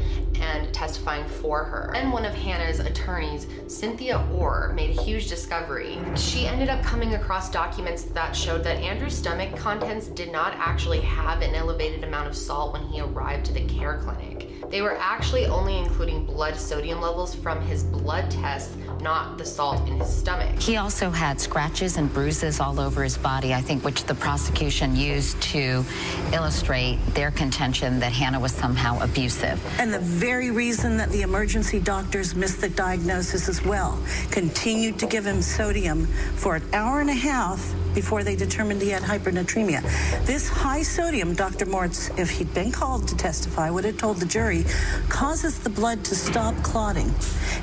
and 0.40 0.72
testifying 0.72 1.26
for 1.26 1.64
her. 1.64 1.92
And 1.94 2.12
one 2.12 2.24
of 2.24 2.34
Hannah's 2.34 2.80
attorneys, 2.80 3.46
Cynthia 3.68 4.26
Orr, 4.32 4.72
made 4.74 4.98
a 4.98 5.02
huge 5.02 5.28
discovery. 5.28 5.98
She 6.16 6.46
ended 6.46 6.68
up 6.68 6.82
coming 6.82 7.14
across 7.14 7.50
documents 7.50 8.04
that 8.04 8.34
showed 8.34 8.64
that 8.64 8.78
Andrew's 8.78 9.16
stomach 9.16 9.54
contents 9.56 10.08
did 10.08 10.32
not 10.32 10.54
actually 10.56 11.00
have 11.00 11.42
an 11.42 11.54
elevated 11.54 12.04
amount 12.04 12.28
of 12.28 12.36
salt 12.36 12.72
when 12.72 12.82
he 12.88 13.00
arrived 13.00 13.46
to 13.46 13.52
the 13.52 13.66
care 13.66 13.98
clinic. 13.98 14.39
They 14.70 14.82
were 14.82 14.96
actually 14.98 15.46
only 15.46 15.78
including 15.78 16.24
blood 16.24 16.56
sodium 16.56 17.00
levels 17.00 17.34
from 17.34 17.60
his 17.60 17.82
blood 17.82 18.30
tests, 18.30 18.76
not 19.00 19.36
the 19.36 19.44
salt 19.44 19.88
in 19.88 19.98
his 19.98 20.08
stomach. 20.08 20.60
He 20.60 20.76
also 20.76 21.10
had 21.10 21.40
scratches 21.40 21.96
and 21.96 22.12
bruises 22.12 22.60
all 22.60 22.78
over 22.78 23.02
his 23.02 23.18
body, 23.18 23.52
I 23.52 23.60
think, 23.60 23.84
which 23.84 24.04
the 24.04 24.14
prosecution 24.14 24.94
used 24.94 25.40
to 25.42 25.84
illustrate 26.32 26.98
their 27.14 27.32
contention 27.32 27.98
that 27.98 28.12
Hannah 28.12 28.38
was 28.38 28.52
somehow 28.52 29.00
abusive. 29.00 29.60
And 29.80 29.92
the 29.92 29.98
very 29.98 30.52
reason 30.52 30.96
that 30.98 31.10
the 31.10 31.22
emergency 31.22 31.80
doctors 31.80 32.36
missed 32.36 32.60
the 32.60 32.68
diagnosis 32.68 33.48
as 33.48 33.64
well 33.64 33.98
continued 34.30 35.00
to 35.00 35.06
give 35.06 35.26
him 35.26 35.42
sodium 35.42 36.06
for 36.36 36.56
an 36.56 36.62
hour 36.72 37.00
and 37.00 37.10
a 37.10 37.14
half 37.14 37.74
before 37.94 38.22
they 38.22 38.36
determined 38.36 38.82
he 38.82 38.90
had 38.90 39.02
hypernatremia. 39.02 39.82
This 40.26 40.48
high 40.48 40.82
sodium, 40.82 41.34
Dr. 41.34 41.66
Mortz, 41.66 42.16
if 42.18 42.30
he'd 42.30 42.52
been 42.54 42.72
called 42.72 43.08
to 43.08 43.16
testify, 43.16 43.70
would 43.70 43.84
have 43.84 43.98
told 43.98 44.18
the 44.18 44.26
jury, 44.26 44.64
causes 45.08 45.58
the 45.58 45.70
blood 45.70 46.04
to 46.04 46.14
stop 46.14 46.54
clotting. 46.62 47.12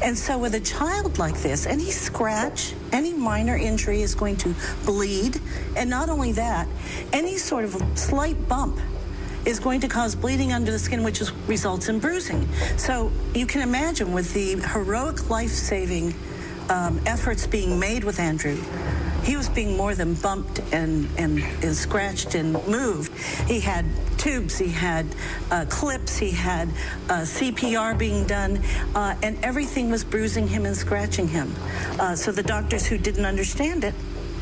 And 0.02 0.18
so 0.18 0.38
with 0.38 0.56
a 0.56 0.60
child 0.60 1.18
like 1.18 1.38
this, 1.42 1.66
any 1.66 1.92
scratch, 1.92 2.74
any 2.92 3.14
minor 3.14 3.56
injury 3.56 4.02
is 4.02 4.16
going 4.16 4.38
to 4.38 4.54
bleed. 4.86 5.40
And 5.76 5.90
not 5.90 6.10
only 6.10 6.32
that, 6.34 6.68
any 7.14 7.38
sort 7.38 7.66
of 7.66 7.82
slight 7.96 8.48
bump 8.48 8.80
is 9.46 9.60
going 9.60 9.80
to 9.80 9.88
cause 9.88 10.14
bleeding 10.14 10.52
under 10.52 10.72
the 10.72 10.80
skin, 10.80 11.04
which 11.04 11.22
is, 11.22 11.32
results 11.48 11.88
in 11.88 12.00
bruising. 12.00 12.48
So 12.76 13.12
you 13.34 13.46
can 13.46 13.62
imagine 13.62 14.12
with 14.12 14.34
the 14.34 14.56
heroic 14.74 15.30
life-saving 15.30 16.14
um, 16.70 17.00
efforts 17.06 17.48
being 17.48 17.80
made 17.80 18.04
with 18.04 18.20
Andrew, 18.20 18.58
he 19.28 19.36
was 19.36 19.50
being 19.50 19.76
more 19.76 19.94
than 19.94 20.14
bumped 20.14 20.60
and, 20.72 21.06
and, 21.18 21.40
and 21.62 21.76
scratched 21.76 22.34
and 22.34 22.54
moved. 22.66 23.12
He 23.46 23.60
had 23.60 23.86
tubes, 24.18 24.58
he 24.58 24.70
had 24.70 25.06
uh, 25.52 25.66
clips, 25.68 26.18
he 26.18 26.32
had 26.32 26.70
uh, 27.10 27.24
CPR 27.24 27.98
being 27.98 28.26
done, 28.26 28.64
uh, 28.96 29.16
and 29.22 29.38
everything 29.44 29.92
was 29.92 30.06
bruising 30.06 30.48
him 30.48 30.66
and 30.66 30.78
scratching 30.78 31.28
him. 31.28 31.54
Uh, 32.00 32.16
so 32.16 32.32
the 32.32 32.42
doctors 32.42 32.86
who 32.86 32.98
didn't 32.98 33.26
understand 33.26 33.84
it 33.84 33.94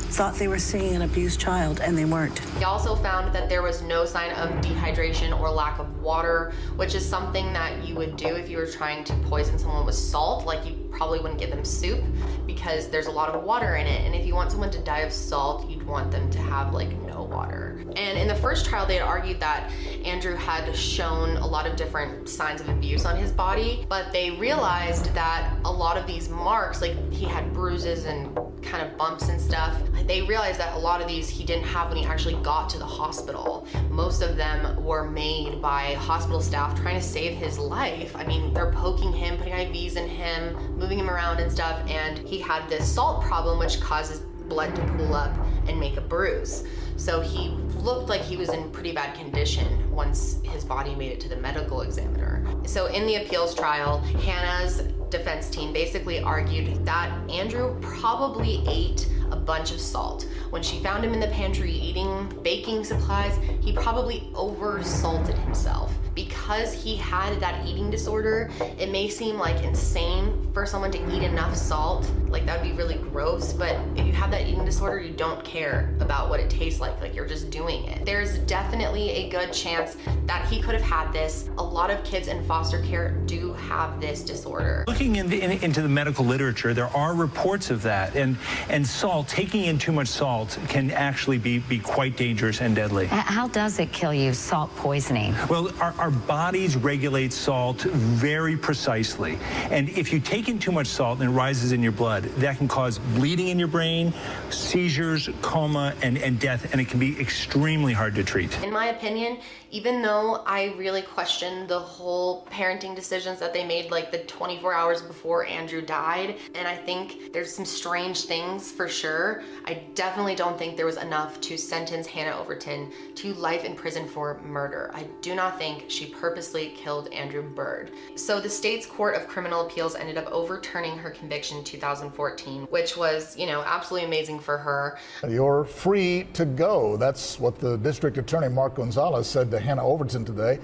thought 0.10 0.36
they 0.36 0.48
were 0.48 0.60
seeing 0.60 0.96
an 0.96 1.02
abused 1.02 1.40
child, 1.40 1.80
and 1.82 1.98
they 1.98 2.06
weren't. 2.06 2.40
He 2.58 2.64
also 2.64 2.96
found 2.96 3.34
that 3.36 3.50
there 3.50 3.62
was 3.62 3.82
no 3.82 4.06
sign 4.06 4.32
of 4.32 4.50
dehydration 4.62 5.38
or 5.40 5.50
lack 5.50 5.80
of 5.80 6.02
water, 6.02 6.54
which 6.76 6.96
is 6.96 7.08
something 7.08 7.52
that 7.54 7.86
you 7.86 7.96
would 7.96 8.16
do 8.16 8.28
if 8.28 8.50
you 8.50 8.58
were 8.58 8.68
trying 8.68 9.04
to 9.06 9.14
poison 9.30 9.60
someone 9.60 9.86
with 9.86 9.96
salt. 9.96 10.46
Like 10.46 10.66
you 10.66 10.74
probably 10.92 11.20
wouldn't 11.20 11.40
give 11.40 11.50
them 11.50 11.66
soup 11.66 12.02
because 12.46 12.90
there's 12.90 13.08
a 13.08 13.12
lot 13.12 13.30
of 13.30 13.44
water 13.44 13.76
in 13.76 13.86
it. 13.88 14.06
And 14.06 14.16
if 14.16 14.26
you 14.26 14.36
want 14.36 14.52
someone 14.52 14.72
to 14.72 14.80
die 14.80 15.00
of 15.00 15.12
salt, 15.12 15.70
you'd 15.70 15.86
want 15.86 16.12
them 16.12 16.30
to 16.32 16.40
have 16.40 16.74
like 16.74 16.90
water. 17.26 17.84
And 17.96 18.18
in 18.18 18.28
the 18.28 18.36
first 18.36 18.66
trial, 18.66 18.86
they 18.86 18.96
had 18.96 19.04
argued 19.04 19.40
that 19.40 19.72
Andrew 20.04 20.36
had 20.36 20.76
shown 20.76 21.38
a 21.38 21.48
lot 21.48 21.66
of 21.68 21.76
different 21.76 22.30
signs 22.30 22.62
of 22.62 22.70
abuse 22.70 23.06
on 23.06 23.16
his 23.16 23.32
body, 23.32 23.86
but 23.90 24.12
they 24.12 24.32
realized 24.32 25.14
that 25.14 25.54
a 25.66 25.72
lot 25.72 25.98
of 25.98 26.06
these 26.08 26.30
marks, 26.30 26.82
like 26.82 26.96
he 27.12 27.26
had 27.26 27.54
bruises 27.54 28.06
and 28.06 28.38
kind 28.62 28.86
of 28.86 28.98
bumps 28.98 29.30
and 29.30 29.40
stuff, 29.40 29.78
they 30.06 30.22
realized 30.24 30.60
that 30.60 30.76
a 30.76 30.78
lot 30.78 31.02
of 31.02 31.08
these 31.08 31.30
he 31.30 31.44
didn't 31.44 31.66
have 31.66 31.90
when 31.90 31.98
he 31.98 32.06
actually 32.06 32.36
got 32.44 32.70
to 32.70 32.78
the 32.78 32.86
hospital. 32.86 33.68
Most 33.90 34.22
of 34.22 34.38
them 34.38 34.84
were 34.84 35.10
made 35.10 35.62
by 35.62 35.94
hospital 35.94 36.42
staff 36.42 36.80
trying 36.80 36.96
to 36.96 37.06
save 37.06 37.38
his 37.38 37.58
life. 37.58 38.16
I 38.16 38.26
mean, 38.26 38.54
they're 38.54 38.72
poking 38.72 39.14
him, 39.14 39.38
putting 39.38 39.54
IVs 39.54 39.96
in 39.96 40.08
him, 40.08 40.78
moving 40.78 41.00
him 41.00 41.10
around 41.10 41.40
and 41.40 41.52
stuff, 41.52 41.80
and 41.90 42.20
he 42.20 42.40
had 42.40 42.68
this 42.70 42.92
salt 42.92 43.24
problem 43.24 43.60
which 43.60 43.80
causes 43.80 44.22
blood 44.48 44.76
to 44.76 44.82
pool 44.94 45.14
up 45.14 45.36
and 45.68 45.80
make 45.80 45.98
a 45.98 46.02
bruise. 46.02 46.64
So 46.98 47.20
he 47.22 47.50
looked 47.80 48.10
like 48.10 48.22
he 48.22 48.38
was 48.38 48.50
in 48.50 48.70
pretty 48.72 48.92
bad 48.92 49.16
condition 49.16 49.92
once 49.92 50.40
his 50.44 50.64
body 50.64 50.96
made 50.96 51.12
it 51.12 51.20
to 51.22 51.30
the 51.30 51.36
medical 51.36 51.82
examiner. 51.82 52.46
So 52.66 52.88
in 52.88 53.06
the 53.06 53.16
appeals 53.16 53.54
trial, 53.54 54.00
Hannah's 54.00 54.84
defense 55.10 55.50
team 55.50 55.74
basically 55.74 56.20
argued 56.22 56.86
that 56.86 57.12
Andrew 57.30 57.78
probably 57.82 58.64
ate 58.68 59.08
a 59.36 59.40
bunch 59.40 59.72
of 59.72 59.80
salt. 59.80 60.28
When 60.50 60.64
she 60.64 60.80
found 60.80 61.04
him 61.04 61.14
in 61.14 61.20
the 61.20 61.28
pantry 61.28 61.72
eating 61.72 62.32
baking 62.42 62.84
supplies, 62.86 63.38
he 63.62 63.74
probably 63.74 64.30
oversalted 64.34 65.38
himself. 65.44 65.94
Because 66.14 66.72
he 66.72 66.96
had 66.96 67.42
that 67.42 67.66
eating 67.68 67.92
disorder, 67.92 68.50
it 68.80 68.90
may 68.90 69.10
seem 69.10 69.38
like 69.38 69.62
insane 69.64 70.50
for 70.54 70.66
someone 70.66 70.90
to 70.92 71.14
eat 71.14 71.24
enough 71.24 71.58
salt. 71.58 72.10
Like 72.30 72.46
that 72.46 72.62
would 72.62 72.70
be 72.70 72.74
really 72.74 72.96
gross, 72.96 73.52
but 73.52 73.78
if 73.98 74.06
you 74.06 74.14
have 74.14 74.32
that 74.32 74.48
eating 74.48 74.64
disorder, 74.64 75.02
you 75.02 75.14
don't 75.14 75.44
care 75.44 75.94
about 76.00 76.30
what 76.30 76.40
it 76.40 76.50
tastes 76.50 76.80
like. 76.80 77.02
Like 77.02 77.16
you're 77.16 77.28
just 77.28 77.50
doing 77.50 77.84
it. 77.86 78.06
There's 78.06 78.38
definitely 78.40 79.10
a 79.10 79.30
good 79.30 79.52
chance 79.52 79.98
that 80.26 80.46
he 80.48 80.62
could 80.62 80.74
have 80.74 80.84
had 80.84 81.12
this. 81.12 81.50
A 81.58 81.64
lot 81.64 81.92
of 81.92 82.02
kids 82.06 82.30
in 82.30 82.46
foster 82.46 82.82
care 82.82 83.12
do 83.26 83.52
have 83.54 84.00
this 84.00 84.22
disorder. 84.24 84.86
Looking 84.88 85.18
in 85.18 85.28
the, 85.28 85.42
in, 85.42 85.52
into 85.52 85.82
the 85.82 85.90
medical 85.90 86.24
literature, 86.24 86.74
there 86.74 86.96
are 86.96 87.14
reports 87.14 87.72
of 87.72 87.82
that, 87.82 88.16
and 88.16 88.38
and 88.70 88.88
salt, 88.88 89.25
taking 89.28 89.66
in 89.66 89.78
too 89.78 89.92
much 89.92 90.08
salt, 90.08 90.58
can 90.68 90.92
actually 90.92 91.38
be 91.38 91.60
be 91.60 91.80
quite 91.80 92.18
dangerous 92.18 92.62
and 92.62 92.76
deadly. 92.76 93.06
Uh, 93.08 93.16
how 93.16 93.48
does 93.48 93.80
it 93.80 93.92
kill 93.92 94.14
you? 94.14 94.34
Salt 94.34 94.76
poisoning. 94.76 95.36
Well, 95.50 95.72
our, 95.82 95.94
our 95.98 96.12
bodies 96.12 96.76
regulate 96.76 97.34
salt 97.34 97.82
very 97.82 98.58
precisely, 98.58 99.38
and 99.72 99.90
if 99.90 100.12
you 100.12 100.20
take 100.20 100.50
in 100.50 100.60
too 100.60 100.72
much 100.72 100.88
salt 100.88 101.20
and 101.20 101.30
it 101.30 101.34
rises 101.34 101.72
in 101.72 101.82
your 101.82 101.92
blood, 101.92 102.24
that 102.38 102.58
can 102.58 102.68
cause 102.68 103.00
bleeding 103.16 103.50
in 103.50 103.60
your 103.60 103.68
brain, 103.68 104.14
seizures, 104.50 105.30
coma, 105.42 105.94
and 106.02 106.18
and 106.18 106.40
death, 106.40 106.72
and 106.72 106.82
it 106.82 106.88
can 106.88 107.00
be 107.00 107.20
extremely 107.20 107.94
hard 107.94 108.16
to 108.16 108.24
treat. 108.24 108.58
In 108.64 108.72
my 108.72 108.88
opinion, 108.88 109.38
even 109.72 110.02
though 110.02 110.42
I 110.46 110.74
really 110.78 111.02
question 111.02 111.68
the 111.68 111.80
whole 111.80 112.46
parenting 112.46 112.96
decisions 112.96 113.40
that 113.40 113.54
they 113.54 113.66
made 113.66 113.92
like 113.92 114.12
the 114.12 114.20
24 114.20 114.74
hours 114.74 115.02
before 115.02 115.46
Andrew 115.46 115.82
died, 115.82 116.38
and 116.56 116.68
I 116.68 116.76
think 116.76 117.34
there's 117.34 117.54
some 117.54 117.66
strange 117.66 118.22
things 118.24 118.72
for 118.72 118.88
sure, 118.88 119.05
I 119.06 119.84
definitely 119.94 120.36
don't 120.36 120.58
think 120.58 120.78
there 120.78 120.86
was 120.86 120.98
enough 120.98 121.40
to 121.42 121.58
sentence 121.58 122.08
Hannah 122.08 122.36
Overton 122.38 122.92
to 123.16 123.34
life 123.36 123.64
in 123.64 123.76
prison 123.76 124.08
for 124.08 124.40
murder. 124.42 124.90
I 124.94 125.08
do 125.22 125.36
not 125.36 125.60
think 125.60 125.86
she 125.90 126.08
purposely 126.08 126.70
killed 126.76 127.14
Andrew 127.14 127.44
Burd. 127.44 127.92
So 128.16 128.40
the 128.40 128.50
state's 128.50 128.88
Court 128.88 129.16
of 129.16 129.28
Criminal 129.28 129.68
Appeals 129.68 129.96
ended 129.96 130.18
up 130.18 130.26
overturning 130.32 130.98
her 130.98 131.12
conviction 131.12 131.60
in 131.60 131.64
2014, 131.64 132.64
which 132.64 132.98
was, 132.98 133.38
you 133.38 133.46
know, 133.46 133.62
absolutely 133.62 134.08
amazing 134.08 134.40
for 134.40 134.58
her. 134.58 134.98
You're 135.28 135.66
free 135.66 136.28
to 136.34 136.46
go. 136.46 136.98
That's 136.98 137.40
what 137.40 137.60
the 137.60 137.78
district 137.78 138.18
attorney, 138.18 138.50
Mark 138.50 138.76
Gonzalez, 138.76 139.28
said 139.28 139.52
to 139.52 139.60
Hannah 139.60 139.86
Overton 139.86 140.26
today. 140.26 140.60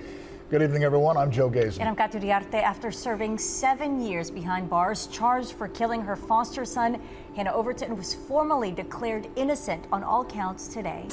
Good 0.52 0.64
evening, 0.64 0.84
everyone. 0.84 1.16
I'm 1.16 1.32
Joe 1.32 1.50
Gazen. 1.50 1.80
And 1.80 1.88
I'm 1.88 1.96
Kat 1.96 2.12
Uriarte. 2.12 2.62
After 2.62 2.92
serving 2.92 3.38
seven 3.38 4.02
years 4.02 4.30
behind 4.30 4.70
bars, 4.70 5.08
charged 5.08 5.54
for 5.54 5.70
killing 5.70 6.02
her 6.02 6.18
foster 6.18 6.66
son, 6.66 7.02
Hannah 7.38 7.54
Overton 7.54 7.96
was 7.96 8.14
formally 8.14 8.74
declared 8.74 9.30
innocent 9.38 9.88
on 9.94 10.04
all 10.04 10.26
counts 10.26 10.68
today. 10.68 11.08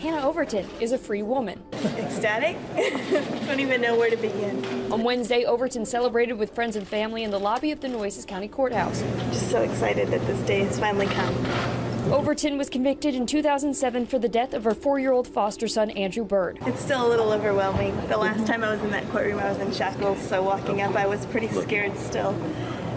Hannah 0.00 0.26
Overton 0.26 0.66
is 0.80 0.92
a 0.92 0.96
free 0.96 1.22
woman. 1.22 1.62
Ecstatic? 1.98 2.56
Don't 3.46 3.60
even 3.60 3.82
know 3.82 3.94
where 3.94 4.08
to 4.08 4.16
begin. 4.16 4.90
On 4.90 5.02
Wednesday, 5.02 5.44
Overton 5.44 5.84
celebrated 5.84 6.38
with 6.38 6.54
friends 6.54 6.76
and 6.76 6.88
family 6.88 7.24
in 7.24 7.30
the 7.30 7.38
lobby 7.38 7.72
of 7.72 7.80
the 7.82 7.88
Nueces 7.88 8.24
County 8.24 8.48
Courthouse. 8.48 9.02
Just 9.32 9.50
so 9.50 9.60
excited 9.60 10.08
that 10.08 10.26
this 10.26 10.40
day 10.46 10.60
has 10.60 10.78
finally 10.78 11.08
come. 11.08 11.87
Overton 12.12 12.56
was 12.56 12.70
convicted 12.70 13.14
in 13.14 13.26
2007 13.26 14.06
for 14.06 14.18
the 14.18 14.30
death 14.30 14.54
of 14.54 14.64
her 14.64 14.74
four 14.74 14.98
year 14.98 15.12
old 15.12 15.28
foster 15.28 15.68
son, 15.68 15.90
Andrew 15.90 16.24
Burd. 16.24 16.58
It's 16.62 16.80
still 16.80 17.06
a 17.06 17.08
little 17.08 17.32
overwhelming. 17.32 17.94
The 18.08 18.16
last 18.16 18.46
time 18.46 18.64
I 18.64 18.72
was 18.72 18.80
in 18.80 18.90
that 18.92 19.06
courtroom, 19.10 19.38
I 19.38 19.50
was 19.50 19.58
in 19.58 19.72
shackles, 19.72 20.18
so 20.20 20.42
walking 20.42 20.80
up, 20.80 20.96
I 20.96 21.06
was 21.06 21.26
pretty 21.26 21.48
scared 21.48 21.98
still. 21.98 22.30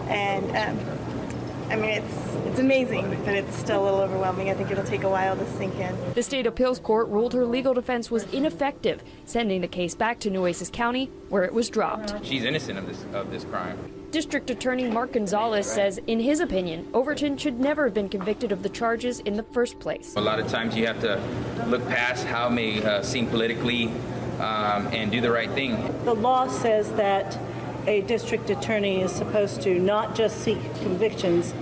And 0.07 0.45
um, 0.55 1.69
I 1.69 1.75
mean, 1.75 1.89
it's 1.89 2.35
it's 2.45 2.59
amazing, 2.59 3.09
but 3.25 3.33
it's 3.33 3.53
still 3.55 3.83
a 3.83 3.85
little 3.85 3.99
overwhelming. 3.99 4.49
I 4.49 4.53
think 4.53 4.71
it'll 4.71 4.83
take 4.85 5.03
a 5.03 5.09
while 5.09 5.35
to 5.35 5.45
sink 5.57 5.75
in. 5.75 5.93
The 6.13 6.23
state 6.23 6.47
appeals 6.47 6.79
court 6.79 7.09
ruled 7.09 7.33
her 7.33 7.45
legal 7.45 7.73
defense 7.73 8.09
was 8.09 8.23
ineffective, 8.31 9.03
sending 9.25 9.59
the 9.59 9.67
case 9.67 9.93
back 9.93 10.19
to 10.21 10.29
Nueces 10.29 10.69
County, 10.69 11.09
where 11.27 11.43
it 11.43 11.53
was 11.53 11.69
dropped. 11.69 12.13
She's 12.25 12.45
innocent 12.45 12.79
of 12.79 12.87
this 12.87 13.03
of 13.13 13.29
this 13.29 13.43
crime. 13.43 13.77
District 14.11 14.49
Attorney 14.49 14.89
Mark 14.89 15.13
Gonzalez 15.13 15.65
says, 15.65 15.97
in 16.05 16.19
his 16.19 16.41
opinion, 16.41 16.85
Overton 16.93 17.37
should 17.37 17.61
never 17.61 17.85
have 17.85 17.93
been 17.93 18.09
convicted 18.09 18.51
of 18.51 18.61
the 18.61 18.67
charges 18.67 19.21
in 19.21 19.37
the 19.37 19.43
first 19.43 19.79
place. 19.79 20.15
A 20.17 20.21
lot 20.21 20.37
of 20.37 20.49
times 20.49 20.75
you 20.75 20.85
have 20.85 20.99
to 20.99 21.15
look 21.67 21.87
past 21.87 22.25
how 22.25 22.47
it 22.47 22.51
may 22.51 22.83
uh, 22.83 23.01
seem 23.03 23.27
politically 23.27 23.87
um, 24.39 24.87
and 24.91 25.11
do 25.11 25.21
the 25.21 25.31
right 25.31 25.49
thing. 25.51 25.77
The 26.03 26.13
law 26.13 26.49
says 26.49 26.91
that 26.93 27.39
a 27.87 28.01
district 28.01 28.49
attorney 28.49 28.99
is 28.99 29.13
supposed 29.13 29.61
to 29.61 29.79
not 29.79 30.13
just 30.13 30.41
seek 30.41 30.59
convictions, 30.81 31.53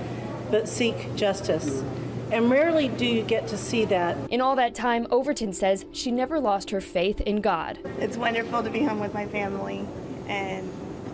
but 0.50 0.68
seek 0.68 1.16
justice. 1.16 1.84
And 2.32 2.50
rarely 2.50 2.88
do 2.88 3.06
you 3.06 3.22
get 3.22 3.48
to 3.50 3.58
see 3.58 3.86
that. 3.86 4.18
In 4.32 4.42
all 4.42 4.56
that 4.56 4.74
time, 4.74 5.06
Overton 5.12 5.54
says 5.54 5.86
she 5.92 6.10
never 6.10 6.40
lost 6.40 6.72
her 6.72 6.82
faith 6.82 7.22
in 7.22 7.42
God. 7.42 7.78
It's 8.00 8.18
wonderful 8.18 8.64
to 8.64 8.72
be 8.72 8.84
home 8.84 9.00
with 9.00 9.14
my 9.14 9.28
family, 9.28 9.86
and 10.28 10.68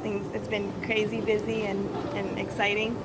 things. 0.06 0.36
It's 0.36 0.48
been 0.48 0.72
crazy, 0.84 1.20
busy, 1.20 1.64
and, 1.64 1.90
and 2.14 2.38
exciting. 2.38 2.96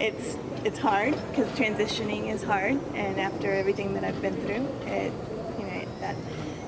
It's 0.00 0.36
it's 0.64 0.78
hard 0.78 1.14
because 1.30 1.48
transitioning 1.52 2.34
is 2.34 2.42
hard, 2.42 2.80
and 2.94 3.20
after 3.20 3.52
everything 3.52 3.94
that 3.94 4.02
I've 4.02 4.20
been 4.20 4.34
through, 4.42 4.66
it 4.90 5.12
you 5.58 5.66
know 5.66 5.86
that 6.00 6.16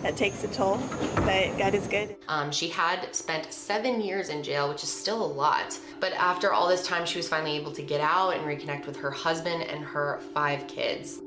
that 0.03 0.17
takes 0.17 0.45
a 0.45 0.49
toll. 0.49 0.79
But 1.17 1.59
God 1.59 1.75
is 1.75 1.89
good. 1.89 2.15
Um, 2.29 2.53
she 2.53 2.69
had 2.69 3.13
spent 3.15 3.53
seven 3.53 4.01
years 4.01 4.29
in 4.29 4.45
jail, 4.45 4.69
which 4.69 4.85
is 4.85 4.89
still 4.89 5.23
a 5.25 5.33
lot. 5.45 5.77
But 5.99 6.13
after 6.13 6.53
all 6.53 6.69
this 6.69 6.87
time, 6.87 7.05
she 7.05 7.19
was 7.19 7.29
finally 7.29 7.57
able 7.57 7.73
to 7.73 7.83
get 7.83 8.01
out 8.01 8.37
and 8.37 8.45
reconnect 8.45 8.87
with 8.87 8.97
her 8.99 9.11
husband 9.11 9.65
and 9.65 9.85
her 9.85 10.21
five 10.33 10.69
kids. 10.69 11.21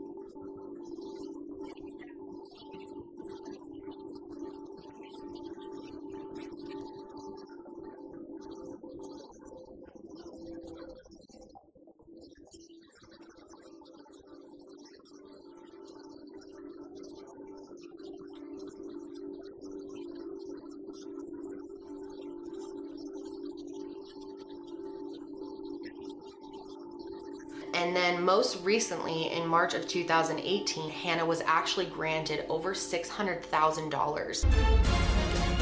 Most 28.32 28.63
recently, 28.63 29.29
in 29.34 29.45
March 29.45 29.73
of 29.73 29.86
2018, 29.89 30.89
Hannah 30.89 31.25
was 31.25 31.41
actually 31.45 31.88
granted 31.88 32.45
over 32.47 32.73
$600,000. 32.73 35.11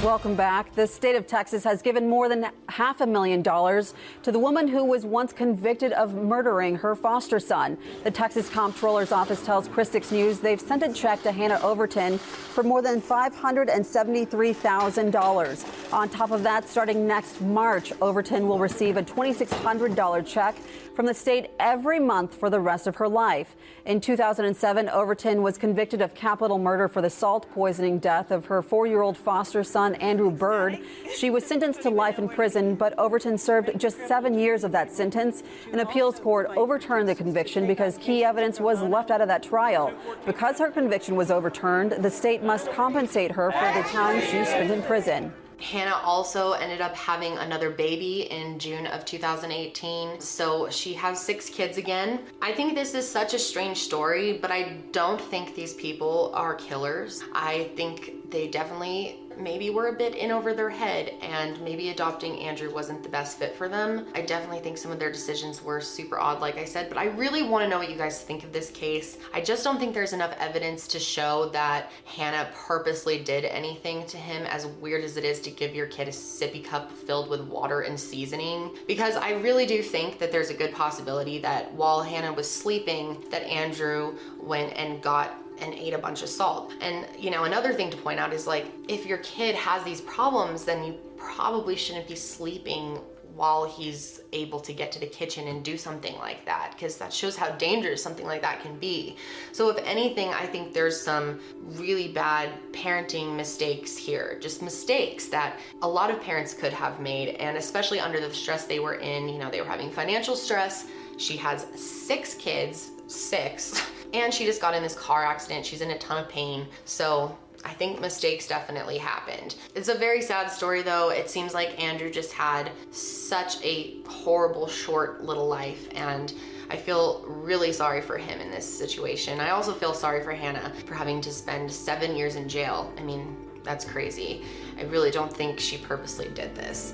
Welcome 0.03 0.35
back. 0.35 0.75
The 0.75 0.85
state 0.87 1.17
of 1.17 1.27
Texas 1.27 1.61
has 1.65 1.81
given 1.81 2.07
more 2.07 2.29
than 2.29 2.45
half 2.69 3.01
a 3.01 3.05
million 3.05 3.41
dollars 3.41 3.93
to 4.23 4.31
the 4.31 4.39
woman 4.39 4.65
who 4.65 4.85
was 4.85 5.05
once 5.05 5.33
convicted 5.33 5.91
of 5.91 6.15
murdering 6.15 6.77
her 6.77 6.95
foster 6.95 7.37
son. 7.37 7.77
The 8.05 8.11
Texas 8.11 8.49
Comptroller's 8.49 9.11
Office 9.11 9.45
tells 9.45 9.67
KRIS 9.67 9.91
6 9.91 10.11
News 10.13 10.39
they've 10.39 10.61
sent 10.61 10.83
a 10.83 10.93
check 10.93 11.21
to 11.23 11.33
Hannah 11.33 11.59
Overton 11.61 12.17
for 12.17 12.63
more 12.63 12.81
than 12.81 13.01
$573,000. 13.01 15.93
On 15.93 16.07
top 16.07 16.31
of 16.31 16.43
that, 16.43 16.69
starting 16.69 17.05
next 17.05 17.41
March, 17.41 17.91
Overton 18.01 18.47
will 18.47 18.59
receive 18.59 18.95
a 18.95 19.03
$2,600 19.03 20.25
check 20.25 20.55
from 20.95 21.05
the 21.05 21.13
state 21.13 21.51
every 21.59 21.97
month 21.97 22.35
for 22.35 22.49
the 22.49 22.59
rest 22.59 22.85
of 22.85 22.97
her 22.97 23.07
life. 23.07 23.55
In 23.85 24.01
2007, 24.01 24.89
Overton 24.89 25.41
was 25.41 25.57
convicted 25.57 26.01
of 26.01 26.13
capital 26.13 26.57
murder 26.57 26.89
for 26.89 27.01
the 27.01 27.09
salt 27.09 27.49
poisoning 27.51 27.99
death 27.99 28.31
of 28.31 28.47
her 28.47 28.61
four 28.61 28.85
year 28.85 29.01
old 29.01 29.17
foster 29.17 29.63
son. 29.63 29.88
Son, 29.89 30.01
Andrew 30.01 30.29
Burd. 30.29 30.79
She 31.15 31.31
was 31.31 31.43
sentenced 31.43 31.81
to 31.81 31.89
life 31.89 32.19
in 32.19 32.29
prison, 32.29 32.75
but 32.75 32.97
Overton 32.99 33.37
served 33.37 33.71
just 33.79 33.97
seven 34.07 34.37
years 34.37 34.63
of 34.63 34.71
that 34.71 34.91
sentence. 34.91 35.41
An 35.73 35.79
appeals 35.79 36.19
court 36.19 36.51
overturned 36.55 37.09
the 37.09 37.15
conviction 37.15 37.65
because 37.65 37.97
key 37.97 38.23
evidence 38.23 38.59
was 38.59 38.81
left 38.81 39.09
out 39.09 39.21
of 39.21 39.27
that 39.27 39.41
trial. 39.41 39.91
Because 40.27 40.59
her 40.59 40.69
conviction 40.69 41.15
was 41.15 41.31
overturned, 41.31 41.93
the 41.93 42.11
state 42.11 42.43
must 42.43 42.71
compensate 42.71 43.31
her 43.31 43.51
for 43.51 43.81
the 43.81 43.87
time 43.89 44.21
she 44.21 44.45
spent 44.45 44.71
in 44.71 44.83
prison. 44.83 45.33
Hannah 45.59 45.99
also 46.03 46.53
ended 46.53 46.79
up 46.79 46.95
having 46.95 47.37
another 47.37 47.69
baby 47.69 48.27
in 48.31 48.59
June 48.59 48.87
of 48.87 49.03
2018. 49.05 50.19
So 50.19 50.69
she 50.69 50.93
has 50.93 51.21
six 51.21 51.49
kids 51.49 51.77
again. 51.77 52.21
I 52.41 52.53
think 52.53 52.75
this 52.75 52.93
is 52.93 53.09
such 53.09 53.33
a 53.33 53.39
strange 53.39 53.77
story, 53.77 54.37
but 54.37 54.51
I 54.51 54.77
don't 54.91 55.19
think 55.19 55.55
these 55.55 55.73
people 55.73 56.31
are 56.33 56.55
killers. 56.55 57.23
I 57.33 57.71
think 57.75 58.31
they 58.31 58.47
definitely 58.47 59.19
maybe 59.39 59.69
were 59.69 59.87
a 59.87 59.93
bit 59.93 60.15
in 60.15 60.31
over 60.31 60.53
their 60.53 60.69
head 60.69 61.13
and 61.21 61.59
maybe 61.61 61.89
adopting 61.89 62.39
Andrew 62.39 62.73
wasn't 62.73 63.03
the 63.03 63.09
best 63.09 63.37
fit 63.37 63.55
for 63.55 63.67
them. 63.67 64.07
I 64.15 64.21
definitely 64.21 64.59
think 64.59 64.77
some 64.77 64.91
of 64.91 64.99
their 64.99 65.11
decisions 65.11 65.63
were 65.63 65.81
super 65.81 66.19
odd, 66.19 66.41
like 66.41 66.57
I 66.57 66.65
said, 66.65 66.89
but 66.89 66.97
I 66.97 67.05
really 67.05 67.43
want 67.43 67.63
to 67.63 67.69
know 67.69 67.79
what 67.79 67.89
you 67.89 67.95
guys 67.95 68.21
think 68.21 68.43
of 68.43 68.51
this 68.51 68.71
case. 68.71 69.17
I 69.33 69.41
just 69.41 69.63
don't 69.63 69.79
think 69.79 69.93
there's 69.93 70.13
enough 70.13 70.35
evidence 70.39 70.87
to 70.89 70.99
show 70.99 71.49
that 71.49 71.91
Hannah 72.05 72.49
purposely 72.53 73.19
did 73.23 73.45
anything 73.45 74.05
to 74.07 74.17
him, 74.17 74.45
as 74.47 74.67
weird 74.67 75.03
as 75.03 75.17
it 75.17 75.23
is 75.23 75.39
to 75.41 75.51
give 75.51 75.73
your 75.73 75.87
kid 75.87 76.07
a 76.07 76.11
sippy 76.11 76.63
cup 76.63 76.91
filled 76.91 77.29
with 77.29 77.41
water 77.41 77.81
and 77.81 77.99
seasoning, 77.99 78.75
because 78.87 79.15
I 79.15 79.31
really 79.31 79.65
do 79.65 79.81
think 79.81 80.19
that 80.19 80.31
there's 80.31 80.49
a 80.49 80.53
good 80.53 80.73
possibility 80.73 81.39
that 81.39 81.73
while 81.73 82.01
Hannah 82.01 82.33
was 82.33 82.49
sleeping, 82.49 83.23
that 83.31 83.43
Andrew 83.43 84.17
went 84.39 84.73
and 84.75 85.01
got 85.01 85.38
and 85.61 85.73
ate 85.73 85.93
a 85.93 85.97
bunch 85.97 86.21
of 86.21 86.29
salt. 86.29 86.73
And, 86.81 87.07
you 87.17 87.31
know, 87.31 87.43
another 87.43 87.73
thing 87.73 87.89
to 87.91 87.97
point 87.97 88.19
out 88.19 88.33
is 88.33 88.47
like, 88.47 88.67
if 88.87 89.05
your 89.05 89.19
kid 89.19 89.55
has 89.55 89.83
these 89.83 90.01
problems, 90.01 90.65
then 90.65 90.83
you 90.83 90.93
probably 91.17 91.75
shouldn't 91.75 92.07
be 92.07 92.15
sleeping 92.15 92.99
while 93.35 93.65
he's 93.65 94.19
able 94.33 94.59
to 94.59 94.73
get 94.73 94.91
to 94.91 94.99
the 94.99 95.07
kitchen 95.07 95.47
and 95.47 95.63
do 95.63 95.77
something 95.77 96.13
like 96.17 96.43
that 96.43 96.73
because 96.73 96.97
that 96.97 97.13
shows 97.13 97.37
how 97.37 97.49
dangerous 97.51 98.03
something 98.03 98.25
like 98.25 98.41
that 98.41 98.61
can 98.61 98.77
be. 98.77 99.15
So 99.53 99.69
if 99.69 99.77
anything, 99.85 100.27
I 100.29 100.45
think 100.45 100.73
there's 100.73 100.99
some 100.99 101.39
really 101.63 102.09
bad 102.09 102.49
parenting 102.73 103.37
mistakes 103.37 103.95
here, 103.95 104.37
just 104.41 104.61
mistakes 104.61 105.27
that 105.27 105.57
a 105.81 105.87
lot 105.87 106.11
of 106.11 106.21
parents 106.21 106.53
could 106.53 106.73
have 106.73 106.99
made 106.99 107.35
and 107.35 107.55
especially 107.55 108.01
under 108.01 108.19
the 108.19 108.33
stress 108.33 108.65
they 108.65 108.79
were 108.79 108.95
in, 108.95 109.29
you 109.29 109.37
know, 109.37 109.49
they 109.49 109.61
were 109.61 109.67
having 109.67 109.89
financial 109.89 110.35
stress. 110.35 110.87
She 111.17 111.37
has 111.37 111.65
6 111.75 112.33
kids, 112.35 112.91
6 113.09 113.81
and 114.13 114.33
she 114.33 114.45
just 114.45 114.61
got 114.61 114.73
in 114.73 114.83
this 114.83 114.95
car 114.95 115.23
accident. 115.23 115.65
She's 115.65 115.81
in 115.81 115.91
a 115.91 115.97
ton 115.97 116.23
of 116.23 116.29
pain. 116.29 116.67
So 116.85 117.37
I 117.65 117.73
think 117.73 117.99
mistakes 117.99 118.47
definitely 118.47 118.97
happened. 118.97 119.55
It's 119.75 119.89
a 119.89 119.95
very 119.95 120.21
sad 120.21 120.49
story 120.49 120.81
though. 120.81 121.09
It 121.09 121.29
seems 121.29 121.53
like 121.53 121.81
Andrew 121.81 122.09
just 122.09 122.31
had 122.31 122.71
such 122.91 123.63
a 123.63 124.01
horrible, 124.07 124.67
short 124.67 125.23
little 125.23 125.47
life, 125.47 125.89
and 125.93 126.33
I 126.69 126.77
feel 126.77 127.25
really 127.27 127.73
sorry 127.73 128.01
for 128.01 128.17
him 128.17 128.39
in 128.39 128.51
this 128.51 128.65
situation. 128.65 129.39
I 129.39 129.49
also 129.49 129.73
feel 129.73 129.93
sorry 129.93 130.23
for 130.23 130.31
Hannah 130.31 130.71
for 130.85 130.93
having 130.93 131.19
to 131.21 131.31
spend 131.31 131.71
seven 131.71 132.15
years 132.15 132.35
in 132.35 132.47
jail. 132.47 132.93
I 132.97 133.01
mean, 133.01 133.35
that's 133.63 133.83
crazy. 133.83 134.45
I 134.77 134.83
really 134.83 135.11
don't 135.11 135.35
think 135.35 135.59
she 135.59 135.77
purposely 135.77 136.29
did 136.29 136.55
this. 136.55 136.93